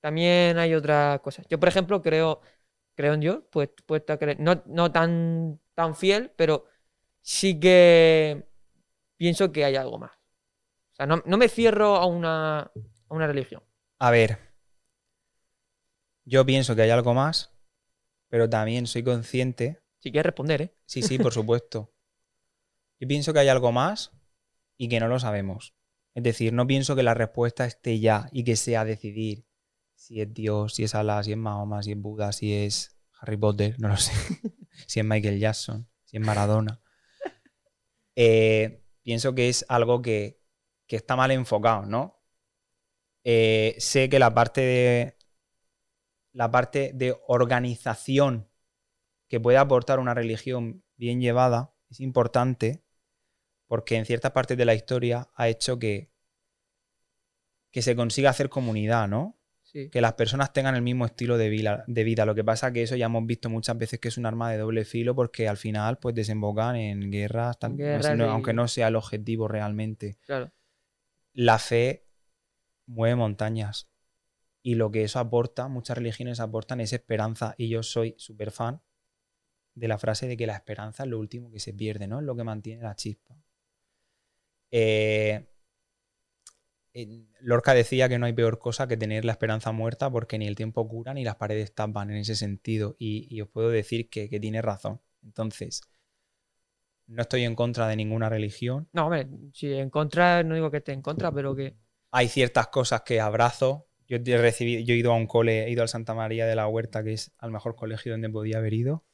[0.00, 1.46] también hay otras cosas.
[1.48, 2.40] Yo, por ejemplo, creo,
[2.94, 3.70] creo en Dios, pues
[4.18, 6.64] creer, no, no tan, tan fiel, pero
[7.20, 8.48] sí que
[9.16, 10.12] pienso que hay algo más.
[10.12, 12.70] O sea, no, no me cierro a una, a
[13.14, 13.62] una religión.
[13.98, 14.38] A ver.
[16.24, 17.52] Yo pienso que hay algo más,
[18.28, 19.82] pero también soy consciente.
[19.98, 20.74] Si quieres responder, ¿eh?
[20.86, 21.92] Sí, sí, por supuesto.
[23.00, 24.12] Yo pienso que hay algo más
[24.76, 25.74] y que no lo sabemos.
[26.20, 29.46] Es decir, no pienso que la respuesta esté ya y que sea decidir
[29.94, 33.38] si es Dios, si es Alá, si es Mahoma, si es Buda, si es Harry
[33.38, 34.12] Potter, no lo sé.
[34.86, 36.82] si es Michael Jackson, si es Maradona.
[38.16, 40.42] Eh, pienso que es algo que,
[40.86, 42.20] que está mal enfocado, ¿no?
[43.24, 45.16] Eh, sé que la parte de
[46.32, 48.50] la parte de organización
[49.26, 52.84] que puede aportar una religión bien llevada es importante
[53.70, 56.09] porque en ciertas partes de la historia ha hecho que,
[57.70, 59.36] que se consiga hacer comunidad, ¿no?
[59.62, 59.88] Sí.
[59.88, 62.26] que las personas tengan el mismo estilo de vida, de vida.
[62.26, 64.58] Lo que pasa que eso ya hemos visto muchas veces que es un arma de
[64.58, 68.66] doble filo porque al final pues desembocan en guerras, tan- Guerras no- y- aunque no
[68.66, 70.18] sea el objetivo realmente.
[70.26, 70.50] Claro.
[71.34, 72.04] La fe
[72.86, 73.88] mueve montañas
[74.60, 78.82] y lo que eso aporta, muchas religiones aportan es esperanza y yo soy súper fan
[79.76, 82.18] de la frase de que la esperanza es lo último que se pierde, ¿no?
[82.18, 83.36] Es lo que mantiene la chispa.
[84.72, 85.46] Eh,
[87.40, 90.56] Lorca decía que no hay peor cosa que tener la esperanza muerta porque ni el
[90.56, 92.96] tiempo cura ni las paredes tapan en ese sentido.
[92.98, 95.00] Y, y os puedo decir que, que tiene razón.
[95.22, 95.82] Entonces,
[97.10, 98.88] no estoy en contra de ninguna religión.
[98.92, 101.76] No, hombre, si en contra, no digo que esté en contra, pero que.
[102.12, 103.88] Hay ciertas cosas que abrazo.
[104.06, 106.56] Yo he recibido, yo he ido a un cole, he ido al Santa María de
[106.56, 109.04] la Huerta, que es al mejor colegio donde podía haber ido.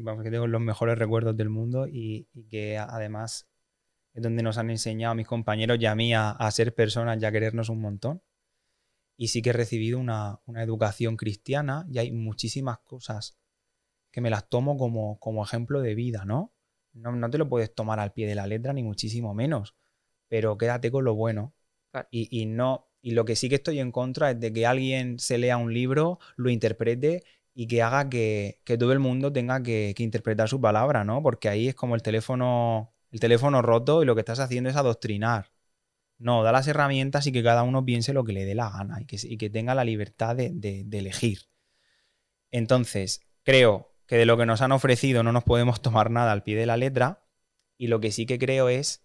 [0.00, 3.47] Vamos, que tengo los mejores recuerdos del mundo y, y que además
[4.18, 7.20] es donde nos han enseñado a mis compañeros y a mí a, a ser personas
[7.20, 8.22] y a querernos un montón.
[9.16, 13.36] Y sí que he recibido una, una educación cristiana y hay muchísimas cosas
[14.10, 16.52] que me las tomo como, como ejemplo de vida, ¿no?
[16.92, 17.12] ¿no?
[17.12, 19.74] No te lo puedes tomar al pie de la letra, ni muchísimo menos,
[20.28, 21.54] pero quédate con lo bueno.
[21.90, 22.08] Claro.
[22.10, 25.18] Y, y no, y lo que sí que estoy en contra es de que alguien
[25.18, 27.24] se lea un libro, lo interprete
[27.54, 31.22] y que haga que, que todo el mundo tenga que, que interpretar su palabra, ¿no?
[31.22, 34.76] Porque ahí es como el teléfono, el teléfono roto y lo que estás haciendo es
[34.76, 35.52] adoctrinar.
[36.18, 39.00] No, da las herramientas y que cada uno piense lo que le dé la gana
[39.02, 41.40] y que, y que tenga la libertad de, de- de elegir.
[42.50, 46.42] Entonces, creo que de lo que nos han ofrecido no nos podemos tomar nada al
[46.42, 47.22] pie de la letra
[47.76, 49.04] y lo que sí que creo es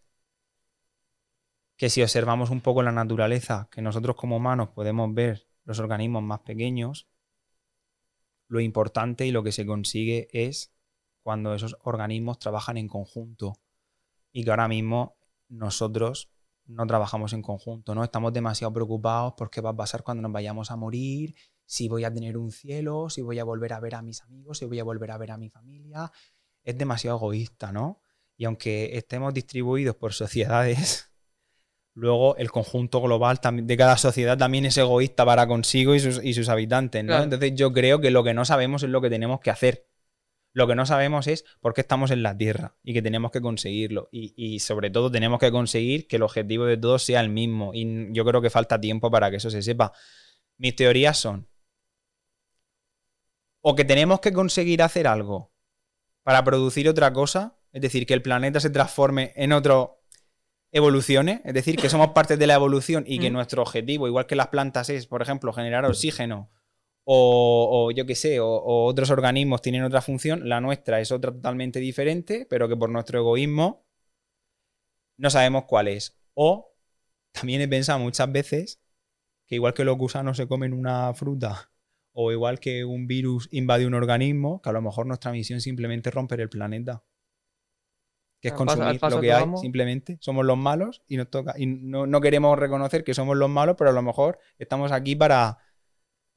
[1.77, 6.23] que si observamos un poco la naturaleza, que nosotros como humanos podemos ver los organismos
[6.23, 7.07] más pequeños,
[8.47, 10.73] lo importante y lo que se consigue es
[11.23, 13.59] cuando esos organismos trabajan en conjunto
[14.33, 15.15] y que ahora mismo
[15.47, 16.29] nosotros
[16.65, 18.03] no trabajamos en conjunto, ¿no?
[18.03, 21.35] Estamos demasiado preocupados por qué va a pasar cuando nos vayamos a morir,
[21.65, 24.57] si voy a tener un cielo, si voy a volver a ver a mis amigos,
[24.57, 26.11] si voy a volver a ver a mi familia.
[26.63, 28.01] Es demasiado egoísta, ¿no?
[28.35, 31.11] Y aunque estemos distribuidos por sociedades,
[31.93, 36.33] luego el conjunto global de cada sociedad también es egoísta para consigo y sus, y
[36.33, 37.09] sus habitantes, ¿no?
[37.09, 37.23] Claro.
[37.25, 39.87] Entonces yo creo que lo que no sabemos es lo que tenemos que hacer.
[40.53, 43.41] Lo que no sabemos es por qué estamos en la Tierra y que tenemos que
[43.41, 44.07] conseguirlo.
[44.11, 47.71] Y, y sobre todo tenemos que conseguir que el objetivo de todos sea el mismo.
[47.73, 49.91] Y yo creo que falta tiempo para que eso se sepa.
[50.57, 51.47] Mis teorías son
[53.61, 55.53] o que tenemos que conseguir hacer algo
[56.23, 60.03] para producir otra cosa, es decir, que el planeta se transforme en otro
[60.71, 63.33] evolucione, es decir, que somos parte de la evolución y que Mm.
[63.33, 66.51] nuestro objetivo, igual que las plantas, es, por ejemplo, generar oxígeno
[67.05, 71.11] o, o yo qué sé, o, o otros organismos tienen otra función, la nuestra es
[71.11, 73.85] otra totalmente diferente, pero que por nuestro egoísmo
[75.17, 76.17] no sabemos cuál es.
[76.33, 76.73] O
[77.31, 78.81] también he pensado muchas veces
[79.47, 81.71] que igual que los gusanos se comen una fruta
[82.13, 86.09] o igual que un virus invade un organismo, que a lo mejor nuestra misión simplemente
[86.09, 87.03] es romper el planeta.
[88.41, 89.61] Que es paso- consumir paso lo que, que hay, vamos.
[89.61, 90.17] simplemente.
[90.19, 91.53] Somos los malos y nos toca.
[91.57, 95.15] Y no, no queremos reconocer que somos los malos, pero a lo mejor estamos aquí
[95.15, 95.57] para.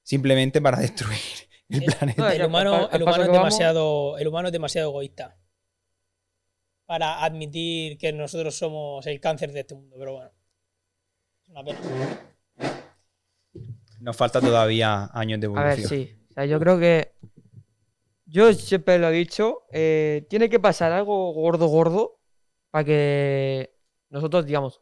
[0.07, 1.19] Simplemente para destruir
[1.69, 2.33] el planeta.
[2.33, 5.37] El humano, el humano es demasiado, el humano es demasiado egoísta
[6.87, 10.31] para admitir que nosotros somos el cáncer de este mundo, pero bueno.
[11.43, 11.78] Es una pena.
[14.01, 15.77] Nos falta todavía años de A evolución.
[15.77, 16.16] ver, sí.
[16.31, 17.12] O sea, yo creo que.
[18.27, 19.62] Yo siempre lo he dicho.
[19.73, 22.20] eh, tiene que pasar algo gordo, gordo.
[22.70, 23.74] Para que
[24.11, 24.81] nosotros digamos.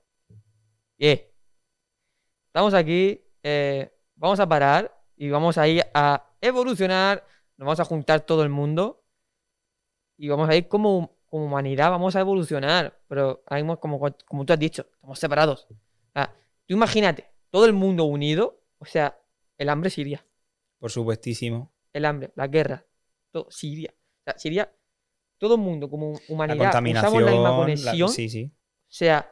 [0.98, 1.32] Eh.
[2.48, 3.24] Estamos aquí.
[3.42, 4.94] eh, vamos a parar.
[5.24, 7.26] Y vamos a ir a evolucionar.
[7.56, 9.02] Nos vamos a juntar todo el mundo.
[10.18, 11.90] Y vamos a ir como, como humanidad.
[11.90, 13.00] Vamos a evolucionar.
[13.08, 15.66] Pero ahora mismo, como, como tú has dicho, estamos separados.
[16.66, 18.60] Tú imagínate, todo el mundo unido.
[18.78, 19.18] O sea,
[19.56, 20.24] el hambre se iría
[20.78, 21.72] Por supuestísimo.
[21.94, 22.84] el hambre, la guerra,
[23.30, 23.94] todo, Siria.
[23.94, 24.72] O sea, Siria,
[25.38, 27.12] todo el mundo como La humanidad contaminación.
[27.12, 28.08] usamos la misma la- conexión.
[28.10, 28.52] sí, sí.
[28.54, 29.30] O sea,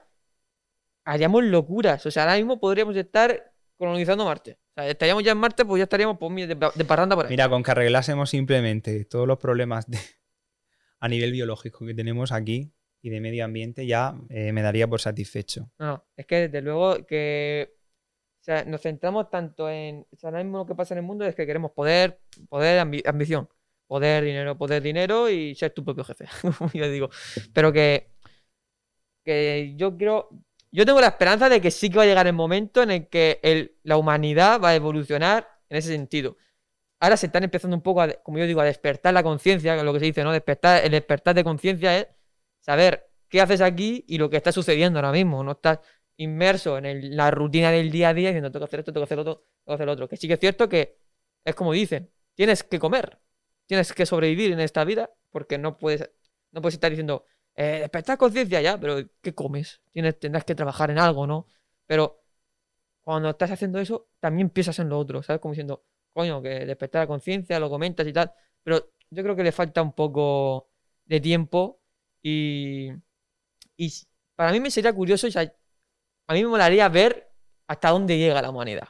[1.05, 2.05] haríamos locuras.
[2.07, 3.52] O sea, ahora mismo podríamos estar
[3.87, 4.59] colonizando Marte.
[4.71, 7.31] O sea, estaríamos ya en Marte, pues ya estaríamos pues, de, de parranda por ahí.
[7.31, 9.99] Mira, con que arreglásemos simplemente todos los problemas de-
[11.01, 12.73] a nivel biológico que tenemos aquí
[13.03, 15.71] y de medio ambiente, ya eh, me daría por satisfecho.
[15.81, 17.75] No, es que desde luego que
[18.41, 20.07] o sea, nos centramos tanto en.
[20.13, 22.81] O sea, ahora mismo lo que pasa en el mundo es que queremos poder, poder,
[22.81, 23.49] ambi- ambición.
[23.89, 26.27] Poder, dinero, poder, dinero y ser tu propio jefe,
[26.59, 27.11] como yo digo.
[27.53, 28.11] Pero que.
[29.25, 30.29] Que yo creo.
[30.73, 33.09] Yo tengo la esperanza de que sí que va a llegar el momento en el
[33.09, 36.37] que la humanidad va a evolucionar en ese sentido.
[37.01, 39.93] ahora se están empezando un poco, a, como yo digo, a despertar la conciencia, lo
[39.93, 40.33] que se dice, ¿no?
[40.33, 42.09] Despertar, el despertar de conciencia es
[42.61, 45.43] saber qué haces aquí y lo que está sucediendo ahora mismo.
[45.45, 45.81] No estás
[46.17, 49.15] inmerso en la rutina del día a día diciendo, tengo que hacer esto, tengo que
[49.15, 49.35] hacer otro,
[49.65, 50.09] tengo que hacer lo otro.
[50.09, 50.99] Que sí que es cierto que
[51.45, 53.19] es como dicen, tienes que comer,
[53.67, 56.11] tienes que sobrevivir en esta vida porque no puedes,
[56.53, 57.27] no puedes estar diciendo,
[57.57, 59.83] eh, despertar conciencia ya, pero ¿qué comes?
[59.91, 61.47] Tienes, tendrás que trabajar en algo, ¿no?
[61.87, 62.23] Pero
[63.03, 65.41] cuando estás haciendo eso, también piensas en lo otro, ¿sabes?
[65.41, 68.33] Como diciendo, coño, que despertar la conciencia, lo comentas y tal.
[68.63, 70.71] Pero yo creo que le falta un poco
[71.05, 71.81] de tiempo
[72.23, 72.91] y,
[73.77, 73.93] y
[74.37, 75.43] para mí me sería curioso, o sea,
[76.29, 77.31] a mí me molaría ver
[77.69, 78.89] hasta dónde llega la humanidad.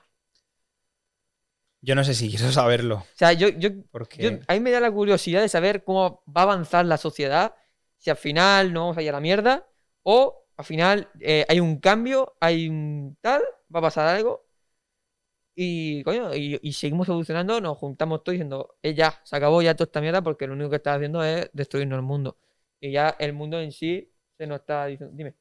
[1.80, 2.96] Yo no sé si quiero saberlo.
[2.96, 4.22] O sea, yo, yo, Porque.
[4.22, 7.54] yo- a mí me da la curiosidad de saber cómo va a avanzar la sociedad,
[8.02, 9.68] si al final no vamos a ir a la mierda
[10.02, 13.42] o al final eh, hay un cambio, hay un tal,
[13.74, 14.44] va a pasar algo
[15.54, 19.86] y, coño, y, seguimos evolucionando, nos juntamos todos diciendo, eh, ya, se acabó ya toda
[19.86, 22.38] esta mierda porque lo único que está haciendo es destruirnos el mundo.
[22.80, 25.34] Y ya el mundo en sí se nos está diciendo, dime.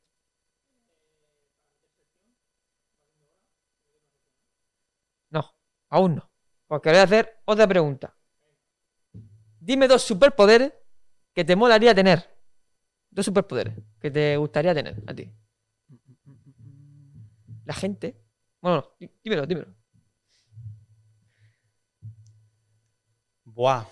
[5.29, 5.55] No,
[5.89, 6.29] aún no.
[6.67, 8.15] Porque voy a hacer otra pregunta.
[9.59, 10.73] Dime dos superpoderes
[11.33, 12.29] que te molaría tener.
[13.11, 15.29] Dos superpoderes que te gustaría tener a ti.
[17.65, 18.15] La gente.
[18.61, 19.75] Bueno, no, dí- dímelo, dímelo.
[23.43, 23.85] Buah.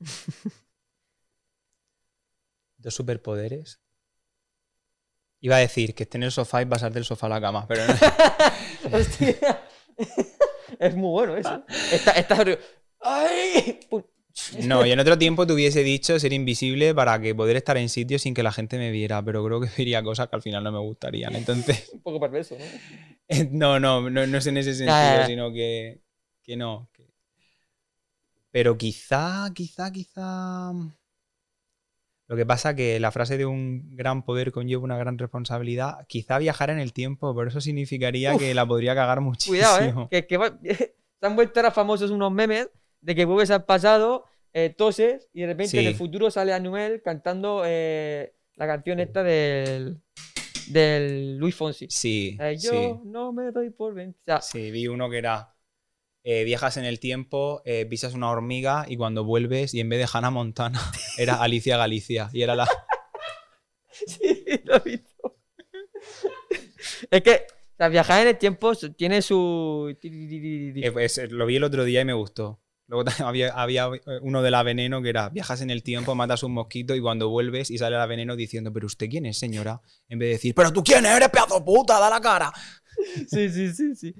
[2.78, 3.80] Dos superpoderes.
[5.40, 7.66] Iba a decir que esté en el sofá y pasar del sofá a la cama,
[7.68, 7.94] pero no.
[8.96, 9.62] Hostia.
[10.78, 11.64] es muy bueno eso.
[11.92, 12.44] Está, está...
[13.00, 13.80] ¡Ay!
[14.64, 17.88] No, y en otro tiempo te hubiese dicho ser invisible para que poder estar en
[17.88, 20.62] sitios sin que la gente me viera, pero creo que diría cosas que al final
[20.64, 21.34] no me gustarían.
[21.34, 22.64] Entonces, Un poco perverso, ¿no?
[23.50, 25.26] no, no, no, no es en ese sentido, ya.
[25.26, 26.00] sino que,
[26.42, 26.88] que no.
[26.92, 27.06] que-
[28.50, 30.72] Pero quizá, quizá, quizá.
[32.28, 36.38] Lo que pasa que la frase de un gran poder conlleva una gran responsabilidad, quizá
[36.38, 38.40] viajar en el tiempo, pero eso significaría Uf.
[38.40, 39.52] que la podría cagar muchísimo.
[39.56, 40.08] Cuidado, ¿eh?
[40.10, 40.96] Que, que va- se
[41.26, 42.68] han vuelto ahora famosos unos memes
[43.06, 47.02] de que vuelves al pasado, eh, toses y de repente en el futuro sale Anuel
[47.02, 50.00] cantando eh, la canción esta del,
[50.66, 51.86] del Luis Fonsi.
[51.88, 53.00] Sí, Eh, yo sí.
[53.04, 54.40] no me doy por vencido.
[54.42, 55.54] Sí, vi uno que era
[56.24, 60.08] eh, viajas en el tiempo, pisas una hormiga y cuando vuelves y en vez de
[60.12, 60.80] Hannah Montana
[61.16, 62.68] era Alicia Galicia y era la
[63.88, 65.36] Sí, lo he visto.
[67.08, 69.96] es que o sea, viajar en el tiempo tiene su...
[70.92, 72.58] Pues, lo vi el otro día y me gustó.
[72.88, 76.42] Luego había, había eh, uno de la veneno que era viajas en el tiempo, matas
[76.42, 79.80] un mosquito y cuando vuelves y sale la veneno diciendo, pero usted quién es, señora,
[80.08, 82.52] en vez de decir, pero tú quién eres, pedazo puta, da la cara.
[83.28, 84.14] Sí, sí, sí, sí.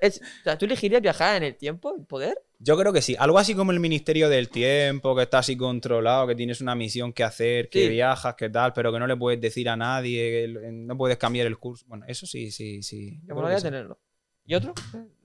[0.00, 2.40] Es- o sea, ¿tú elegirías viajar en el tiempo, el poder?
[2.60, 3.16] Yo creo que sí.
[3.18, 7.12] Algo así como el Ministerio del Tiempo, que está así controlado, que tienes una misión
[7.12, 7.88] que hacer, que Sí.
[7.88, 11.48] viajas, que tal, pero que no le puedes decir a nadie, que no puedes cambiar
[11.48, 11.84] el curso.
[11.88, 13.20] Bueno, eso sí, sí, sí.
[13.26, 13.62] Yo Me que sí.
[13.64, 13.98] tenerlo.
[14.46, 14.72] ¿Y otro?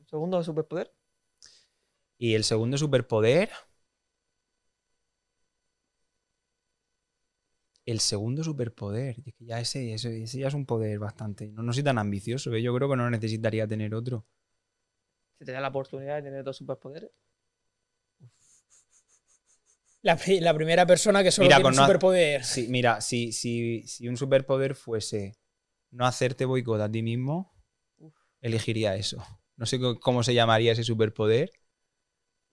[0.09, 0.91] ¿Segundo superpoder?
[2.17, 3.49] Y el segundo superpoder.
[7.85, 9.15] El segundo superpoder.
[9.39, 11.47] Ya ese, ese, ese ya es un poder bastante.
[11.51, 12.61] No, no soy tan ambicioso, ¿eh?
[12.61, 14.25] yo creo que no necesitaría tener otro.
[15.39, 17.11] Si te da la oportunidad de tener dos superpoderes.
[20.01, 22.43] La, la primera persona que solo Mira, tiene un superpoder.
[22.43, 25.37] Sí, mira, si, si, si un superpoder fuese
[25.91, 27.53] no hacerte boicot a ti mismo,
[28.41, 29.23] elegiría eso.
[29.55, 31.51] No sé cómo se llamaría ese superpoder,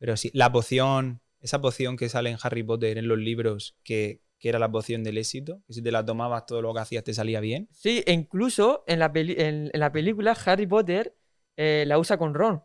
[0.05, 4.20] pero sí, la poción, esa poción que sale en Harry Potter en los libros, que,
[4.39, 7.05] que era la poción del éxito, que si te la tomabas todo lo que hacías
[7.05, 7.68] te salía bien.
[7.72, 11.16] Sí, e incluso en la, peli- en, en la película Harry Potter
[11.56, 12.62] eh, la usa con Ron.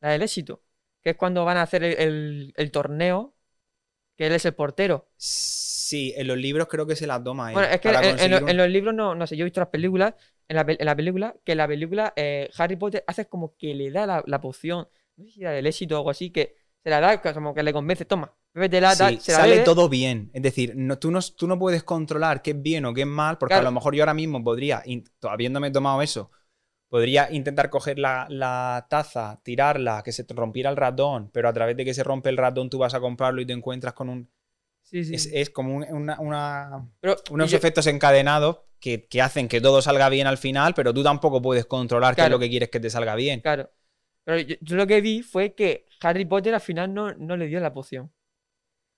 [0.00, 0.62] La del éxito.
[1.02, 3.34] Que es cuando van a hacer el, el- el torneo.
[4.16, 5.10] Que él es el portero.
[5.18, 7.52] Sí, en los libros creo que se la toma él.
[7.56, 9.42] Bueno, es que en, en conseguir lo- un- en los libros no, no sé, yo
[9.42, 10.14] he visto las películas.
[10.48, 13.90] En la, la película, que en la película eh, Harry Potter hace como que le
[13.90, 14.88] da la, la poción.
[15.16, 17.62] No sé si era del éxito o algo así, que se la da, como que
[17.62, 19.64] le convence, toma, bébetela, Sí, tal, se la sale bebe.
[19.64, 20.30] todo bien.
[20.34, 23.06] Es decir, no, tú, no, tú no puedes controlar qué es bien o qué es
[23.06, 24.82] mal, porque a lo mejor yo ahora mismo podría,
[25.22, 26.30] habiéndome tomado eso,
[26.88, 31.76] podría intentar coger la, la taza, tirarla, que se rompiera el ratón, pero a través
[31.76, 34.30] de que se rompe el ratón tú vas a comprarlo y te encuentras con un...
[34.82, 35.14] Sí, sí.
[35.14, 39.60] Es, es como un- una- una- Pero, unos yo- efectos encadenados que, que hacen que
[39.60, 42.70] todo salga bien al final, pero tú tampoco puedes controlar qué es lo que quieres
[42.70, 43.40] que te salga bien.
[43.40, 43.68] Claro.
[44.26, 47.46] Pero yo, yo lo que vi fue que Harry Potter al final no, no le
[47.46, 48.12] dio la poción.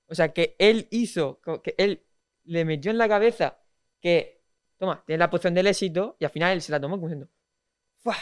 [0.07, 2.03] O sea, que él hizo, que él
[2.45, 3.59] le metió en la cabeza
[4.01, 4.41] que,
[4.79, 7.29] toma, tienes la poción del éxito, y al final él se la tomó como diciendo,
[7.99, 8.17] ¡fua!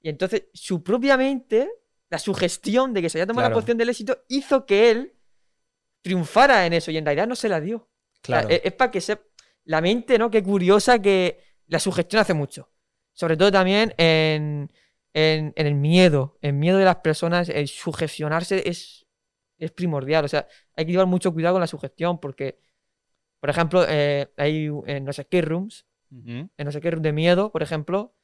[0.00, 1.70] Y entonces su propia mente
[2.10, 3.54] la sugestión de que se había tomado Claro.
[3.56, 5.14] la poción del éxito hizo que él
[6.02, 7.76] triunfara en eso y en realidad no se la dio.
[7.76, 7.86] O
[8.26, 8.48] sea, Claro.
[8.48, 9.18] es, es para que se...
[9.64, 10.30] La mente, ¿no?
[10.30, 12.72] Qué curiosa que la sugestión hace mucho.
[13.12, 14.72] Sobre todo también en,
[15.18, 16.38] en, en el miedo.
[16.42, 19.06] El miedo de las personas, el sugestionarse es,
[19.58, 20.24] es primordial.
[20.24, 20.46] O sea,
[20.76, 22.58] hay que llevar mucho cuidado con la sugestión porque,
[23.40, 26.30] por ejemplo, eh, hay en los escape rooms, Ujú.
[26.56, 28.14] en los escape rooms de miedo, por ejemplo,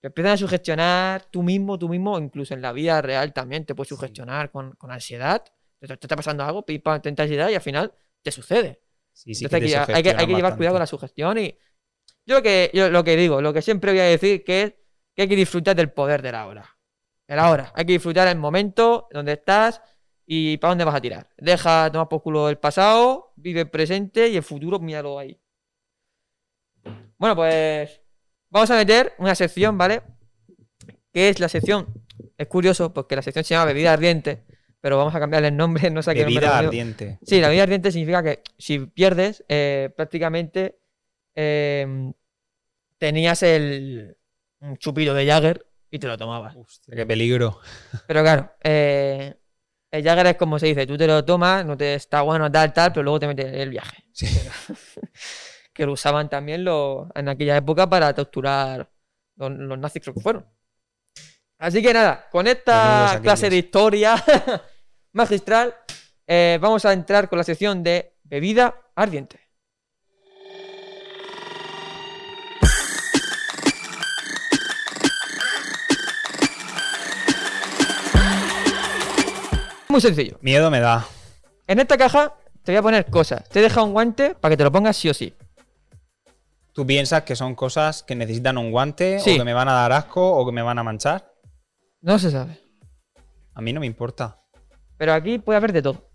[0.00, 3.74] te empiezan a sugestionar tú mismo, tú mismo, incluso en la vida real también te
[3.74, 3.94] puedes Sí.
[3.94, 5.42] sugestionar con, con ansiedad.
[5.80, 7.92] Te, te está pasando algo, pipa, te entra ansiedad y al final
[8.22, 8.80] te sucede.
[9.12, 11.38] Sí, sí, Entonces que hay que, hay que- hay que llevar cuidado con la sugestión
[11.38, 11.56] y
[12.26, 14.74] yo lo que, yo lo que digo, lo que siempre voy a decir que es
[15.16, 16.78] que hay que disfrutar del poder de la hora.
[17.26, 17.72] De la hora.
[17.74, 19.80] Hay que disfrutar el momento donde estás
[20.26, 21.28] y para dónde vas a tirar.
[21.38, 25.40] Deja tomar por culo el pasado, vive el presente y el futuro míralo ahí.
[27.16, 28.02] Bueno, pues
[28.50, 30.02] vamos a meter una sección, ¿vale?
[31.12, 31.86] Que es la sección.
[32.36, 34.44] Es curioso porque la sección se llama bebida ardiente,
[34.82, 37.18] pero vamos a cambiarle el nombre, no sé qué nombre Bebida ardiente.
[37.22, 40.78] Sí, la bebida ardiente significa que si pierdes, eh, prácticamente
[41.34, 42.12] em,
[42.98, 44.18] tenías el
[44.66, 46.56] un chupito de Jagger y te lo tomabas.
[46.56, 47.60] Hostia, qué peligro.
[48.06, 49.34] Pero claro, eh,
[49.90, 52.72] el Jagger es como se dice, tú te lo tomas, no te está bueno, tal,
[52.72, 54.04] tal, pero luego te metes el viaje.
[54.12, 54.26] Sí.
[55.72, 58.90] Que lo usaban también los, en aquella época para torturar
[59.34, 60.46] los, los nazis, creo que fueron.
[61.58, 64.16] Así que nada, con esta clase de historia
[65.12, 65.74] magistral,
[66.26, 69.45] eh, vamos a entrar con la sección de bebida ardiente.
[79.88, 80.38] Muy sencillo.
[80.40, 81.06] Miedo me da.
[81.66, 83.48] En esta caja te voy a poner cosas.
[83.48, 85.34] Te he dejado un guante para que te lo pongas sí o sí.
[86.72, 89.34] ¿Tú piensas que son cosas que necesitan un guante Sí.
[89.34, 91.32] o que me van a dar asco o que me van a manchar?
[92.02, 92.60] No se sabe.
[93.54, 94.38] A mí no me importa.
[94.98, 96.08] Pero aquí puede haber de todo.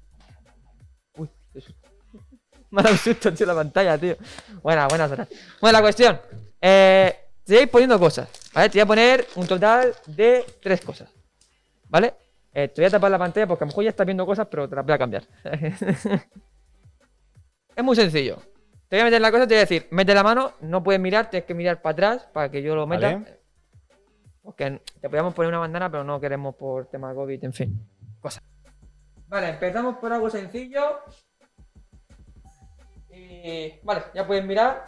[1.17, 1.89] Uy, qué susto.
[2.69, 4.15] Me ha dado un susto, tío, la pantalla, tío.
[4.61, 5.27] Buena, buena, Sara.
[5.59, 6.21] Bueno, la cuestión.
[6.61, 8.69] Eh, te voy a ir poniendo cosas, ¿vale?
[8.69, 11.09] Te voy a poner un total de tres cosas.
[11.89, 12.13] ¿Vale?
[12.53, 14.47] Eh, te voy a tapar la pantalla porque a lo mejor ya estás viendo cosas,
[14.49, 15.23] pero te las voy a cambiar.
[17.75, 18.37] es muy sencillo.
[18.89, 20.99] Te voy a meter la cosa, te voy a decir, mete la mano, no puedes
[20.99, 23.13] mirar, tienes que mirar para atrás para que yo lo meta.
[23.13, 23.39] Vale.
[24.41, 27.87] Porque te podíamos poner una bandana, pero no queremos por tema COVID, en fin.
[28.19, 28.43] Cosas.
[29.27, 30.99] Vale, empezamos por algo sencillo.
[33.09, 33.79] Y.
[33.83, 34.85] Vale, ya puedes mirar.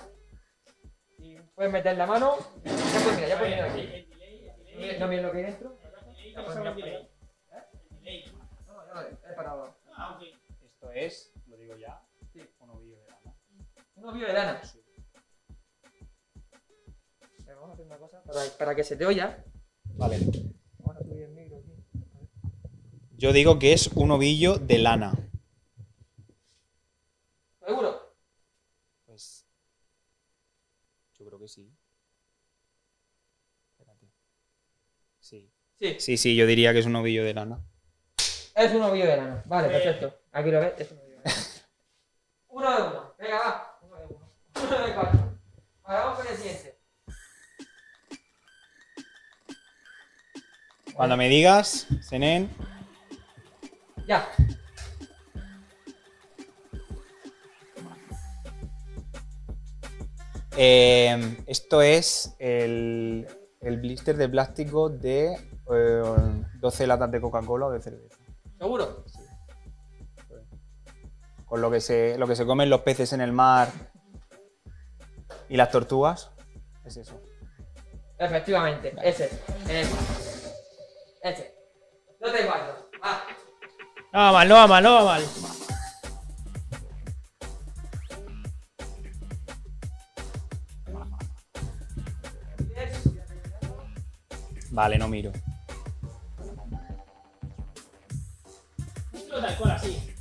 [1.17, 2.35] Y puedes meter la mano.
[2.65, 4.99] Ya puedes mirar, ya puedes mirar aquí.
[4.99, 5.77] No mires lo que hay dentro.
[9.35, 9.75] No, ya lo he- he parado.
[10.63, 12.01] Esto es, lo digo ya,
[12.31, 12.41] Sí.
[12.59, 13.35] un ovillo de lana.
[13.95, 14.61] Un ovillo de lana.
[17.45, 19.43] Vamos a hacer una cosa para, para que se te oya.
[19.95, 20.19] Vale.
[20.79, 21.71] Vamos a subir el micro aquí.
[23.17, 25.13] Yo digo que es un ovillo de lana.
[27.65, 28.15] ¿Seguro?
[29.05, 29.45] Pues.
[31.17, 31.71] Yo creo que sí.
[33.71, 34.07] Espérate.
[35.19, 35.49] Sí.
[35.79, 35.95] Sí.
[35.99, 37.63] Sí, sí, yo diría que es un ovillo de lana.
[38.55, 39.43] Es un ovillo de lana.
[39.45, 40.13] Vale, perfecto.
[40.31, 41.37] Aquí lo ves, es un ovillo de lana.
[42.49, 43.13] Uno de uno.
[43.17, 43.79] Venga, va.
[43.81, 44.31] Uno de uno.
[44.67, 45.19] Uno de cuatro.
[45.83, 46.79] Vale, vamos con el siguiente.
[50.95, 52.49] Cuando me digas, Senen,
[54.05, 54.27] Ya.
[60.57, 63.27] eh, esto es el,
[63.61, 65.33] el blister de plástico de
[65.73, 66.03] eh,
[66.59, 68.12] 12 latas de Coca-Cola o de cerveza.
[68.63, 69.03] ¿Seguro?
[71.43, 73.67] Con lo que, se, lo que se comen los peces en el mar
[75.49, 76.31] y las tortugas.
[76.85, 77.19] Es eso.
[78.17, 78.95] Efectivamente.
[79.03, 79.25] Ese.
[79.67, 79.91] Ese.
[81.23, 81.55] Ese.
[82.21, 82.89] No te cuatro.
[83.03, 83.23] Va.
[84.13, 85.23] No va mal, no va mal, no va mal.
[94.71, 95.33] Vale, no miro.
[99.41, 100.13] Tal cual así.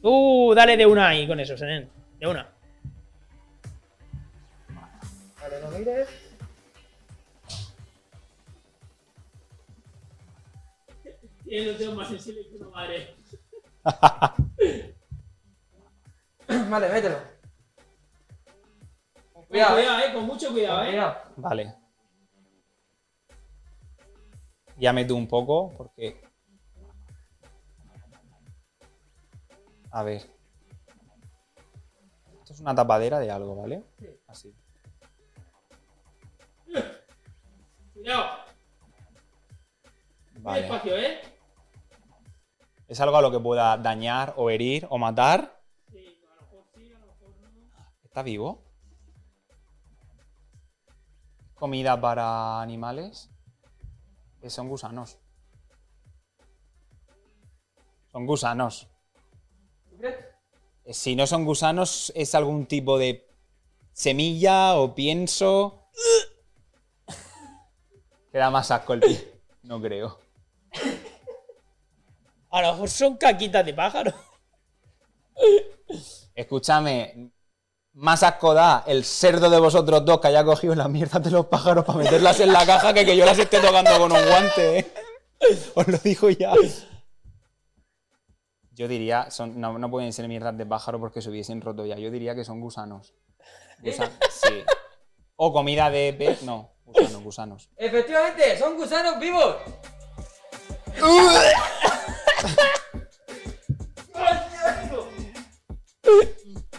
[0.00, 1.90] Tú dale de una ahí con eso, Senen.
[2.20, 2.48] De una.
[5.40, 6.08] Vale, no mires.
[11.44, 13.14] Tiene los dedos más sensibles que una madre.
[16.70, 17.37] Vale, mételo.
[19.48, 20.88] Cuidado, Cuidado, eh, con mucho cuidado, eh.
[20.88, 21.16] cuidado.
[21.36, 21.74] Vale.
[24.76, 26.20] Ya meto un poco porque.
[29.90, 30.22] A ver.
[32.40, 33.84] Esto es una tapadera de algo, ¿vale?
[34.26, 34.54] Así.
[37.94, 38.26] Cuidado.
[40.40, 40.60] Vale.
[40.60, 41.20] Espacio, ¿eh?
[42.86, 45.60] ¿Es algo a lo que pueda dañar o herir o matar?
[45.90, 47.60] Sí, a lo mejor sí, a lo mejor no.
[48.04, 48.67] ¿Está vivo?
[51.58, 53.28] ¿Comida para animales?
[54.46, 55.18] Son gusanos.
[58.12, 58.88] Son gusanos.
[60.86, 63.28] Si no son gusanos, es algún tipo de
[63.92, 65.90] semilla o pienso.
[68.32, 69.18] Queda más asco el tío.
[69.62, 70.18] No creo.
[72.50, 74.14] A lo mejor son caquitas de pájaro.
[76.34, 77.32] Escúchame,
[77.98, 81.46] más asco da el cerdo de vosotros dos que haya cogido la mierda de los
[81.46, 84.78] pájaros para meterlas en la caja que que yo las esté tocando con un guante,
[84.78, 84.92] ¿eh?
[85.74, 86.52] Os lo digo ya.
[88.72, 91.96] Yo diría, son, no, no pueden ser mierdas de pájaro porque se hubiesen roto ya.
[91.96, 93.12] Yo diría que son gusanos.
[93.82, 94.62] Gusa- sí.
[95.34, 96.42] O comida de pez.
[96.42, 97.70] No, gusanos, gusanos.
[97.76, 99.56] Efectivamente, son gusanos vivos.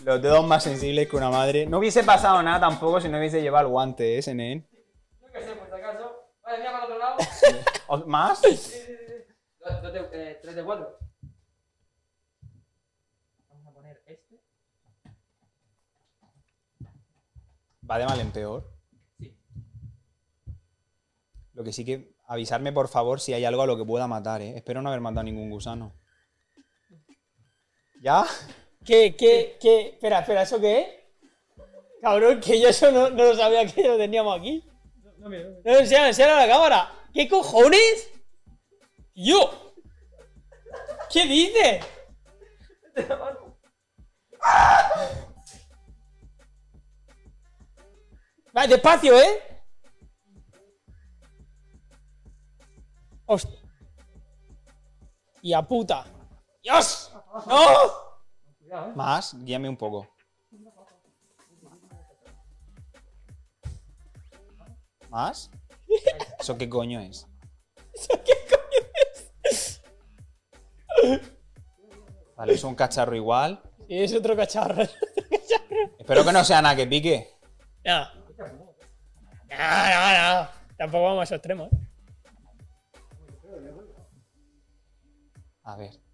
[0.09, 1.67] Los dedos más sensibles que una madre.
[1.67, 4.67] No hubiese pasado nada tampoco si no hubiese llevado el guante, ¿eh, Senen?
[5.21, 6.31] Yo qué sé, por si acaso.
[6.41, 7.17] Vale, mira para el otro lado.
[7.89, 8.39] ¿O- ¿Más?
[8.39, 9.13] Sí, sí, sí.
[9.63, 10.97] Dos- dos de- eh, tres de cuatro.
[13.49, 14.41] Vamos a poner este.
[17.87, 18.63] Va de mal en peor.
[19.19, 19.37] Sí.
[21.53, 24.41] Lo que sí que avisarme por favor si hay algo a lo que pueda matar,
[24.41, 24.57] ¿eh?
[24.57, 25.93] Espero no haber matado ningún gusano.
[28.01, 28.25] ¿Ya?
[28.89, 29.89] ¿Qué, qué, qué?
[29.89, 30.87] Espera, espera, ¿eso qué es?
[32.01, 34.67] Cabrón, que yo eso no, no lo sabía que lo teníamos aquí.
[35.19, 36.91] No, no, No, enseña, enseña a la cámara.
[37.13, 38.09] ¿Qué cojones?
[39.13, 39.75] Yo.
[41.11, 41.85] ¿Qué dices?
[48.57, 49.61] Va, despacio, ¿eh?
[53.27, 53.59] Hostia.
[55.43, 56.05] Y a puta.
[56.63, 57.13] ¡Dios!
[57.45, 58.08] ¡No!
[58.95, 60.07] Más, guíame un poco.
[65.09, 65.49] ¿Más?
[66.39, 67.27] ¿Eso qué coño es?
[72.35, 73.61] Vale, es un cacharro igual.
[73.87, 74.81] Sí, es otro cacharro.
[74.83, 75.95] es otro cacharro.
[75.97, 77.27] Espero que no sea nada que pique.
[77.83, 78.07] No.
[79.49, 80.49] No, no, no.
[80.77, 81.71] Tampoco vamos a esos extremos.
[81.71, 81.89] ¿eh?
[85.63, 86.08] A ver.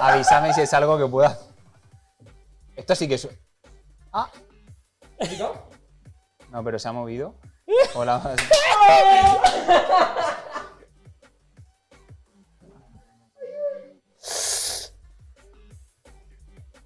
[0.00, 1.38] Avísame si es algo que pueda.
[2.76, 3.28] Esto sí que es.
[4.12, 4.30] Ah,
[6.50, 7.34] no, pero se ha movido.
[7.94, 8.34] Hola.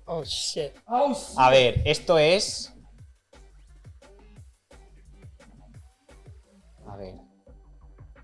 [0.06, 0.72] Oh, shit.
[0.84, 1.14] ¡Au!
[1.14, 1.34] sí!
[1.38, 2.72] A ver, esto es.
[6.86, 7.14] A ver.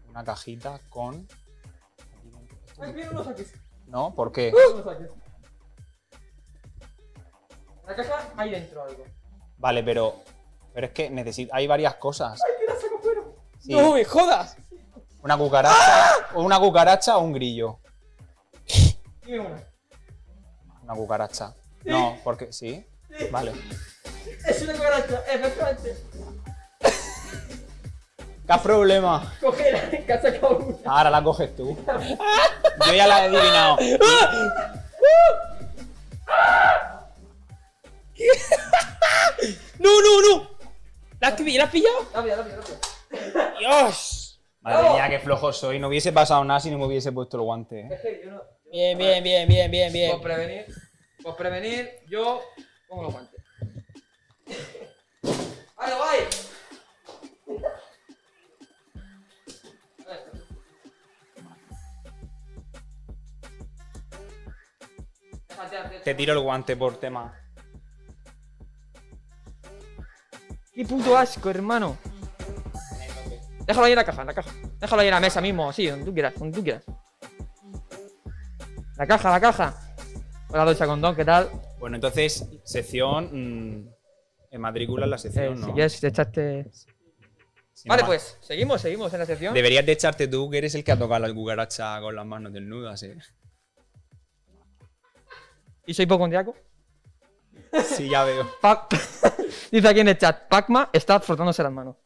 [0.09, 1.27] Una cajita con.
[2.79, 3.55] Ay, mira, no lo saques.
[3.91, 4.53] No, ¿por qué?
[4.53, 5.09] No lo saques.
[7.83, 9.05] En la caja hay dentro algo.
[9.59, 10.15] Vale, pero.
[10.73, 11.53] Pero es que necesito.
[11.53, 12.41] Hay varias cosas.
[12.41, 13.23] ¡Ay, la saco fuera!
[13.59, 13.73] Sí.
[13.73, 14.57] No me jodas.
[15.23, 16.29] Una cucaracha.
[16.35, 17.81] Una cucaracha o un grillo.
[19.27, 19.65] Dime una.
[20.85, 21.55] Una cucaracha.
[21.85, 22.53] No, porque.
[22.53, 22.87] ¿Sí?
[23.33, 23.53] Vale.
[24.47, 25.97] Es una cucaracha, efectivamente.
[28.47, 29.33] ¿Qué problema?
[29.41, 30.77] Cógela, que has sacado una.
[30.85, 31.77] Ahora la coges tú.
[32.87, 33.77] Yo ya la he adivinado.
[39.79, 40.51] No, no, no.
[41.21, 42.07] ¿La has, pi- la has pillado?
[43.59, 44.41] Dios.
[44.61, 45.79] Madre mía, qué flojo soy.
[45.79, 47.81] No hubiese pasado nada si no me hubiese puesto el guante.
[47.81, 48.23] ¿eh?
[48.25, 48.43] Yo.
[48.71, 50.11] Bien, bien, bien, bien, bien, bien.
[50.13, 50.67] Por prevenir,
[51.23, 52.43] por prevenir, yo
[52.89, 53.43] pongo los guantes.
[55.77, 56.19] ¡Vale, guay!
[66.05, 67.35] Te tiro el guante por tema.
[70.73, 71.99] ¡Qué puto asco, hermano!
[73.67, 74.51] Déjalo ahí en la caja, en la caja.
[74.79, 76.85] Déjalo ahí en la mesa mismo, así, donde tú quieras, donde tú quieras.
[78.97, 79.95] La caja, la caja.
[80.49, 81.51] Hola, Docha Condón, ¿qué tal?
[81.79, 83.29] Bueno, entonces, sección.
[83.33, 83.89] mm,
[84.53, 85.67] en matrícula en la Eh, sección, ¿no?
[85.67, 86.67] Si quieres, te echaste.
[87.73, 89.55] Si Vale, pues, seguimos, seguimos en la sección.
[89.55, 92.53] Deberías de echarte tú, que eres el que ha tocado la cucaracha con las manos
[92.53, 93.17] desnudas, eh.
[95.87, 96.55] Y soy hipocondriaco.
[97.85, 98.47] Sí, ya veo.
[98.61, 98.89] Pac-
[99.71, 101.97] Dice aquí en el chat, Pacma está frotándose las manos.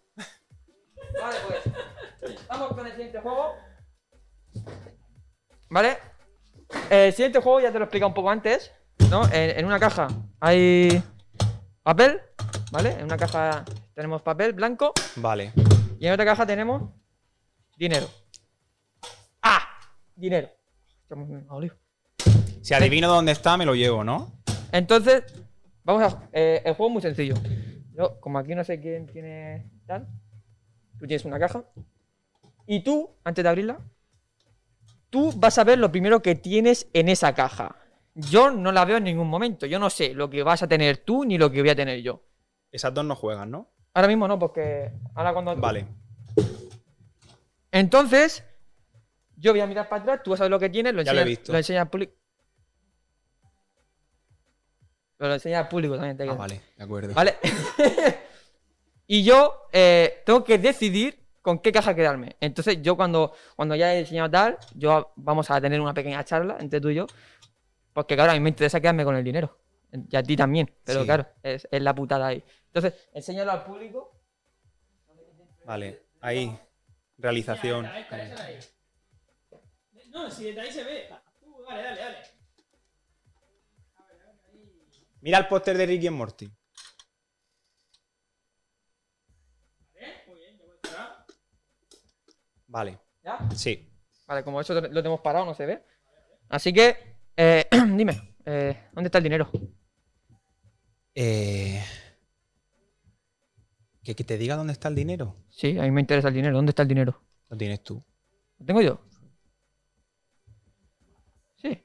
[1.20, 2.38] Vale, pues.
[2.48, 3.54] Vamos con el siguiente juego.
[5.70, 5.98] ¿Vale?
[6.90, 8.72] El siguiente juego ya te lo he explicado un poco antes,
[9.10, 9.24] ¿no?
[9.26, 10.08] En, en una caja
[10.40, 11.02] hay
[11.82, 12.20] papel,
[12.72, 12.92] ¿vale?
[12.92, 13.64] En una caja
[13.94, 15.52] tenemos papel blanco Vale.
[15.98, 16.90] y en otra caja tenemos
[17.76, 18.08] dinero.
[19.42, 19.60] ¡Ah!
[20.14, 20.48] Dinero.
[21.02, 21.74] Estamos en olivo.
[22.64, 24.32] Si adivino dónde está, me lo llevo, ¿no?
[24.72, 25.22] Entonces,
[25.82, 26.28] vamos a.
[26.32, 27.34] eh, el juego es muy sencillo.
[27.92, 30.08] Yo, como aquí no sé quién tiene tal,
[30.98, 31.62] tú tienes una caja.
[32.66, 33.80] Y tú, antes de abrirla,
[35.10, 37.76] tú vas a ver lo primero que tienes en esa caja.
[38.14, 39.66] Yo no la veo en ningún momento.
[39.66, 42.00] Yo no sé lo que vas a tener tú ni lo que voy a tener
[42.00, 42.24] yo.
[42.72, 43.74] Esas dos no juegan, ¿no?
[43.92, 45.54] Ahora mismo no, porque ahora cuando.
[45.56, 45.86] Vale.
[47.70, 48.42] Entonces,
[49.36, 51.12] yo voy a mirar para atrás, tú vas a ver lo que tienes, lo Ya
[51.12, 51.52] lo he enseñas, visto.
[51.52, 52.14] lo enseñas al público.
[55.16, 56.16] Pero lo enseñas al público también.
[56.16, 57.14] te Ah, vale, de acuerdo.
[57.14, 57.36] ¿Vale?
[59.06, 62.36] y yo eh, tengo que decidir con qué caja quedarme.
[62.40, 66.56] Entonces, yo cuando, cuando ya he enseñado tal, yo vamos a tener una pequeña charla
[66.58, 67.06] entre tú y yo.
[67.92, 69.58] Porque, claro, a mí me interesa quedarme con el dinero.
[70.10, 70.68] Y a ti también.
[70.82, 71.06] Pero, Sí.
[71.06, 72.42] claro, es, es la putada ahí.
[72.66, 74.20] Entonces, enséñalo al público.
[75.64, 76.58] Vale, ahí.
[77.18, 77.84] Realización.
[77.84, 78.58] De.
[80.10, 81.08] No, si desde ahí se ve.
[81.40, 82.16] Tú, dale, dale, dale.
[85.24, 86.52] Mira el póster de Ricky and Morty.
[92.66, 92.98] Vale.
[93.22, 93.38] ¿Ya?
[93.54, 93.90] Sí.
[94.26, 95.82] Vale, como eso lo tenemos parado, no se ve.
[96.50, 97.64] Así que, eh,
[97.96, 99.50] dime, eh, ¿dónde está el dinero?
[101.14, 101.82] Eh...
[104.02, 105.36] ¿Que, que te diga dónde está el dinero.
[105.48, 106.54] Sí, a mí me interesa el dinero.
[106.54, 107.22] ¿Dónde está el dinero?
[107.48, 108.04] Lo tienes tú.
[108.58, 109.00] ¿Lo tengo yo?
[111.56, 111.82] Sí.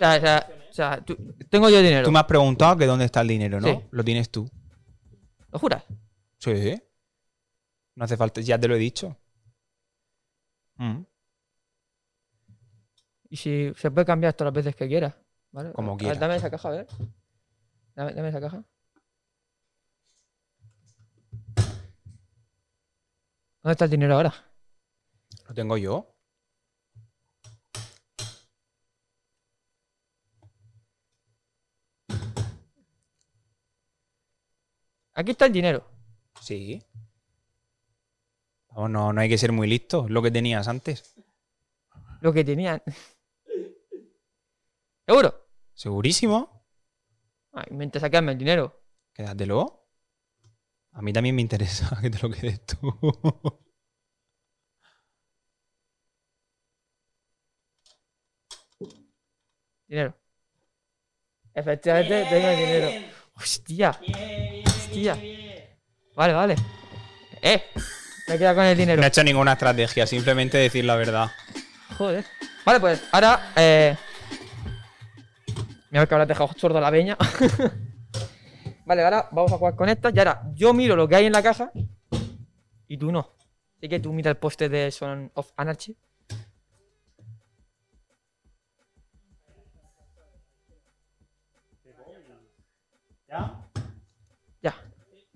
[0.00, 1.16] Sea, o sea, o sea, tú-
[1.48, 2.04] tengo yo dinero.
[2.04, 3.68] Tú me has preguntado que dónde está el dinero, ¿no?
[3.68, 3.80] Sí.
[3.90, 4.50] Lo tienes tú.
[5.52, 5.84] ¿Lo juras?
[6.38, 6.80] Sí.
[7.96, 9.16] No hace falta, ya te lo he dicho.
[10.76, 11.02] Mm.
[13.28, 15.14] Y si se puede cambiar todas las veces que quieras.
[15.52, 15.72] ¿vale?
[15.72, 16.18] Como quieras.
[16.18, 16.86] Dame esa caja, a ver.
[17.94, 18.64] Dame, dame esa caja.
[23.62, 24.32] ¿Dónde está el dinero ahora?
[25.48, 26.14] Lo tengo yo.
[35.20, 35.86] Aquí está el dinero.
[36.40, 36.82] Sí.
[38.70, 40.08] Vamos, no, no hay que ser muy listo.
[40.08, 41.14] Lo que tenías antes.
[42.22, 42.82] Lo que tenían.
[45.06, 45.46] ¿Seguro?
[45.74, 46.64] ¿Segurísimo?
[47.52, 48.82] Ay, me interesa quedarme el dinero.
[49.12, 49.90] Quédatelo.
[50.92, 52.78] A mí también me interesa que te lo quedes tú.
[59.86, 60.16] Dinero.
[61.52, 62.88] Efectivamente, tengo el dinero.
[63.34, 64.00] Hostia.
[64.90, 65.16] Hostia.
[66.16, 66.56] Vale, vale.
[67.42, 67.62] Eh.
[68.26, 69.00] Me he quedado con el dinero.
[69.00, 71.30] No he hecho ninguna estrategia, simplemente decir la verdad.
[71.96, 72.24] Joder.
[72.64, 73.52] Vale, pues ahora.
[73.56, 73.96] Eh...
[75.90, 77.16] Mira que habrás dejado sordo a la peña.
[78.86, 80.10] vale, ahora vamos a jugar con esta.
[80.10, 81.72] Y ahora yo miro lo que hay en la caja.
[82.86, 83.36] Y tú no.
[83.78, 85.96] Así que tú mira el poste de Son of Anarchy.
[93.28, 93.59] Ya.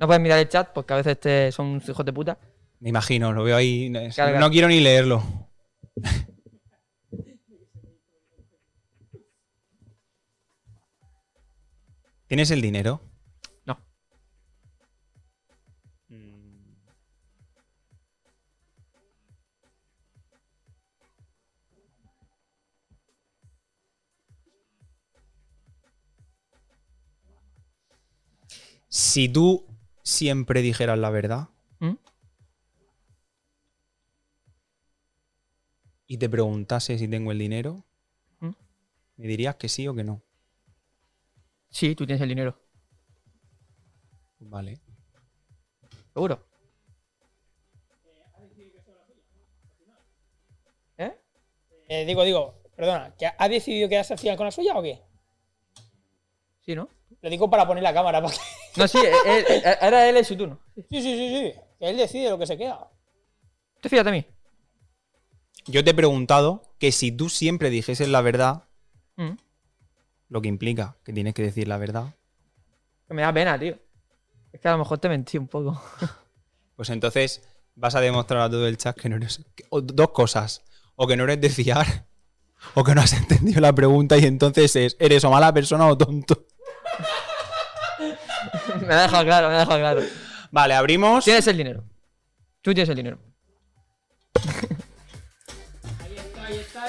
[0.05, 2.37] No puedes mirar el chat porque a veces te son hijos de puta.
[2.81, 3.89] Me imagino, lo veo ahí.
[3.89, 5.23] no quiero ni leerlo.
[12.27, 13.01] ¿Tienes el dinero?
[13.65, 13.79] No.
[28.91, 29.74] Si tú
[30.05, 31.49] siempre dijeras la verdad
[31.81, 31.95] ¿Mm?
[36.07, 37.85] y te preguntase si tengo el dinero,
[38.39, 38.51] ¿Mm?
[39.17, 40.23] me dirías que sí o que no.
[41.71, 42.57] Sí, tú tienes el dinero.
[44.39, 44.79] Vale.
[46.13, 46.47] Seguro.
[50.99, 51.19] ¿Eh?
[51.89, 55.03] Eh, digo, digo, perdona, ¿que ¿ha decidido quedarse al final con la suya o qué?
[56.61, 56.89] Sí, ¿no?
[57.21, 58.23] Lo digo para poner la cámara.
[58.23, 58.39] Porque...
[58.77, 60.59] No, sí, él- él- ahora él es su turno.
[60.75, 61.61] Sí, sí, sí, sí.
[61.79, 62.89] Que él decide lo que se queda.
[63.81, 64.25] Te fíjate a mí.
[65.67, 68.65] Yo te he preguntado que si tú siempre dijeses la verdad,
[69.17, 69.37] Mm.
[70.29, 72.15] lo que implica que tienes que decir la verdad,
[73.07, 73.79] Que me da pena, tío.
[74.53, 75.81] Es que a lo mejor te mentí un poco.
[76.77, 77.43] pues entonces
[77.77, 79.45] vas a demostrar a todo el chat que no eres.
[79.55, 80.63] que- o dos cosas.
[80.97, 82.07] O que no eres de fiar,
[82.75, 85.97] o que no has entendido la pregunta y entonces es, eres o mala persona o
[85.99, 86.47] tonto.
[88.89, 90.03] me ha dejado claro, me ha dejado claro.
[90.51, 91.25] Vale, abrimos.
[91.25, 91.85] Tienes el dinero.
[92.61, 93.19] Tú tienes el dinero.
[96.03, 96.85] ahí está, ahí está,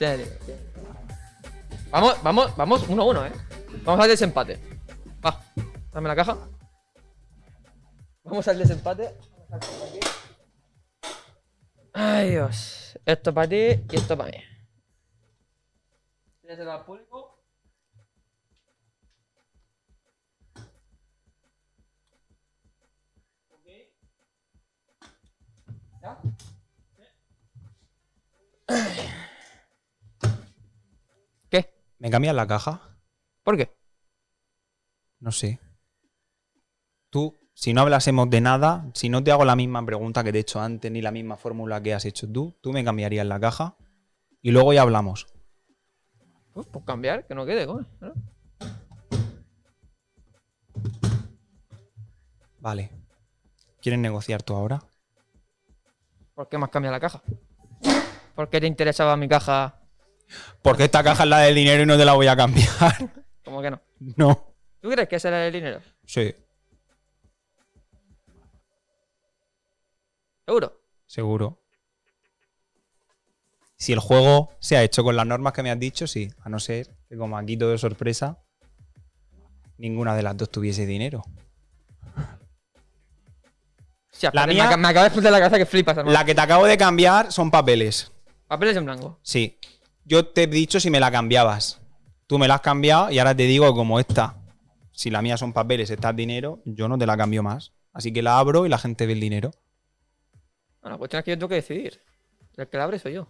[0.00, 0.56] ahí está.
[1.90, 3.32] Vamos, vamos, vamos, uno a uno, eh.
[3.84, 4.58] Vamos al desempate.
[5.24, 5.42] Va,
[5.92, 6.36] dame la caja.
[8.24, 9.14] Vamos al desempate.
[11.92, 12.98] Ay, Dios.
[13.06, 14.38] Esto para ti y esto para mí.
[16.40, 17.35] ¿Tienes el público?
[26.06, 26.18] ¿Ya?
[31.50, 31.74] ¿Qué?
[31.98, 32.96] ¿Me cambias la caja?
[33.42, 33.76] ¿Por qué?
[35.18, 35.58] No sé.
[37.10, 40.38] Tú, si no hablásemos de nada, si no te hago la misma pregunta que te
[40.38, 43.40] he hecho antes, ni la misma fórmula que has hecho tú, tú me cambiarías la
[43.40, 43.76] caja
[44.42, 45.26] y luego ya hablamos.
[46.52, 47.86] Pues, pues cambiar, que no quede, coño.
[48.00, 48.14] ¿no?
[52.60, 52.92] Vale.
[53.80, 54.84] ¿Quieres negociar tú ahora?
[56.36, 57.22] ¿Por qué me has cambiado la caja?
[58.34, 59.80] ¿Por qué te interesaba mi caja?
[60.60, 62.68] Porque esta caja es la del dinero y no te la voy a cambiar.
[63.44, 63.80] ¿Cómo que no?
[64.16, 64.54] no.
[64.80, 65.80] ¿Tú crees que ese era el dinero?
[66.04, 66.34] Sí,
[70.44, 70.80] ¿Seguro?
[71.06, 71.62] seguro.
[73.78, 76.30] Si el juego se ha hecho con las normas que me has dicho, sí.
[76.42, 78.38] A no ser que como aquí todo es sorpresa,
[79.78, 81.24] ninguna de las dos tuviese dinero.
[84.32, 86.12] La mía- me, me acaba de explotar la cabeza que flipas, hermano.
[86.12, 88.12] La que te acabo de cambiar son papeles.
[88.46, 89.18] Papeles en blanco.
[89.22, 89.58] Sí.
[90.04, 91.80] Yo te he dicho si me la cambiabas.
[92.26, 94.36] Tú me la has cambiado y ahora te digo como esta,
[94.92, 97.72] si la mía son papeles, esta es dinero, yo no te la cambio más.
[97.92, 99.50] Así que la abro y la gente ve el dinero.
[100.82, 102.00] Bueno, la cuestión es que yo tengo que decidir.
[102.56, 103.28] El que la abre soy yo.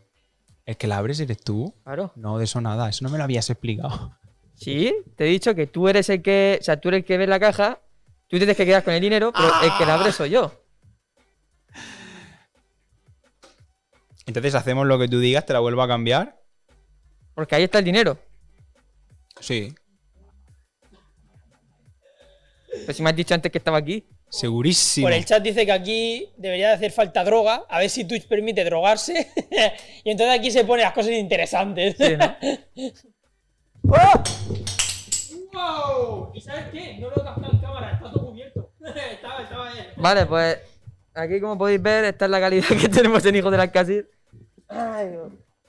[0.65, 1.75] El que la abres eres tú.
[1.85, 2.13] Claro.
[2.17, 2.89] No, de eso nada.
[2.89, 4.17] Eso no me lo habías explicado.
[4.55, 6.59] Sí, te he dicho que tú eres el que.
[6.61, 7.81] O sea, tú eres el que ve la caja.
[8.29, 10.53] Tú tienes que quedar con el dinero, pero el que la abre soy yo.
[14.27, 16.41] Entonces hacemos lo que tú digas, te la vuelvo a cambiar.
[17.35, 18.19] Porque ahí está el dinero.
[19.41, 19.75] Sí.
[22.69, 24.07] Pero si me has dicho antes que estaba aquí.
[24.29, 25.07] Segurísimo.
[25.07, 28.27] Por el chat dice que aquí debería de hacer falta droga, a ver si Twitch
[28.27, 29.31] permite drogarse.
[30.05, 31.95] y entonces aquí se ponen las cosas interesantes.
[31.97, 32.37] Sí, ¿no?
[35.57, 36.33] ¡Wow!
[36.35, 36.99] ¿Y sabes qué?
[36.99, 38.73] No lo he captado en cámara, está todo cubierto.
[39.13, 39.71] estaba, estaba.
[39.97, 40.59] Vale, pues.
[41.15, 44.11] Aquí, como podéis ver, esta es la calidad que tenemos en Hijo de la Casir.
[44.69, 45.17] Ay.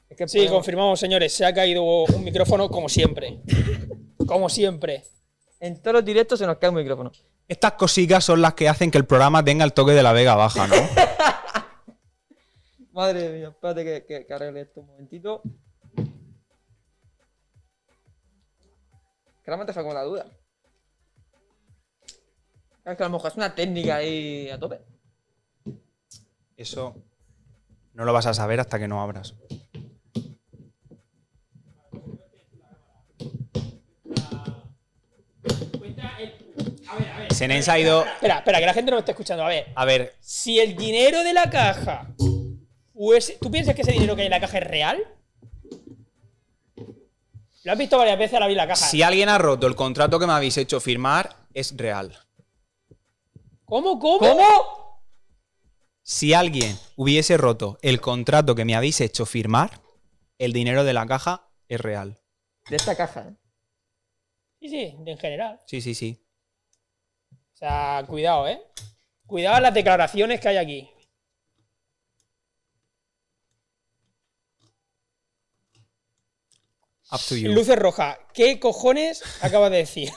[0.10, 3.40] Es que Sí, podemos- confirmamos, señores, se ha caído un micrófono como siempre.
[4.26, 5.04] Como siempre.
[5.60, 7.12] En todos los directos se nos cae un micrófono.
[7.48, 10.36] Estas cositas son las que hacen que el programa tenga el toque de la Vega
[10.36, 10.76] Baja, ¿no?
[12.92, 15.42] Madre mía, espérate que, que, que arregle esto un momentito.
[19.46, 20.26] Ha dejado como la duda.
[22.84, 24.82] Es que a lo mejor es una técnica ahí a tope.
[26.58, 26.96] Eso
[27.98, 29.34] no lo vas a saber hasta que no abras.
[36.88, 37.34] A ver, a ver.
[37.34, 38.06] Senens ha ido.
[38.06, 39.44] Espera, espera, que la gente no me está escuchando.
[39.44, 42.14] A ver, A ver, si el dinero de la caja
[42.94, 43.40] fuese.
[43.42, 45.04] ¿Tú piensas que ese dinero que hay en la caja es real?
[47.64, 48.86] Lo has visto varias veces al abrir la caja.
[48.86, 52.16] si alguien ha roto el contrato que me habéis hecho firmar, es real.
[53.66, 54.20] ¿Cómo, cómo?
[54.20, 54.87] ¿Cómo?
[56.10, 59.82] Si alguien hubiese roto el contrato que me habéis hecho firmar,
[60.38, 62.18] el dinero de la caja es real.
[62.70, 63.36] De esta caja, ¿eh?
[64.62, 65.60] Sí, sí, en general.
[65.66, 66.26] Sí, sí, sí.
[67.30, 68.62] O sea, cuidado, ¿eh?
[69.26, 70.90] Cuidado las declaraciones que hay aquí.
[77.12, 77.52] Up to you.
[77.52, 78.18] Luces rojas.
[78.34, 80.10] ¿Qué cojones acabas de decir?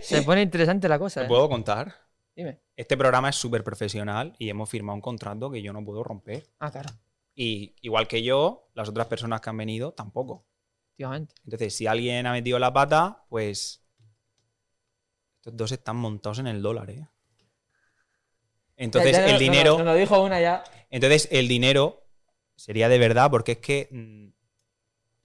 [0.00, 1.28] Se pone interesante la cosa, ¿Te ¿eh?
[1.28, 2.07] puedo contar?
[2.38, 2.60] Dime.
[2.76, 6.46] Este programa es súper profesional y hemos firmado un contrato que yo no puedo romper.
[6.60, 6.88] Ah, claro.
[7.34, 10.46] Y igual que yo, las otras personas que han venido tampoco.
[10.90, 11.34] Efectivamente.
[11.44, 13.84] Entonces, si alguien ha metido la pata, pues.
[15.38, 17.08] Estos dos están montados en el dólar, ¿eh?
[18.76, 19.70] Entonces, Ya- ya el no- dinero.
[19.72, 20.62] Nos, nos lo dijo una ya.
[20.90, 22.04] Entonces, el dinero
[22.54, 23.88] sería de verdad, porque es que.
[23.90, 24.28] mm,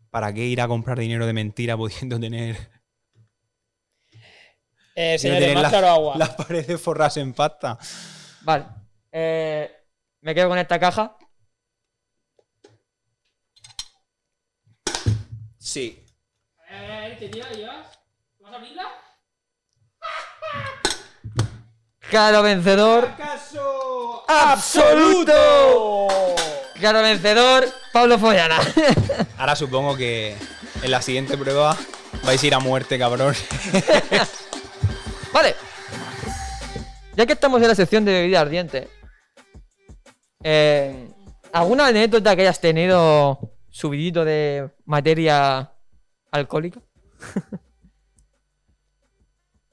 [0.10, 2.58] ¿Para qué ir a comprar dinero de mentira pudiendo tener.
[4.96, 6.16] Eh, señores, más claro agua.
[6.18, 7.78] Las paredes forras en pasta.
[8.42, 8.66] Vale.
[9.12, 9.72] Eh,
[10.22, 11.18] me quedo con esta caja.
[15.58, 16.04] Sí.
[16.70, 17.88] A ver, a ver, ¿qué tía llevas?
[18.40, 18.84] ¿Vas a abrirla?
[22.10, 23.06] Claro vencedor.
[23.06, 24.24] ¡Acaso!
[24.28, 26.08] ¡Absoluto!
[26.76, 28.60] Claro vencedor, Pablo Follana.
[29.38, 30.36] Ahora supongo que
[30.82, 31.78] en la siguiente prueba
[32.24, 33.34] vais a ir a muerte, cabrón.
[35.34, 35.56] vale.
[37.16, 38.88] Ya que estamos en la sección de bebida ardiente.
[40.44, 41.08] eh,
[41.52, 43.40] ¿Alguna anécdota que hayas tenido
[43.70, 45.72] subidito de materia
[46.32, 46.80] alcohólica.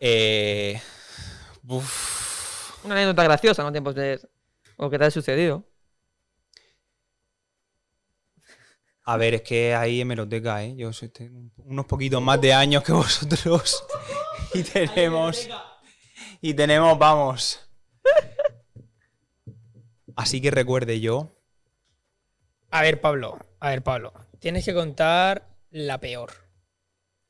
[0.03, 0.81] Eh,
[1.69, 2.85] uf.
[2.85, 3.70] Una anécdota graciosa, ¿no?
[3.70, 4.19] Tiempos de.
[4.77, 5.66] O que te haya sucedido.
[9.05, 10.74] A ver, es que ahí hemeroteca, ¿eh?
[10.77, 13.85] Yo soy- tengo unos poquitos más de años que vosotros.
[14.55, 15.48] Y tenemos.
[16.40, 17.70] Y tenemos, vamos.
[20.16, 21.36] Así que recuerde yo.
[22.70, 23.39] A ver, Pablo.
[23.60, 24.12] A ver, Pablo.
[24.39, 26.32] Tienes que contar la peor.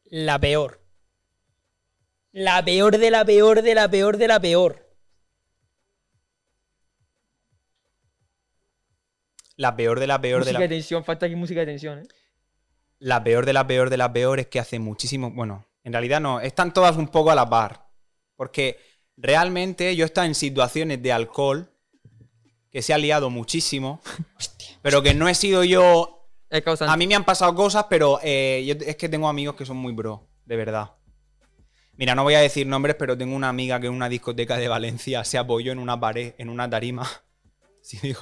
[0.05, 0.80] La peor.
[2.32, 4.86] La peor de la peor de la peor de la peor.
[9.56, 10.62] La peor de la peor de música la.
[10.62, 12.09] de tensión, falta aquí música de tensión, ¿eh?
[12.98, 15.30] La peor de la peor de la peor es que hace muchísimo.
[15.30, 16.40] Bueno, en realidad no.
[16.40, 17.86] Están todas un poco a la par.
[18.36, 18.78] Porque
[19.16, 21.70] realmente yo he estado en situaciones de alcohol
[22.70, 24.01] que se ha liado muchísimo.
[24.82, 26.28] Pero que no he sido yo.
[26.90, 29.77] A mí me han pasado cosas, pero eh, yo- es que tengo amigos que son
[29.77, 30.93] muy bro, de verdad.
[31.97, 34.69] Mira, no voy a decir nombres, pero tengo una amiga que en una discoteca de
[34.69, 37.09] Valencia se apoyó en una pared, en una tarima.
[37.82, 38.15] Sí, que-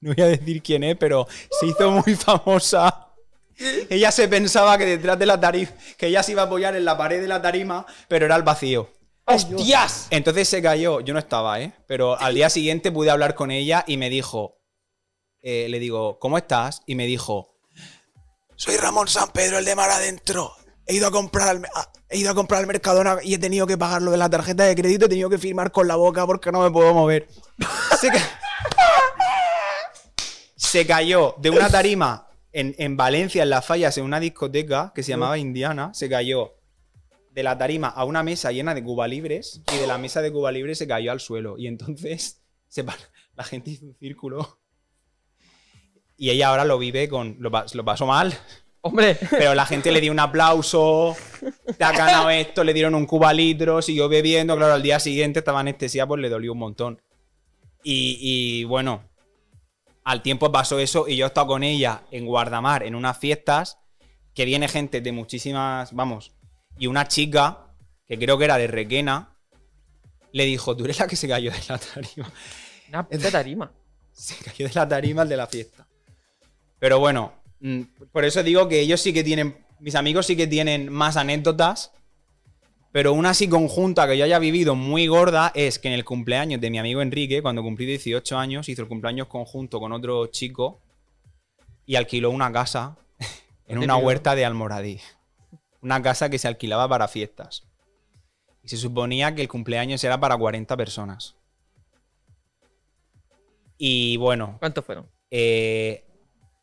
[0.00, 1.26] No voy a decir quién es, pero
[1.58, 3.07] se hizo muy famosa.
[3.90, 6.84] Ella se pensaba que detrás de la tarima, que ella se iba a apoyar en
[6.84, 8.90] la pared de la tarima, pero era el vacío.
[9.24, 10.06] ¡Hostias!
[10.10, 11.72] Entonces se cayó, yo no estaba, ¿eh?
[11.86, 14.58] Pero al día siguiente pude hablar con ella y me dijo,
[15.42, 16.82] eh, le digo, ¿cómo estás?
[16.86, 17.56] Y me dijo,
[18.56, 20.52] soy Ramón San Pedro, el de Mar Adentro.
[20.86, 23.38] He ido a comprar al, me- a- he ido a comprar al Mercadona y he
[23.38, 25.96] tenido que pagar lo de la tarjeta de crédito, he tenido que firmar con la
[25.96, 27.28] boca porque no me puedo mover.
[28.00, 28.18] Se, ca-
[30.56, 35.02] Se cayó de una tarima en, en Valencia, en Las Fallas, en una discoteca que
[35.02, 35.92] se llamaba Indiana.
[35.94, 36.54] Se cayó
[37.32, 40.32] de la tarima a una mesa llena de Cuba Libres y de la mesa de
[40.32, 41.56] Cuba Libres se cayó al suelo.
[41.58, 42.84] Y entonces se
[43.36, 44.58] la gente hizo un círculo.
[46.16, 47.36] Y ella ahora lo vive con.
[47.38, 48.34] Lo, pa- lo pasó mal.
[48.80, 51.16] Hombre, Pero la gente le dio un aplauso.
[51.76, 54.56] Te ha ganado esto, le dieron un cuba litro, siguió bebiendo.
[54.56, 57.02] Claro, al día siguiente estaba anestesiada, pues le dolió un montón.
[57.84, 59.04] Y, y, bueno,
[60.08, 63.76] al tiempo pasó eso y yo he estado con ella en Guardamar en unas fiestas
[64.34, 66.32] que viene gente de muchísimas, vamos,
[66.78, 67.74] y una chica
[68.06, 69.36] que creo que era de Requena
[70.32, 72.32] le dijo, tú eres la que se cayó de la tarima.
[72.88, 73.70] una puta tarima.
[74.12, 75.86] Se cayó de la tarima el de la fiesta.
[76.78, 80.46] Pero bueno, mm, por eso digo que ellos sí que tienen, mis amigos sí que
[80.46, 81.92] tienen más anécdotas.
[82.90, 86.60] Pero una así conjunta que yo haya vivido muy gorda es que en el cumpleaños
[86.60, 90.80] de mi amigo Enrique, cuando cumplí 18 años, hizo el cumpleaños conjunto con otro chico
[91.84, 92.96] y alquiló una casa
[93.66, 95.00] en una huerta de Almoradí.
[95.82, 97.64] Una casa que se alquilaba para fiestas.
[98.62, 101.36] Y se suponía que el cumpleaños era para 40 personas.
[103.76, 105.08] Y bueno, ¿Cuántos fueron?
[105.30, 106.04] eh,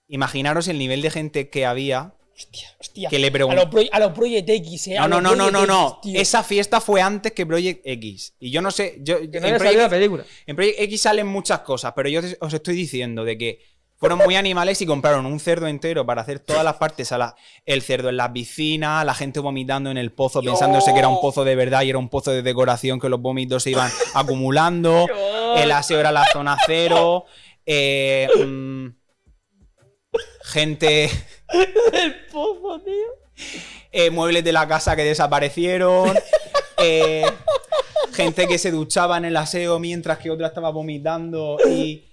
[0.08, 2.15] imaginaros el nivel de gente que había.
[2.38, 3.10] Hostia, hostia.
[3.10, 4.96] Que le a pregun- los pro- a los Project X, eh.
[4.96, 6.00] No, no, no, no, no, no.
[6.04, 6.16] X.
[6.20, 8.36] Esa fiesta fue antes que Project X.
[8.40, 8.98] Y yo no sé.
[9.02, 10.26] Yo, Que en, no haya Project, salido la película.
[10.46, 13.60] en Project X salen muchas cosas, pero yo os estoy diciendo de que
[13.98, 17.14] fueron muy animales y compraron un cerdo entero para hacer todas las partes.
[17.14, 17.36] A la,
[17.66, 21.22] el cerdo en la piscina, la gente vomitando en el pozo pensándose que era un
[21.22, 25.08] pozo de verdad y era un pozo de decoración que los vómitos se iban acumulando.
[25.56, 27.24] El aseo era la zona cero.
[27.66, 28.88] eh, mm,
[30.44, 31.10] gente.
[31.50, 32.94] El pozo, tío.
[33.92, 36.14] eh, muebles de la casa que desaparecieron,
[36.78, 37.26] eh,
[38.14, 42.04] gente que se duchaba en el aseo mientras que otra estaba vomitando y,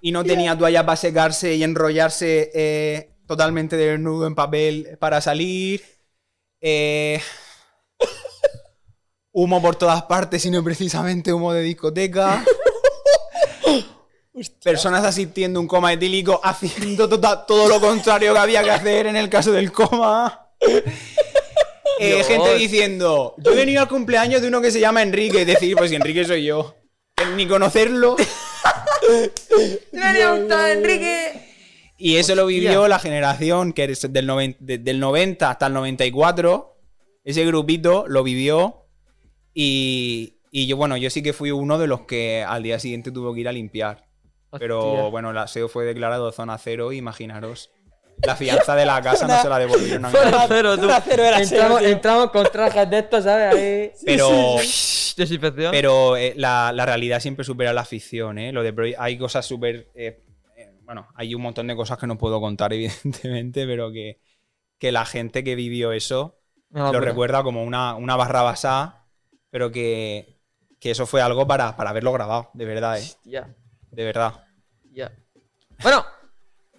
[0.00, 5.82] y no tenía toalla para secarse y enrollarse eh, totalmente desnudo en papel para salir.
[6.60, 7.20] eh,
[9.32, 12.44] humo por todas partes y no precisamente humo de discoteca.
[14.62, 19.06] Personas asistiendo a un coma etílico haciendo tota- todo lo contrario que había que hacer
[19.06, 20.50] en el caso del coma.
[22.00, 25.42] Eh, gente diciendo, yo he venido al cumpleaños de uno que se llama Enrique.
[25.42, 26.74] Y decir, pues si Enrique soy yo.
[27.36, 28.16] Ni conocerlo.
[29.92, 31.40] ¡Me gusta, Enrique!
[31.96, 32.88] Y eso lo vivió Hostia.
[32.88, 36.76] la generación que es del, noven- de- del 90 hasta el 94.
[37.22, 38.86] Ese grupito lo vivió.
[39.54, 43.12] Y, y yo, bueno, yo sí que fui uno de los que al día siguiente
[43.12, 44.04] tuvo que ir a limpiar.
[44.58, 45.10] Pero Hostia.
[45.10, 47.70] bueno, el aseo fue declarado zona cero, imaginaros.
[48.22, 50.82] La fianza de la casa no se la devolvieron a mi Zona cero, tú.
[50.82, 53.54] Zona cero era entramos, entramos con trajes de estos, ¿sabes?
[53.54, 53.92] Ahí.
[54.06, 54.56] Pero,
[55.16, 55.72] Desinfección.
[55.72, 58.52] pero eh, la, la realidad siempre supera la ficción, ¿eh?
[58.52, 59.90] Lo de hay cosas súper...
[59.94, 60.22] eh,
[60.56, 64.20] eh, bueno, hay un montón de cosas que no puedo contar, evidentemente, pero que,
[64.78, 66.38] que la gente que vivió eso
[66.70, 69.06] lo recuerda como una, una barra basá,
[69.50, 70.38] pero que,
[70.80, 73.02] que eso fue algo para, para haberlo grabado, de verdad, ¿eh?
[73.02, 73.54] Hostia,
[73.94, 74.44] De verdad.
[74.90, 75.12] ya.
[75.80, 76.04] Bueno,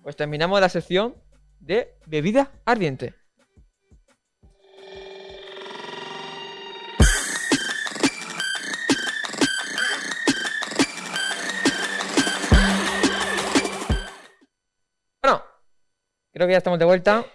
[0.04, 1.16] pues terminamos la sección
[1.62, 3.14] de bebida ardiente.
[15.22, 15.42] Bueno,
[16.34, 17.26] creo que ya estamos de vuelta.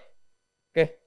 [0.74, 1.00] ¿Qué?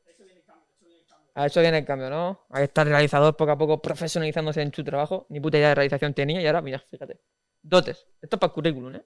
[1.36, 2.46] A eso viene el cambio, ¿no?
[2.50, 5.28] Ahí está el realizador poco a poco profesionalizándose en su trabajo.
[5.30, 7.20] Ni puta idea de realización tenía y ahora, mira, fíjate.
[7.64, 8.06] Dotes.
[8.22, 9.06] Esto es para el currículum, ¿eh?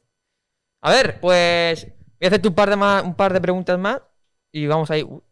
[0.82, 4.02] A ver, pues voy a hacerte un par de, más, un par de preguntas más
[4.52, 5.24] y vamos a ir, uh,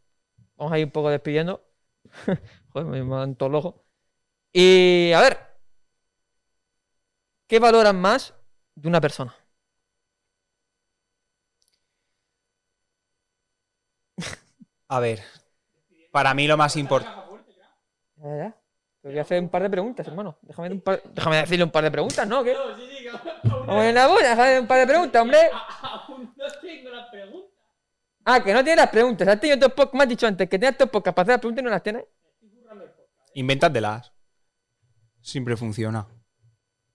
[0.55, 1.63] vamos a ir un poco despidiendo.
[2.69, 3.85] Joder, me mandan todo el ojo.
[4.53, 5.37] Y a ver,
[7.47, 8.33] ¿qué valoran más
[8.75, 9.35] de una persona?
[14.87, 15.23] A ver,
[16.11, 17.25] para mí lo más importante.
[19.05, 20.35] Te voy a hacer un par de preguntas, hermano.
[20.41, 22.43] Déjame, un par- déjame decirle un par de preguntas, ¿no?
[22.43, 22.55] ¿Qué?
[23.67, 25.37] Vamos en la buena, déjame un par de preguntas, hombre.
[26.07, 27.51] Aún no tengo las preguntas.
[28.25, 29.27] Ah, que no tienes las preguntas.
[29.27, 31.61] Has tenido podcasts, me has dicho antes que tenías otros podcasts para hacer las preguntas
[31.61, 32.03] y no las tienes.
[33.35, 34.11] Invéntatelas.
[35.21, 36.07] Siempre funciona.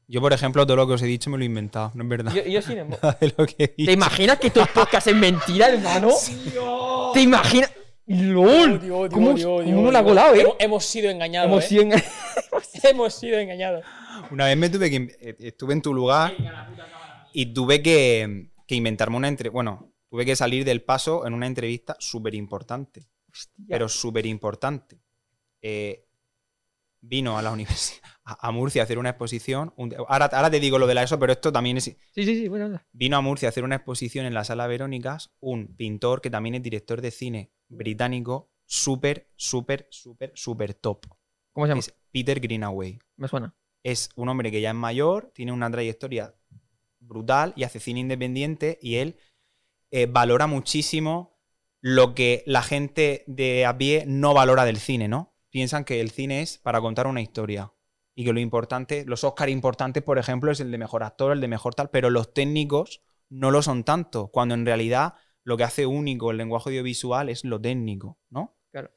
[0.08, 2.08] Yo, por ejemplo, todo lo que os he dicho me lo he inventado, no es
[2.08, 2.32] verdad.
[2.32, 3.06] Yo, yo sin embargo.
[3.06, 6.08] Nada de lo que he ¿Te imaginas que estos podcasts es mentira, hermano?
[7.14, 7.70] ¿Te imaginas?
[8.10, 8.80] ¡Lol!
[9.10, 10.40] ¿Cómo, cómo no la ha colado, eh?
[10.40, 11.48] Hemos, hemos sido engañados.
[11.48, 11.68] Hemos eh.
[11.68, 12.04] sido enga-
[12.90, 13.84] Hemos sido engañados.
[14.30, 14.96] Una vez me tuve que.
[15.20, 16.34] eh, Estuve en tu lugar
[17.32, 19.52] y tuve que, que inventarme una entrevista.
[19.54, 23.06] Bueno, tuve que salir del paso en una entrevista súper importante.
[23.68, 25.00] Pero súper importante.
[25.62, 26.04] Eh,
[27.00, 29.72] vino a la universidad, a, Murcia a hacer una exposición.
[29.76, 31.84] un- ahora, ahora te digo lo de la ESO, pero esto también es.
[31.84, 32.80] Sí, sí, sí, bueno.
[32.92, 36.56] Vino a Murcia a hacer una exposición en la Sala Verónicas un pintor que también
[36.56, 41.06] es director de cine británico, súper, súper, súper, súper top.
[41.52, 41.80] ¿Cómo se llama?
[41.80, 42.98] Es Peter Greenaway.
[43.16, 43.54] Me suena.
[43.82, 46.34] Es un hombre que ya es mayor, tiene una trayectoria
[46.98, 49.16] brutal y hace cine independiente y él
[49.90, 51.38] eh, valora muchísimo
[51.80, 55.34] lo que la gente de a pie no valora del cine, ¿no?
[55.48, 57.72] Piensan que el cine es para contar una historia
[58.14, 61.40] y que lo importante, los Oscar importantes, por ejemplo, es el de mejor actor, el
[61.40, 65.14] de mejor tal, pero los técnicos no lo son tanto, cuando en realidad
[65.50, 68.56] lo que hace único el lenguaje audiovisual es lo técnico, ¿no?
[68.70, 68.90] Claro.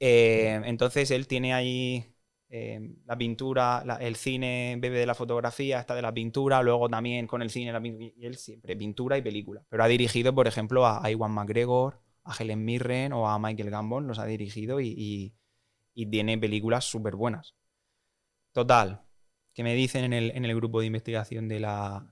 [0.00, 2.04] Eh, entonces él tiene ahí
[2.50, 6.88] eh, la pintura, la- el cine bebe de la fotografía, está de la pintura, luego
[6.88, 9.62] también con el cine, la y él siempre pintura y película.
[9.70, 13.70] Pero ha dirigido, por ejemplo, a, a Iwan McGregor, a Helen Mirren o a Michael
[13.70, 15.34] Gambon, los ha dirigido y, y-
[15.94, 17.54] y tiene películas súper buenas.
[18.52, 19.02] Total,
[19.54, 22.06] que me dicen en el, en el grupo de investigación de la...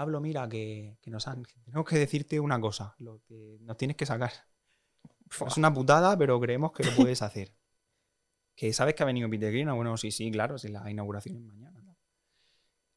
[0.00, 1.44] Pablo, mira, que, que nos han...
[1.44, 4.32] que tenemos que decirte una cosa, lo que nos tienes que sacar.
[5.46, 7.52] Es una putada, pero creemos que lo puedes hacer.
[8.56, 11.42] Que sabes que ha venido Peter Green, bueno, sí, sí, claro, si la inauguración es
[11.42, 11.82] mañana.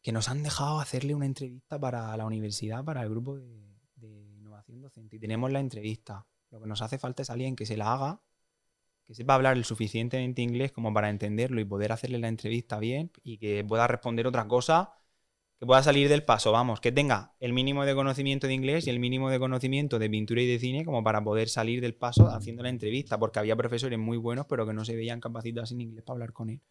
[0.01, 4.23] Que nos han dejado hacerle una entrevista para la universidad, para el grupo de, de
[4.38, 5.15] innovación docente.
[5.17, 6.25] Y tenemos la entrevista.
[6.51, 8.21] Lo que nos hace falta es alguien que se la haga,
[9.05, 13.11] que sepa hablar el suficientemente inglés como para entenderlo y poder hacerle la entrevista bien
[13.23, 14.93] y que pueda responder otra cosa,
[15.64, 18.90] que pueda salir del paso, vamos, que tenga el mínimo de conocimiento de inglés y
[18.90, 22.27] el mínimo de conocimiento de pintura y de cine como para poder salir del paso
[22.27, 25.80] haciendo la entrevista, porque había profesores muy buenos pero que no se veían capacitados en
[25.80, 26.61] inglés para hablar con él.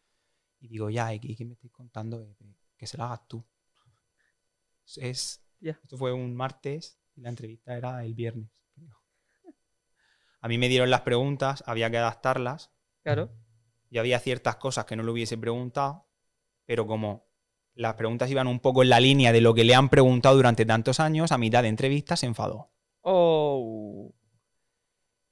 [0.60, 2.20] Y digo, ya, ¿y qué, me estáis contando?
[2.20, 2.36] Eh,
[2.77, 3.43] Que se lo hagas tú.
[4.97, 5.43] Es.
[5.62, 8.51] Esto fue un martes y la entrevista era el viernes.
[10.43, 12.70] A mí me dieron las preguntas, había que adaptarlas.
[13.02, 13.31] Claro.
[13.89, 16.06] y había ciertas cosas que no le hubiese preguntado,
[16.66, 17.31] pero como
[17.74, 20.66] las preguntas iban un poco en la línea de lo que le han preguntado durante
[20.66, 22.70] tantos años, a mitad de entrevista se enfadó.
[23.00, 24.14] Oh.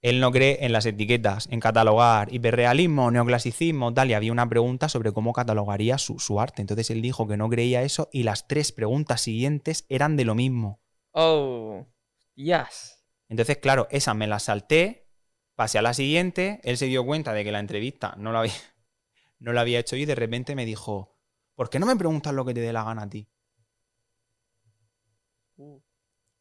[0.02, 4.88] Él no cree en las etiquetas, en catalogar hiperrealismo, neoclasicismo, tal, y había una pregunta
[4.88, 6.62] sobre cómo catalogaría su, su arte.
[6.62, 10.34] Entonces él dijo que no creía eso y las tres preguntas siguientes eran de lo
[10.34, 10.80] mismo.
[11.12, 11.86] Oh.
[12.34, 13.04] Yes.
[13.28, 15.10] Entonces, claro, esa me la salté,
[15.54, 18.52] pasé a la siguiente, él se dio cuenta de que la entrevista no la había,
[19.38, 21.19] no la había hecho y de repente me dijo,
[21.60, 23.28] ¿por qué no me preguntas lo que te dé la gana a ti?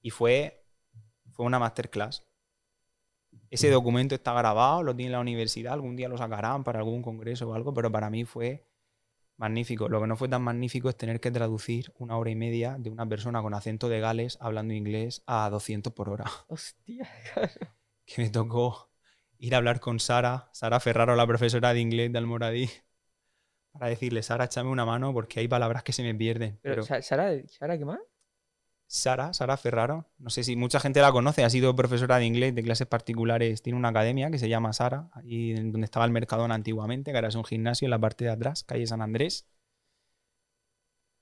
[0.01, 0.65] Y fue,
[1.33, 2.25] fue una masterclass.
[3.49, 7.49] Ese documento está grabado, lo tiene la universidad, algún día lo sacarán para algún congreso
[7.49, 8.65] o algo, pero para mí fue
[9.35, 9.89] magnífico.
[9.89, 12.89] Lo que no fue tan magnífico es tener que traducir una hora y media de
[12.89, 17.09] una persona con acento de Gales hablando inglés a 200 por hora Hostia.
[18.05, 18.89] que me tocó
[19.37, 22.69] ir a hablar con Sara, Sara Ferraro, la profesora de inglés de Almoradí,
[23.79, 26.59] para decirle, Sara, échame una mano porque hay palabras que se me pierden.
[26.61, 27.99] Pero, Pero Sa- Sara, ¿Sara qué más?
[28.91, 32.55] Sara, Sara Ferraro, no sé si mucha gente la conoce, ha sido profesora de inglés
[32.55, 36.55] de clases particulares, tiene una academia que se llama Sara, ahí donde estaba el Mercadona
[36.55, 39.45] antiguamente, que ahora es un gimnasio en la parte de atrás, calle San Andrés.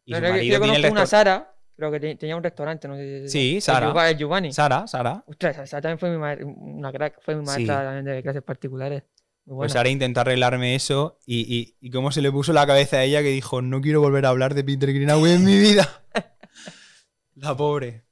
[0.05, 2.87] Y su marido yo tiene el conozco una Sara Creo que te- tenía un restaurante,
[2.87, 3.87] no sé si- Sí, Sara.
[3.91, 4.51] Giova- El Giovanni.
[4.51, 5.23] Sara, Sara.
[5.27, 7.51] Ostras, esa también fue mi maestra, una crack, fue mi Sí.
[7.51, 9.03] maestra también de clases particulares.
[9.47, 13.03] Pues Sara intentó arreglarme eso y, y, y cómo se le puso la cabeza a
[13.03, 16.03] ella que dijo, no quiero volver a hablar de Peter Greenaway en mi vida.
[17.35, 18.03] la pobre.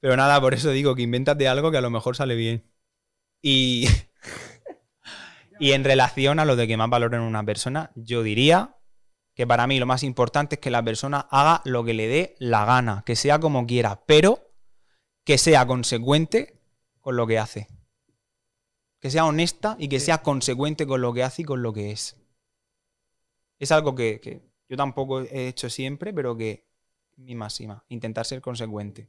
[0.00, 2.64] Pero nada, por eso digo que invéntate algo que a lo mejor sale bien.
[3.42, 3.86] Y,
[5.60, 8.76] y en relación a lo de que más valor en una persona, yo diría
[9.34, 12.34] que para mí lo más importante es que la persona haga lo que le dé
[12.38, 14.54] la gana, que sea como quiera, pero
[15.26, 16.62] que sea consecuente
[17.02, 17.68] con lo que hace.
[19.06, 21.92] Que sea honesta y que sea consecuente con lo que hace y con lo que
[21.92, 22.16] es.
[23.60, 26.66] Es algo que, que yo tampoco he hecho siempre, pero que
[27.14, 29.06] mi máxima, intentar ser consecuente.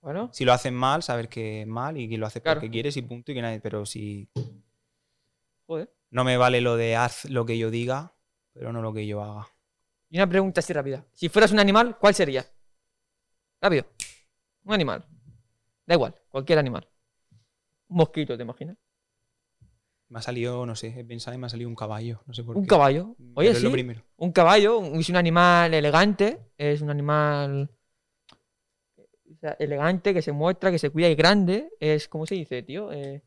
[0.00, 2.60] Bueno, Si lo haces mal, saber que es mal y que lo haces Claro.
[2.60, 3.60] porque quieres y punto y que nadie.
[3.60, 4.30] Pero si
[5.66, 5.92] joder.
[6.08, 8.14] no me vale lo de haz lo que yo diga,
[8.54, 9.48] pero no lo que yo haga.
[10.08, 11.04] Y una pregunta así rápida.
[11.12, 12.46] Si fueras un animal, ¿cuál sería?
[13.60, 13.84] Rápido.
[14.64, 15.04] Un animal.
[15.84, 16.88] Da igual, cualquier animal.
[17.88, 18.76] Un mosquito, ¿te imaginas?
[20.08, 22.22] Me ha salido, no sé, he pensado y me ha salido un caballo.
[22.26, 22.68] No sé por Un qué.
[22.68, 23.14] caballo.
[23.34, 23.74] Oye, Pero es lo sí.
[23.74, 24.02] primero.
[24.16, 26.38] Un caballo un- es un animal elegante.
[26.56, 27.70] Es un animal
[28.98, 31.70] o sea, elegante, que se muestra, que se cuida y grande.
[31.78, 32.90] Es, ¿cómo se dice, tío?
[32.92, 33.22] Eh,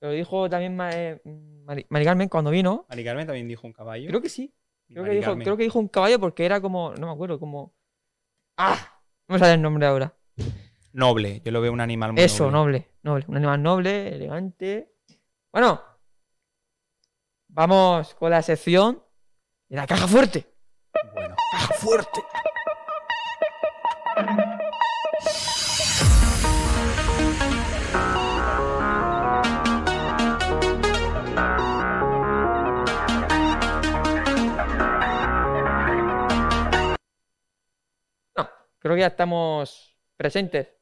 [0.00, 1.20] lo dijo también Ma- eh,
[1.64, 2.84] Mari, Mari Carmen cuando vino.
[2.88, 4.08] Mari Carmen también dijo un caballo.
[4.08, 4.52] Creo que sí.
[4.88, 6.92] Creo que, dijo, creo que dijo un caballo porque era como.
[6.94, 7.72] No me acuerdo, como.
[8.56, 9.00] ¡Ah!
[9.28, 10.14] No me sale el nombre ahora.
[10.92, 12.52] Noble, yo lo veo un animal muy Eso, noble.
[12.52, 13.24] noble, noble.
[13.28, 14.92] Un animal noble, elegante.
[15.52, 15.82] Bueno.
[17.48, 19.02] Vamos con la sección
[19.68, 20.46] de la caja fuerte.
[21.12, 21.34] Bueno.
[21.50, 22.20] Caja fuerte.
[38.36, 38.48] No,
[38.78, 40.79] creo que ya estamos presentes.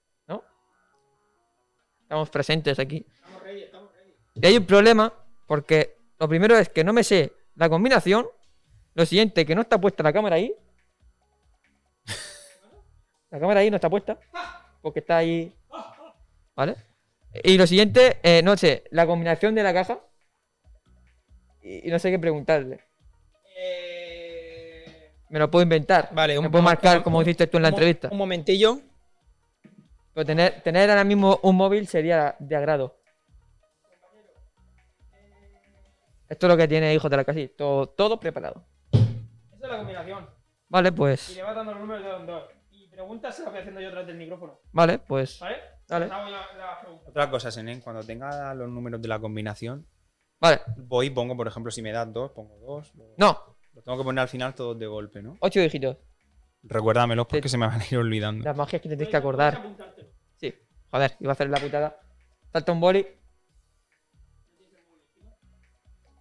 [2.09, 3.05] Estamos presentes aquí.
[4.35, 5.13] Y hay un problema,
[5.47, 8.27] porque lo primero es que no me sé la combinación.
[8.95, 10.55] Lo siguiente, que no está puesta la cámara ahí.
[13.31, 14.19] La cámara ahí no está puesta.
[14.81, 15.53] Porque está ahí.
[16.57, 16.77] ¿Vale?
[17.45, 20.01] Y lo siguiente, eh, no sé, la combinación de la caja.
[21.63, 22.81] Y, y no sé qué preguntarle.
[25.29, 26.09] Me lo puedo inventar.
[26.15, 28.09] Vale, me un- puedo marcar un- como hiciste tú en la Un entrevista.
[28.11, 28.81] Un momentillo.
[30.19, 32.99] Pero tener, tener ahora mismo un móvil sería de agrado.
[36.29, 37.49] Esto es lo que tiene hijos de la casilla.
[37.57, 38.65] Todo, todo preparado.
[38.91, 39.05] Esa
[39.63, 40.29] es la combinación.
[40.69, 41.37] Vale, Y pues.
[41.37, 42.43] le vas dando los números de dos en dos.
[42.73, 44.59] Y preguntas se las voy haciendo yo atrás del micrófono.
[44.73, 45.39] Vale, pues.
[45.39, 45.57] ¿Vale?
[45.87, 46.79] La- la.
[47.07, 49.87] Otra cosa, Senen, cuando tenga los números de la combinación,
[50.41, 50.63] Vale.
[50.79, 52.93] voy y pongo, por ejemplo, si me das dos, pongo dos.
[52.97, 55.37] Lo- No, Los tengo que poner al final todos de golpe, ¿no?
[55.39, 55.97] ocho dígitos.
[56.69, 58.45] Recuérdamelos porque Te- se me van a ir olvidando.
[58.45, 59.61] Las magias que te tienes que acordar.
[60.37, 60.55] Sí.
[60.91, 61.99] Joder, iba a hacer la putada.
[62.53, 63.07] Salta un boli.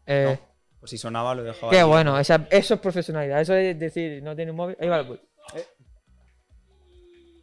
[0.05, 0.39] Eh,
[0.79, 1.83] Pues si sonaba lo dejaba qué ahí.
[1.87, 3.41] bueno, esa- eso es profesionalidad.
[3.41, 4.77] Eso es decir, no tiene un móvil.
[4.79, 5.21] Ahí va el boli.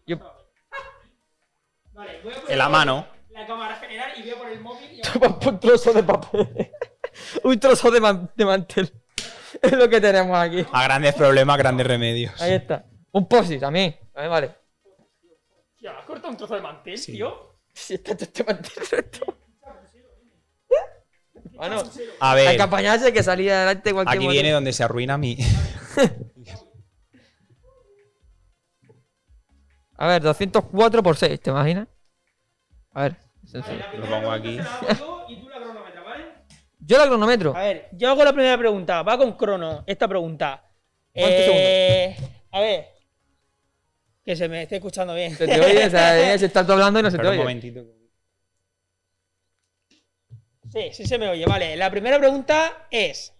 [0.07, 0.19] Yo-
[1.93, 3.07] Vale, voy a poner En la mano.
[3.31, 5.01] La cámara general y voy a poner el móvil y
[5.49, 6.71] un trozo de papel.
[7.45, 8.93] un trozo de, man- de mantel.
[9.63, 10.65] Es lo que tenemos aquí.
[10.73, 12.41] A grandes problemas, grandes remedios.
[12.43, 12.85] Ahí está.
[13.15, 13.97] Un posi también.
[14.13, 14.55] También vale.
[15.79, 17.13] Tío, ¿has cortado un trozo de mantel, Sí.
[17.13, 17.55] tío?
[17.73, 19.37] Si está todo este mantel recto.
[21.53, 21.83] Bueno,
[22.21, 24.33] A hay ver, que apañarse que salía adelante cualquier aquí motivo.
[24.33, 25.37] viene donde se arruina mi.
[29.97, 31.87] A ver, 204 por 6, ¿te imaginas?
[32.93, 33.85] A ver, sencillo.
[33.99, 34.59] Lo pongo aquí.
[35.29, 36.25] y tú la cronometras, ¿vale?
[36.81, 37.57] Yo la cronometro.
[37.57, 39.03] A ver, yo hago la primera pregunta.
[39.03, 40.69] Va con crono esta pregunta.
[41.13, 42.17] ¿Cuántos Eh,
[42.51, 42.94] a ver.
[44.25, 45.37] Que se me esté escuchando bien.
[45.37, 47.31] Se te oye, o sea, eh, se está todo hablando y no se te Espera
[47.31, 47.43] un oye.
[47.45, 47.85] momentito.
[50.73, 51.45] Sí, sí se me oye.
[51.47, 53.33] Vale, la primera pregunta es.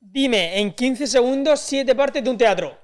[0.00, 2.78] Dime en 15 segundos siete partes de un teatro.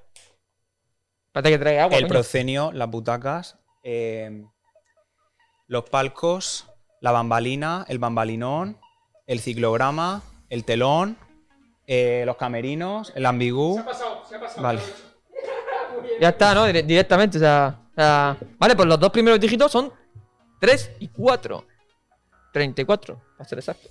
[1.27, 1.95] Espérate que traiga agua.
[1.97, 2.13] El coño.
[2.13, 4.45] proscenio, las butacas, eh,
[5.67, 6.65] los palcos,
[7.01, 8.79] la bambalina, el bambalinón,
[9.27, 11.17] el ciclograma, el telón,
[11.85, 13.83] eh, los camerinos, el ambigú.
[13.85, 14.63] pasado, se ha pasado.
[14.63, 14.81] Vale.
[16.19, 16.65] Ya está, ¿no?
[16.67, 19.91] Dire- directamente, o sea, o sea, Vale, pues los dos primeros dígitos son
[20.59, 21.65] 3 y 4.
[22.53, 23.87] 34, para ser exacto.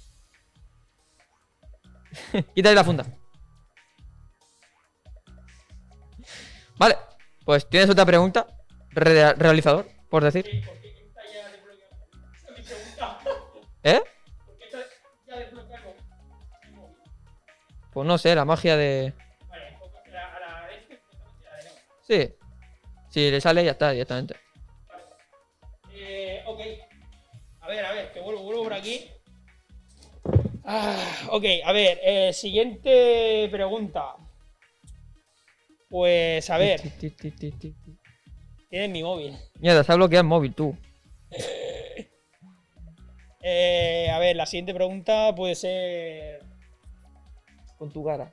[2.55, 3.07] Quítale la funda.
[6.79, 6.97] Vale,
[7.45, 8.47] pues tienes otra pregunta,
[8.91, 10.47] re- realizador, por decir.
[13.85, 14.03] ¿Eh?
[17.93, 19.15] Pues no sé, la magia de.
[22.09, 22.35] Sí.
[23.11, 24.35] Si le sale, ya está, directamente.
[25.93, 26.61] Eh, ok.
[27.61, 29.05] A ver, a ver, que vuelvo, vuelvo por aquí.
[30.65, 34.15] Ah, ok, a ver, eh, siguiente pregunta.
[35.91, 37.99] Pues a ver, Ti, ti, ti, ti, ti, ti.
[38.69, 39.37] tienes mi móvil.
[39.59, 40.77] Mierda, se ha bloqueado el móvil, tú.
[43.41, 46.45] Eh, a ver, la siguiente pregunta puede ser.
[47.79, 48.31] Con tu cara.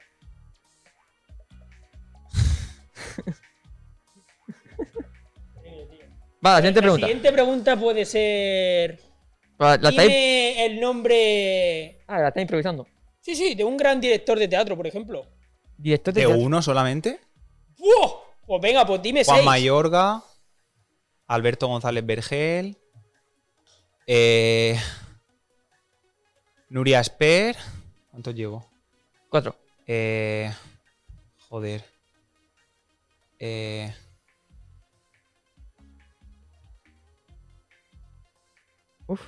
[6.46, 7.08] Va, la siguiente la pregunta.
[7.08, 9.00] siguiente pregunta puede ser.
[9.58, 9.78] La.
[9.78, 12.04] Dime el nombre.
[12.08, 12.86] Ah, la está improvisando.
[13.22, 15.26] Sí, sí, de un gran director de teatro, por ejemplo.
[15.78, 16.44] Director de ¿De teatro.
[16.46, 17.20] uno solamente?
[17.80, 18.12] ¡Wow!
[18.46, 19.46] Pues venga, pues dime Juan seis.
[19.46, 20.24] Mayorga,
[21.28, 22.78] Alberto González Vergel,
[24.06, 24.80] eh,
[26.70, 27.56] Nuria Esper.
[28.12, 28.70] ¿Cuántos llevo?
[29.30, 29.56] Cuatro.
[29.88, 30.54] Eh,
[31.50, 31.84] joder.
[33.40, 33.94] Eh,
[39.08, 39.22] Uf.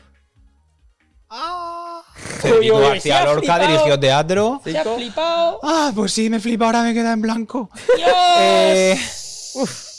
[2.39, 3.67] Federico Uy, uy, se García Lorca flipado.
[3.67, 4.61] dirigió teatro.
[4.63, 5.59] Se ha flipado.
[5.63, 7.69] Ah, pues sí, me flipa, ahora me queda en blanco.
[7.95, 8.09] ¡Dios!
[8.39, 8.97] Eh,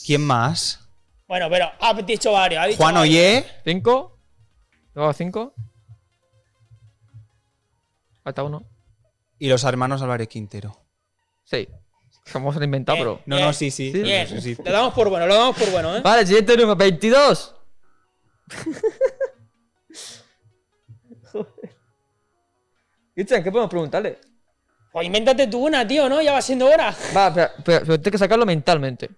[0.07, 0.81] ¿Quién más?
[1.27, 2.63] Bueno, pero ha dicho varios.
[2.63, 3.15] Ha dicho Juan varios.
[3.15, 3.47] Ollé.
[3.65, 4.19] Cinco.
[4.95, 5.55] Luego cinco.
[8.25, 8.63] Falta uno.
[9.39, 10.77] y los hermanos Álvarez Quintero.
[11.45, 11.69] Seis.
[12.35, 13.07] Hemos inventado, Bien.
[13.09, 13.23] pero.
[13.27, 13.47] No, Bien.
[13.49, 13.93] no, sí, sí.
[13.93, 14.03] Sí.
[14.03, 14.63] Bien, Sí, sí.
[14.63, 16.01] lo damos por bueno, lo damos por bueno, ¿eh?
[16.03, 17.55] Vale, siguiente número, 22.
[23.19, 24.17] Cristian, ¿qué podemos preguntarle?
[24.93, 26.23] Pues invéntate tú una, tío, ¿no?
[26.23, 26.95] Ya va siendo hora.
[27.17, 29.09] Va, pero, pero, pero tienes que sacarlo mentalmente.
[29.09, 29.15] Te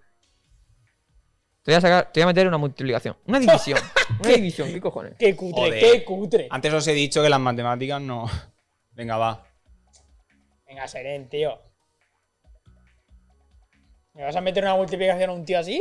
[1.67, 3.15] voy a sacar, te voy a meter una multiplicación.
[3.27, 3.77] Una división.
[4.19, 5.13] una división, ¿qué cojones?
[5.19, 5.79] Qué cutre, Joder.
[5.79, 6.47] qué cutre.
[6.49, 8.27] Antes os he dicho que las matemáticas no.
[8.93, 9.45] Venga, va.
[10.65, 11.61] Venga, Seren, tío.
[14.15, 15.79] ¿Me vas a meter una multiplicación a un tío así?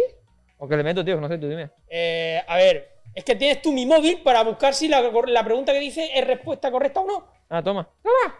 [0.59, 1.15] ¿O qué le meto, tío?
[1.15, 1.71] Que no sé, tú dime.
[1.89, 5.73] Eh, a ver, es que tienes tú mi móvil para buscar si la, la pregunta
[5.73, 7.27] que dice es respuesta correcta o no.
[7.49, 7.89] Ah, toma.
[8.03, 8.35] ¡Toma!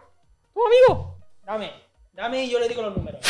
[0.55, 1.19] ¡Toma, amigo!
[1.45, 1.73] Dame,
[2.13, 3.21] dame y yo le digo los números.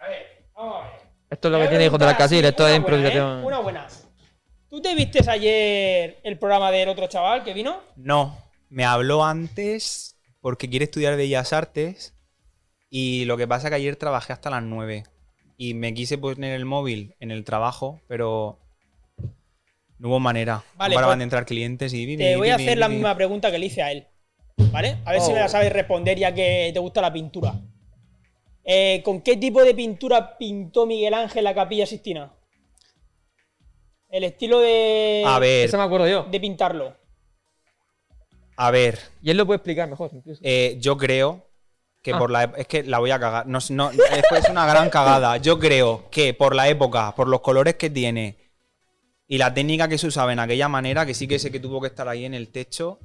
[0.00, 1.00] A ver, vamos a ver.
[1.30, 2.76] Esto es lo que tiene hijos de la casilla, esto es buena, ¿eh?
[2.76, 3.44] improvisación.
[3.44, 3.88] Una buena.
[4.68, 7.80] ¿Tú te vistes ayer el programa del otro chaval que vino?
[7.96, 8.36] No,
[8.68, 12.14] me habló antes porque quiere estudiar Bellas Artes
[12.90, 15.04] y lo que pasa es que ayer trabajé hasta las 9
[15.56, 18.61] y me quise poner el móvil en el trabajo, pero
[20.02, 20.64] no hubo manera.
[20.76, 22.16] Vale, no paraban pues, de entrar clientes y...
[22.16, 24.06] Te voy a hacer la misma pregunta que le hice a él.
[24.72, 24.98] ¿Vale?
[25.04, 25.34] A ver si Oh.
[25.34, 27.54] me la sabes responder ya que te gusta la pintura.
[28.64, 32.32] Eh, ¿Con qué tipo de pintura pintó Miguel Ángel la capilla Sistina?
[34.08, 36.24] El estilo de, A ver, Eso me acuerdo yo.
[36.24, 36.96] de pintarlo.
[38.56, 40.40] a ver, Y él lo puede explicar mejor, incluso.
[40.44, 41.48] eh, yo creo
[42.02, 42.18] que Ah.
[42.18, 42.44] por la...
[42.56, 43.46] Es que la voy a cagar.
[43.46, 45.36] No, no, es una gran cagada.
[45.36, 48.36] Yo creo que por la época, por los colores que tiene
[49.32, 51.80] y la técnica que se usaba en aquella manera, que sí que sé que tuvo
[51.80, 53.00] que estar ahí en el techo,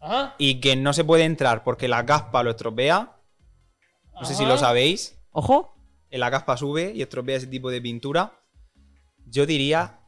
[0.00, 0.34] Ajá.
[0.38, 3.14] y que no se puede entrar porque la caspa lo estropea.
[4.14, 5.18] No sé si lo sabéis.
[5.32, 5.76] ¡Ojo!
[6.08, 8.32] En la caspa sube y estropea ese tipo de pintura.
[9.26, 10.00] Yo diría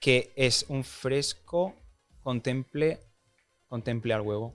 [0.00, 1.76] que es un fresco
[2.20, 2.98] contemple
[3.68, 4.52] contemple al huevo.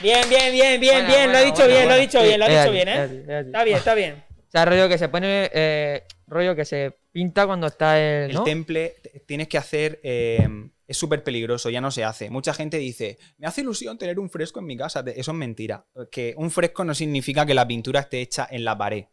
[0.00, 1.32] Bien, bien, bien, bien, Buena, bien.
[1.32, 3.40] lo he dicho buena, bien, lo he dicho bien, lo he dicho bien, ¿eh?
[3.40, 4.24] Está bien, está bien.
[4.46, 5.50] O sea, rollo que se pone.
[5.52, 8.30] eh, rollo que se pinta cuando está el.
[8.30, 8.96] El temple
[9.26, 10.00] tienes que hacer.
[10.02, 10.48] eh,
[10.90, 12.30] es súper peligroso, ya no se hace.
[12.30, 15.04] Mucha gente dice, me hace ilusión tener un fresco en mi casa.
[15.14, 15.86] Eso es mentira.
[16.10, 19.04] Que un fresco no significa que la pintura esté hecha en la pared.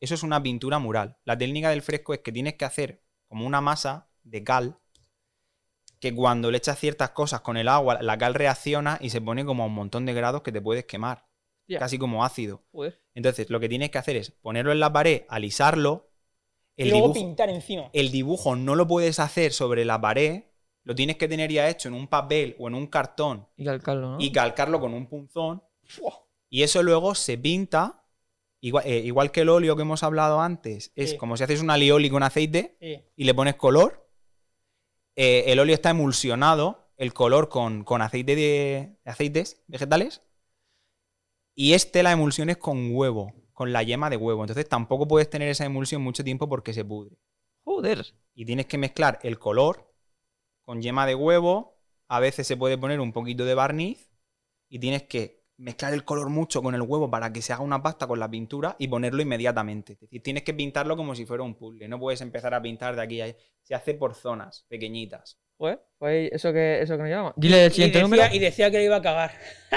[0.00, 1.18] Eso es una pintura mural.
[1.26, 4.78] La técnica del fresco es que tienes que hacer como una masa de cal
[6.00, 9.44] que cuando le echas ciertas cosas con el agua, la cal reacciona y se pone
[9.44, 11.26] como a un montón de grados que te puedes quemar.
[11.78, 12.64] Casi como ácido.
[12.72, 13.02] Joder.
[13.14, 16.12] Entonces, lo que tienes que hacer es ponerlo en la pared, alisarlo.
[16.76, 17.90] El y luego dibujo, pintar encima.
[17.92, 20.44] el dibujo no lo puedes hacer sobre la pared,
[20.84, 24.12] lo tienes que tener ya hecho en un papel o en un cartón Y calcarlo,
[24.12, 24.16] ¿no?
[24.20, 25.62] y calcarlo con un punzón.
[26.48, 28.04] Y eso luego se pinta,
[28.60, 31.74] igual, eh, igual que el óleo que hemos hablado antes, es como si haces una
[31.74, 32.76] alioli con aceite
[33.16, 34.08] y le pones color.
[35.16, 40.22] Eh, el óleo está emulsionado, el color con, con aceite de aceites vegetales.
[41.54, 44.42] Y este la emulsión es con huevo, con la yema de huevo.
[44.42, 47.16] Entonces tampoco puedes tener esa emulsión mucho tiempo porque se pudre
[47.64, 48.04] Joder.
[48.34, 49.90] y tienes que mezclar el color
[50.62, 51.78] con yema de huevo.
[52.06, 54.10] A veces se puede poner un poquito de barniz
[54.68, 57.82] y tienes que mezclar el color mucho con el huevo para que se haga una
[57.82, 59.94] pasta con la pintura y ponerlo inmediatamente.
[59.94, 61.88] Es decir, tienes que pintarlo como si fuera un puzzle.
[61.88, 63.36] No puedes empezar a pintar de aquí a allá.
[63.62, 65.38] Se hace por zonas pequeñitas.
[65.56, 65.82] Joder.
[65.96, 67.32] Pues eso que, eso que nos llama.
[67.36, 68.34] Dile el Y siguiente decía, número.
[68.34, 69.32] y decía que le iba a cagar.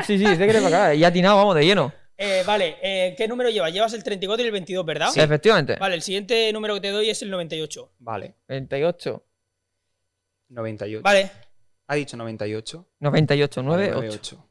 [0.06, 0.96] Sí, sí, dice que le va a cagar.
[0.98, 1.94] Y ha atinado, vamos, de lleno.
[2.22, 3.72] Eh, vale, eh, ¿qué número llevas?
[3.72, 5.18] Llevas el 34 y el 22, ¿verdad?
[5.18, 5.78] Efectivamente.
[5.78, 7.94] Vale, el siguiente número que te doy es el 98.
[8.00, 9.24] Vale, 28.
[10.50, 11.02] 98.
[11.02, 11.32] Vale,
[11.88, 12.86] ¿Ha dicho 98?
[13.00, 14.06] 98, 9, Vale, 8.
[14.36, 14.50] 98.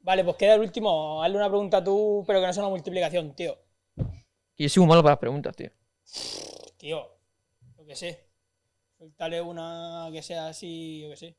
[0.00, 1.22] vale, pues queda el último.
[1.22, 3.56] Hazle una pregunta tú, pero que no sea una multiplicación, tío.
[4.54, 5.70] Y soy muy malo para las preguntas, tío.
[6.76, 7.16] Tío,
[7.78, 8.26] yo qué sé.
[8.98, 11.36] Suéltale una que sea así, yo qué sé.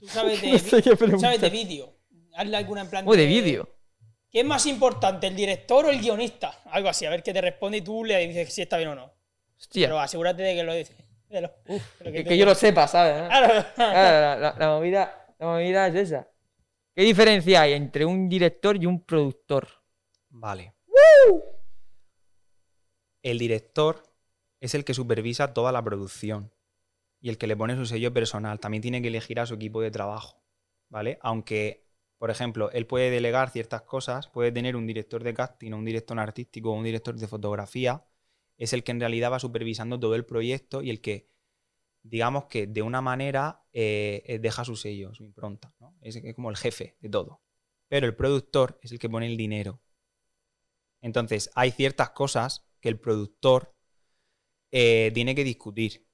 [0.00, 1.94] Tú sabes de, No sabes vídeo.
[2.34, 3.06] Hazle alguna en plan.
[3.08, 3.68] Uy, de vídeo.
[4.30, 6.60] ¿Qué es más importante, el director o el guionista?
[6.66, 8.94] Algo así, a ver qué te responde y tú le dices si está bien o
[8.94, 9.12] no.
[9.58, 9.86] Hostia.
[9.88, 10.94] Pero asegúrate de que lo dice.
[11.28, 13.28] de lo- de lo que, yo lo sepa, ¿sabes?
[13.28, 13.64] Claro.
[13.74, 16.28] Claro, la, la- la movida, la movida es esa.
[16.94, 19.68] ¿Qué diferencia hay entre un director y un productor?
[20.28, 20.74] Vale.
[23.22, 24.02] El director
[24.60, 26.52] es el que supervisa toda la producción
[27.20, 28.60] y el que le pone su sello personal.
[28.60, 30.42] También tiene que elegir a su equipo de trabajo,
[30.88, 31.18] ¿vale?
[31.22, 31.86] Aunque,
[32.18, 36.18] por ejemplo, él puede delegar ciertas cosas, puede tener un director de casting, un director
[36.18, 38.04] artístico un director de fotografía,
[38.56, 41.28] es el que en realidad va supervisando todo el proyecto y el que,
[42.02, 45.96] digamos que de una manera eh, eh, deja su sello, su impronta, ¿no?
[46.02, 47.42] Es, es como el jefe de todo.
[47.88, 49.80] Pero el productor es el que pone el dinero.
[51.00, 53.74] Entonces, hay ciertas cosas que el productor
[54.70, 56.06] eh, tiene que discutir.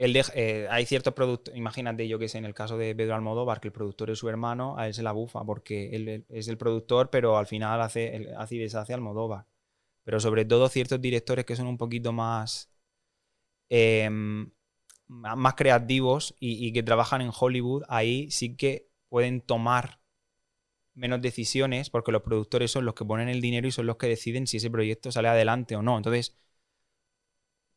[0.00, 3.14] Él deja- eh, hay ciertos productos, imagínate yo que sé, en el caso de Pedro
[3.16, 6.48] Almodóvar, que el productor es su hermano, a él se la bufa, porque él, es
[6.48, 9.46] el productor, pero al final hace, y deshace Almodóvar.
[10.04, 12.70] Pero sobre todo ciertos directores que son un poquito más,
[13.68, 14.50] em,
[15.08, 20.00] más creativos y, y que trabajan en Hollywood, ahí sí que pueden tomar
[20.94, 24.08] menos decisiones porque los productores son los que ponen el dinero y son los que
[24.08, 25.96] deciden si ese proyecto sale adelante o no.
[25.96, 26.36] Entonces,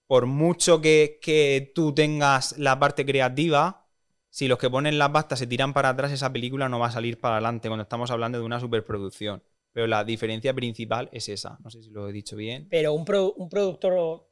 [0.07, 3.87] por mucho que, que tú tengas la parte creativa,
[4.29, 6.91] si los que ponen las bastas se tiran para atrás, esa película no va a
[6.91, 9.43] salir para adelante cuando estamos hablando de una superproducción.
[9.71, 11.57] Pero la diferencia principal es esa.
[11.63, 12.67] No sé si lo he dicho bien.
[12.69, 14.27] Pero un, produ- un productor.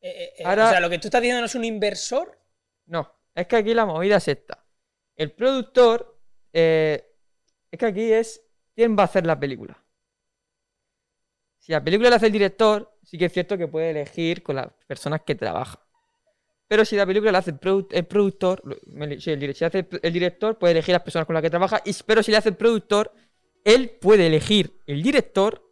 [0.00, 2.38] eh, eh, eh, Ahora- O sea, lo que tú estás diciendo no es un inversor.
[2.86, 4.64] No, es que aquí la movida es esta.
[5.16, 6.20] El productor,
[6.52, 7.04] eh,
[7.70, 8.44] es que aquí es
[8.74, 9.82] quién va a hacer la película.
[11.58, 14.56] Si la película la hace el director, sí que es cierto que puede elegir con
[14.56, 15.80] las personas que trabajan.
[16.68, 18.62] Pero si la película la hace el, produ- el productor,
[19.20, 21.82] si el, dire- si hace el- director puede elegir las personas con las que trabaja,
[21.84, 23.12] y, pero si le hace el productor,
[23.64, 25.62] él puede elegir el director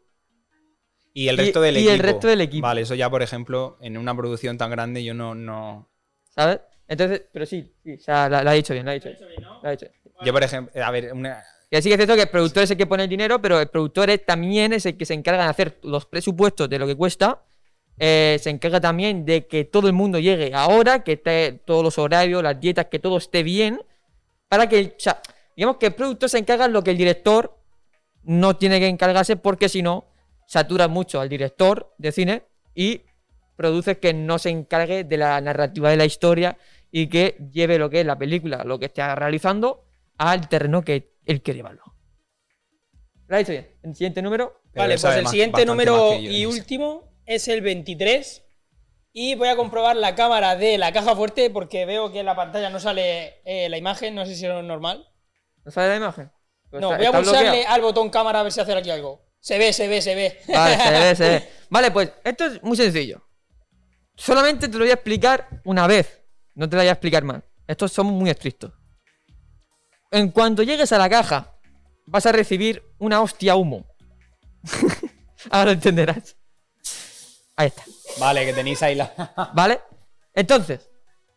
[1.14, 1.94] Y el Y- resto del y equipo.
[1.94, 2.62] el resto del equipo.
[2.66, 5.34] Vale, eso ya, por ejemplo, en una producción tan grande yo no...
[5.34, 5.88] no...
[6.34, 6.60] ¿sabes?
[6.86, 9.42] Entonces, pero sí, sí, o sea, la, la ha dicho bien, la ha dicho bien.
[9.62, 10.14] la ha dicho bien.
[10.22, 11.42] Yo, por ejemplo, a ver, una...
[11.70, 13.60] Que sí que es cierto que el productor es el que pone el dinero, pero
[13.60, 16.86] el productor es- también es el que se encarga de hacer los presupuestos de lo
[16.86, 17.42] que cuesta.
[18.02, 21.98] eh, se encarga también de que todo el mundo llegue ahora, que esté todos los
[21.98, 23.82] horarios, las dietas, que todo esté bien.
[24.48, 24.96] Para que,
[25.54, 27.58] digamos que el productor se encarga de lo que el director
[28.22, 30.06] no tiene que encargarse, porque si no,
[30.46, 32.42] satura mucho al director de cine
[32.74, 33.02] y
[33.56, 36.56] produce que no se encargue de la narrativa de la historia
[36.90, 39.84] y que lleve lo que es la película, lo que esté realizando,
[40.16, 41.82] al terreno que él quiere llevarlo.
[43.26, 43.68] Lo ha dicho bien.
[43.82, 44.60] El siguiente número.
[44.72, 48.42] Pero vale, pues el más- siguiente número que yo y último es el 23.
[49.12, 52.36] Y voy a comprobar la cámara de la caja fuerte porque veo que en la
[52.36, 54.14] pantalla no sale eh, la imagen.
[54.14, 55.08] No sé si es normal.
[55.64, 56.30] ¿No sale la imagen?
[56.70, 57.74] Pues No, está- voy a pulsarle bloqueado.
[57.74, 59.24] al botón cámara a ver si hace aquí algo.
[59.40, 60.38] Se ve, se ve, se ve.
[60.48, 61.48] Vale, se ve, se ve.
[61.70, 63.22] Vale, pues esto es muy sencillo.
[64.16, 66.22] Solamente te lo voy a explicar una vez.
[66.54, 67.42] No te lo voy a explicar más.
[67.66, 68.72] Estos son muy estrictos.
[70.10, 71.52] En cuanto llegues a la caja,
[72.06, 73.86] vas a recibir una hostia humo.
[75.50, 76.36] Ahora lo entenderás.
[77.56, 77.84] Ahí está.
[78.18, 79.50] Vale, que tenéis ahí la...
[79.54, 79.80] ¿Vale?
[80.34, 80.88] Entonces,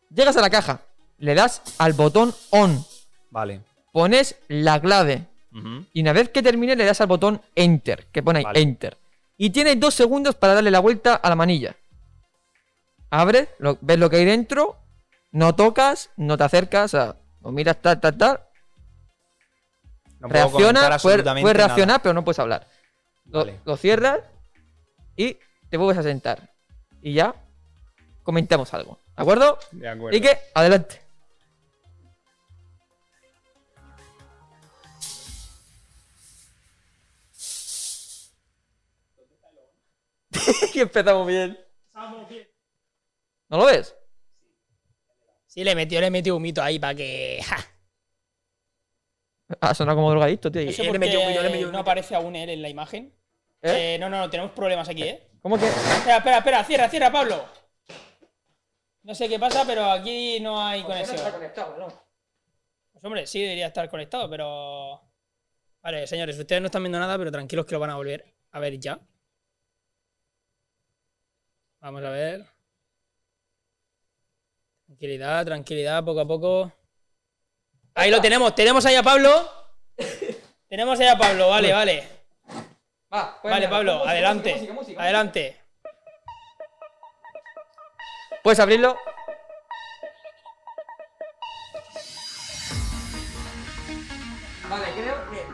[0.09, 0.81] llegas a la caja,
[1.17, 2.83] le das al botón on,
[3.29, 3.61] vale.
[3.91, 5.27] pones la clave
[5.93, 8.59] y una vez que termine le das al botón enter, que pone ahí Vale.
[8.61, 8.97] enter.
[9.37, 11.75] Y tienes dos segundos para darle la vuelta a la manilla.
[13.11, 14.77] Abres, lo- ves lo que hay dentro,
[15.31, 18.39] no tocas, no te acercas, o sea, lo miras tal, tal, tal.
[20.23, 21.53] No reacciona, puedes, nada.
[21.53, 22.65] reaccionar, pero no puedes hablar.
[23.25, 23.59] Lo, Vale.
[23.65, 24.21] lo cierras
[25.17, 25.37] y
[25.69, 26.49] te vuelves a sentar.
[27.01, 27.35] Y ya
[28.23, 29.01] comentamos algo.
[29.17, 29.59] ¿De acuerdo?
[29.71, 30.17] De acuerdo.
[30.17, 31.01] Y que, adelante.
[40.73, 41.59] y empezamos bien.
[43.49, 43.93] ¿No lo ves?
[45.47, 47.41] Sí, le metió, le metió un mito ahí para que.
[47.45, 47.72] ja.
[49.60, 50.64] Ha sonado como drogadicto, tío.
[50.64, 52.15] No ¿Y- sé y por le metió qué un pillo, le metió un no aparece
[52.15, 53.14] aún él en la imagen.
[53.61, 53.95] ¿Eh?
[53.95, 55.30] Eh, no, no, no, tenemos problemas aquí, ¿eh?
[55.41, 55.68] ¿Cómo que?
[55.68, 57.45] Espera, espera, espera, cierra, cierra, Pablo.
[59.03, 61.20] No sé qué pasa, pero aquí no hay conexión.
[62.91, 65.02] Pues hombre, sí debería estar conectado, pero.
[65.82, 68.60] Vale, señores, ustedes no están viendo nada, pero tranquilos que lo van a volver a
[68.60, 68.99] ver ya.
[71.82, 72.45] Vamos a ver.
[74.86, 76.72] Tranquilidad, tranquilidad, poco a poco.
[77.95, 79.49] Ahí lo tenemos, tenemos ahí a Pablo.
[80.68, 82.10] tenemos ahí a Pablo, vale, vale.
[83.14, 84.52] Va, pues Vale, Pablo, música, adelante.
[84.53, 85.03] música, música, música.
[85.03, 85.61] Adelante.
[88.41, 88.98] Puedes abrirlo.
[94.70, 95.45] Vale, creo que.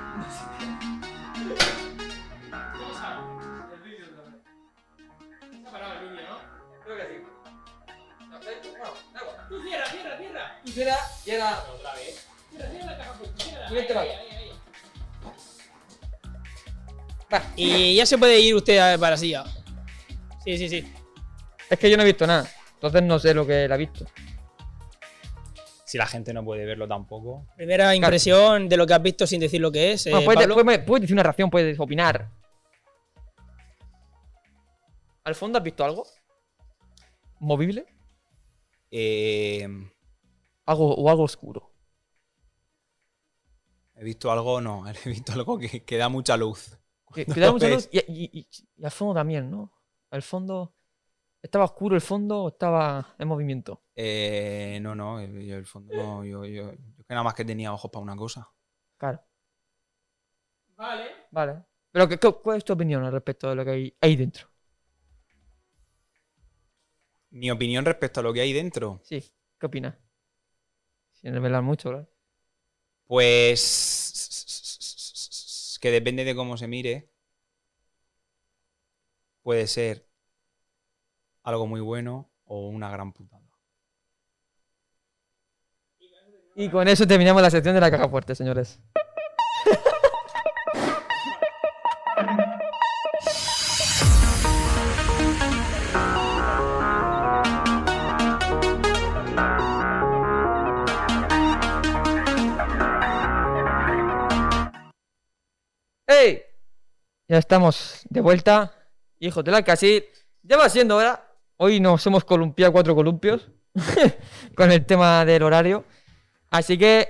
[6.83, 7.23] Creo que sí.
[8.77, 9.47] Bueno, da igual.
[9.49, 9.85] Tú cierra.
[9.85, 10.97] Tú.
[11.23, 11.63] Cierra,
[13.71, 14.51] ahí, ahí.
[17.33, 17.43] Va.
[17.55, 19.43] Y ya se puede ir usted a- para silla.
[20.43, 20.93] Sí, sí, sí.
[21.69, 22.47] Es que yo no he visto nada.
[22.75, 24.05] Entonces no sé lo que él ha visto.
[25.85, 27.45] Si la gente no puede verlo tampoco.
[27.55, 30.07] Primera impresión de lo que has visto sin decir lo que es.
[30.07, 30.63] eh, Bueno, puedes, Pablo.
[30.63, 32.29] puedes- puedes decir una reacción, puedes opinar.
[35.23, 36.07] ¿Al fondo has visto algo?
[37.39, 37.85] ¿Movible?
[38.91, 39.67] Eh,
[40.65, 41.71] Algo, o algo oscuro.
[43.99, 46.77] He visto algo, no, he visto algo que, que da mucha luz.
[47.13, 47.83] Que, da mucha ves.
[47.83, 48.47] luz y, y- y-
[48.77, 49.71] y al fondo también, ¿no?
[50.11, 50.73] Al fondo.
[51.41, 53.83] ¿Estaba oscuro el fondo o estaba en movimiento?
[53.95, 56.77] Eh, no, no, yo el fondo no, yo, yo, yo
[57.07, 58.49] que nada más que tenía ojos para una cosa.
[58.97, 59.23] Claro.
[60.77, 61.29] Vale.
[61.31, 61.63] Vale.
[61.91, 64.47] Pero, ¿qué, qué- ¿cuál es tu opinión al respecto de lo que hay ahí dentro?
[67.31, 69.95] Mi opinión respecto a lo que hay dentro, Sí, ¿qué opinas?
[71.13, 72.09] Sin revelar mucho, ¿verdad?
[73.07, 73.88] pues
[75.79, 77.09] que depende de cómo se mire.
[79.41, 80.05] Puede ser
[81.43, 83.49] algo muy bueno o una gran putada.
[86.55, 88.79] Y con eso terminamos la sección de la caja fuerte, señores.
[107.29, 108.73] Ya estamos de vuelta.
[109.19, 110.03] Hijos de la casi.
[110.41, 111.25] Ya va siendo hora.
[111.57, 113.47] Hoy nos hemos columpiado cuatro columpios
[114.55, 115.85] con el tema del horario.
[116.49, 117.07] Así que.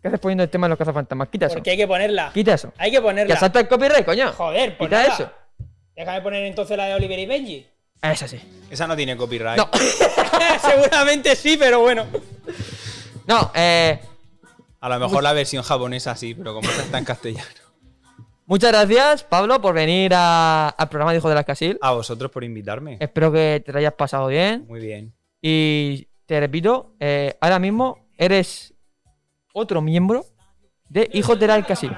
[0.00, 1.28] ¿Qué haces poniendo el tema de los cazafantasmas?
[1.28, 1.56] Quita eso.
[1.56, 2.30] Porque hay que ponerla.
[2.32, 2.72] Quita eso.
[2.78, 3.36] Hay que Que ponerla.
[3.36, 4.32] salta el copyright, coño.
[4.32, 5.14] Joder, pues Quita nada.
[5.14, 5.32] eso.
[5.96, 7.66] Déjame poner entonces la de Oliver y Benji.
[8.00, 8.40] Esa sí.
[8.70, 9.58] Esa no tiene copyright.
[9.58, 9.68] No.
[10.62, 12.06] Seguramente sí, pero bueno.
[13.26, 13.98] No, eh.
[14.78, 17.48] A lo mejor la versión japonesa sí, pero como está en castellano.
[18.50, 21.78] Muchas gracias, Pablo, por venir a- al programa de Hijo de la Casil.
[21.82, 22.96] A vosotros por invitarme.
[22.98, 24.64] Espero que te lo hayas pasado bien.
[24.66, 25.14] Muy bien.
[25.42, 28.72] Y te repito, eh, ahora mismo eres
[29.52, 30.24] otro miembro
[30.88, 31.94] de Hijos del bien.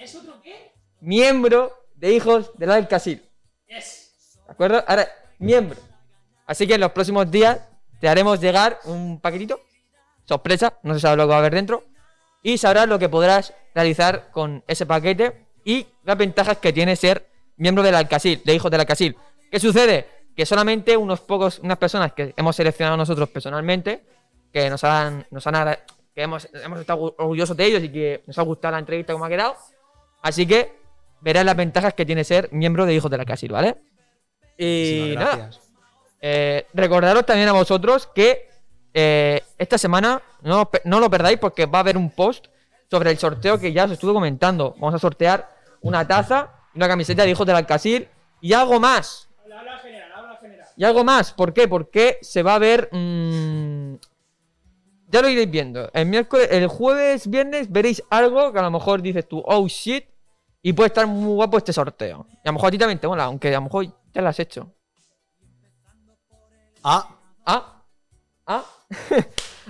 [0.00, 0.72] ¿Es otro qué?
[1.02, 3.22] Miembro de Hijos del Alcasil.
[3.66, 4.38] Yes.
[4.46, 4.82] ¿De acuerdo?
[4.86, 5.06] Ahora,
[5.38, 5.78] miembro.
[6.46, 7.60] Así que en los próximos días
[8.00, 9.60] te haremos llegar un paquetito.
[10.24, 11.84] Sorpresa, no se sabe lo que va a haber dentro.
[12.42, 17.28] Y sabrás lo que podrás realizar con ese paquete y las ventajas que tiene ser
[17.58, 19.14] miembro del Alcasil, de Hijos del Alcasil.
[19.50, 20.06] ¿Qué sucede?
[20.34, 24.02] Que solamente unos pocos, unas personas que hemos seleccionado nosotros personalmente,
[24.50, 25.76] que nos han, nos han
[26.14, 29.26] que hemos, hemos estado orgullosos de ellos y que nos ha gustado la entrevista como
[29.26, 29.56] ha quedado.
[30.22, 30.72] Así que
[31.20, 33.76] verás las ventajas que tiene ser miembro de Hijos del Alcasil, ¿vale?
[34.56, 35.50] Y nada,
[36.22, 38.48] eh, recordaros también a vosotros que
[38.94, 42.46] eh, esta semana no, no lo perdáis porque va a haber un post
[42.90, 44.74] sobre el sorteo que ya os estuve comentando.
[44.78, 48.08] Vamos a sortear una taza, una camiseta de hijos del Alcacil
[48.40, 49.28] y algo más.
[49.44, 50.68] Habla general, habla general.
[50.76, 51.32] Y algo más.
[51.32, 51.68] ¿Por qué?
[51.68, 52.88] Porque se va a ver.
[52.92, 53.94] mm,
[55.08, 55.90] ya lo iréis viendo.
[55.92, 60.04] El miércoles, el jueves, viernes veréis algo que a lo mejor dices tú, oh shit.
[60.60, 62.26] Y puede estar muy guapo este sorteo.
[62.30, 64.28] Y a lo mejor a ti también te mola, aunque a lo mejor ya lo
[64.28, 64.72] has hecho.
[66.82, 67.14] Ah,
[67.50, 67.82] Ah,
[68.46, 68.64] ah.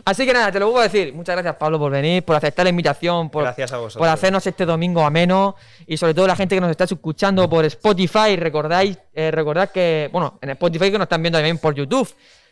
[0.09, 1.13] Así que nada, te lo vuelvo a decir.
[1.13, 3.99] Muchas gracias, Pablo, por venir, por aceptar la invitación, por, gracias a vosotros.
[3.99, 5.55] por hacernos este domingo ameno
[5.87, 8.37] y sobre todo la gente que nos está escuchando por Spotify.
[8.37, 12.09] Recordáis, eh, recordad que, bueno, en Spotify que nos están viendo también por YouTube,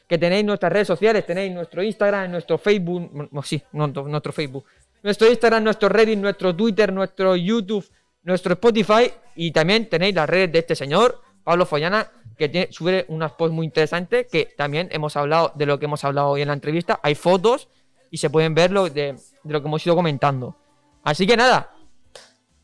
[0.06, 4.66] que tenéis nuestras redes sociales, tenéis nuestro Instagram, nuestro Facebook, sí, no, nuestro Facebook,
[5.02, 7.88] nuestro Instagram, nuestro Reddit, nuestro Twitter, nuestro YouTube,
[8.24, 12.06] nuestro Spotify y también tenéis las redes de este señor, Pablo Follana,
[12.36, 16.04] que tiene, sube unas posts muy interesantes que también hemos hablado de lo que hemos
[16.04, 17.00] hablado hoy en la entrevista.
[17.02, 17.68] Hay fotos
[18.10, 20.56] y se pueden ver lo de, de lo que hemos ido comentando.
[21.02, 21.72] Así que nada,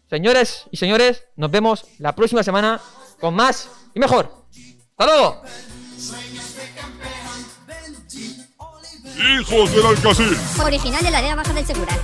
[0.08, 2.80] señores y señores, nos vemos la próxima semana
[3.20, 4.30] con más y mejor.
[4.96, 5.42] ¡Hasta luego!
[9.38, 10.36] Hijos del Alcacil.
[10.64, 11.98] Original de la área baja del Segura.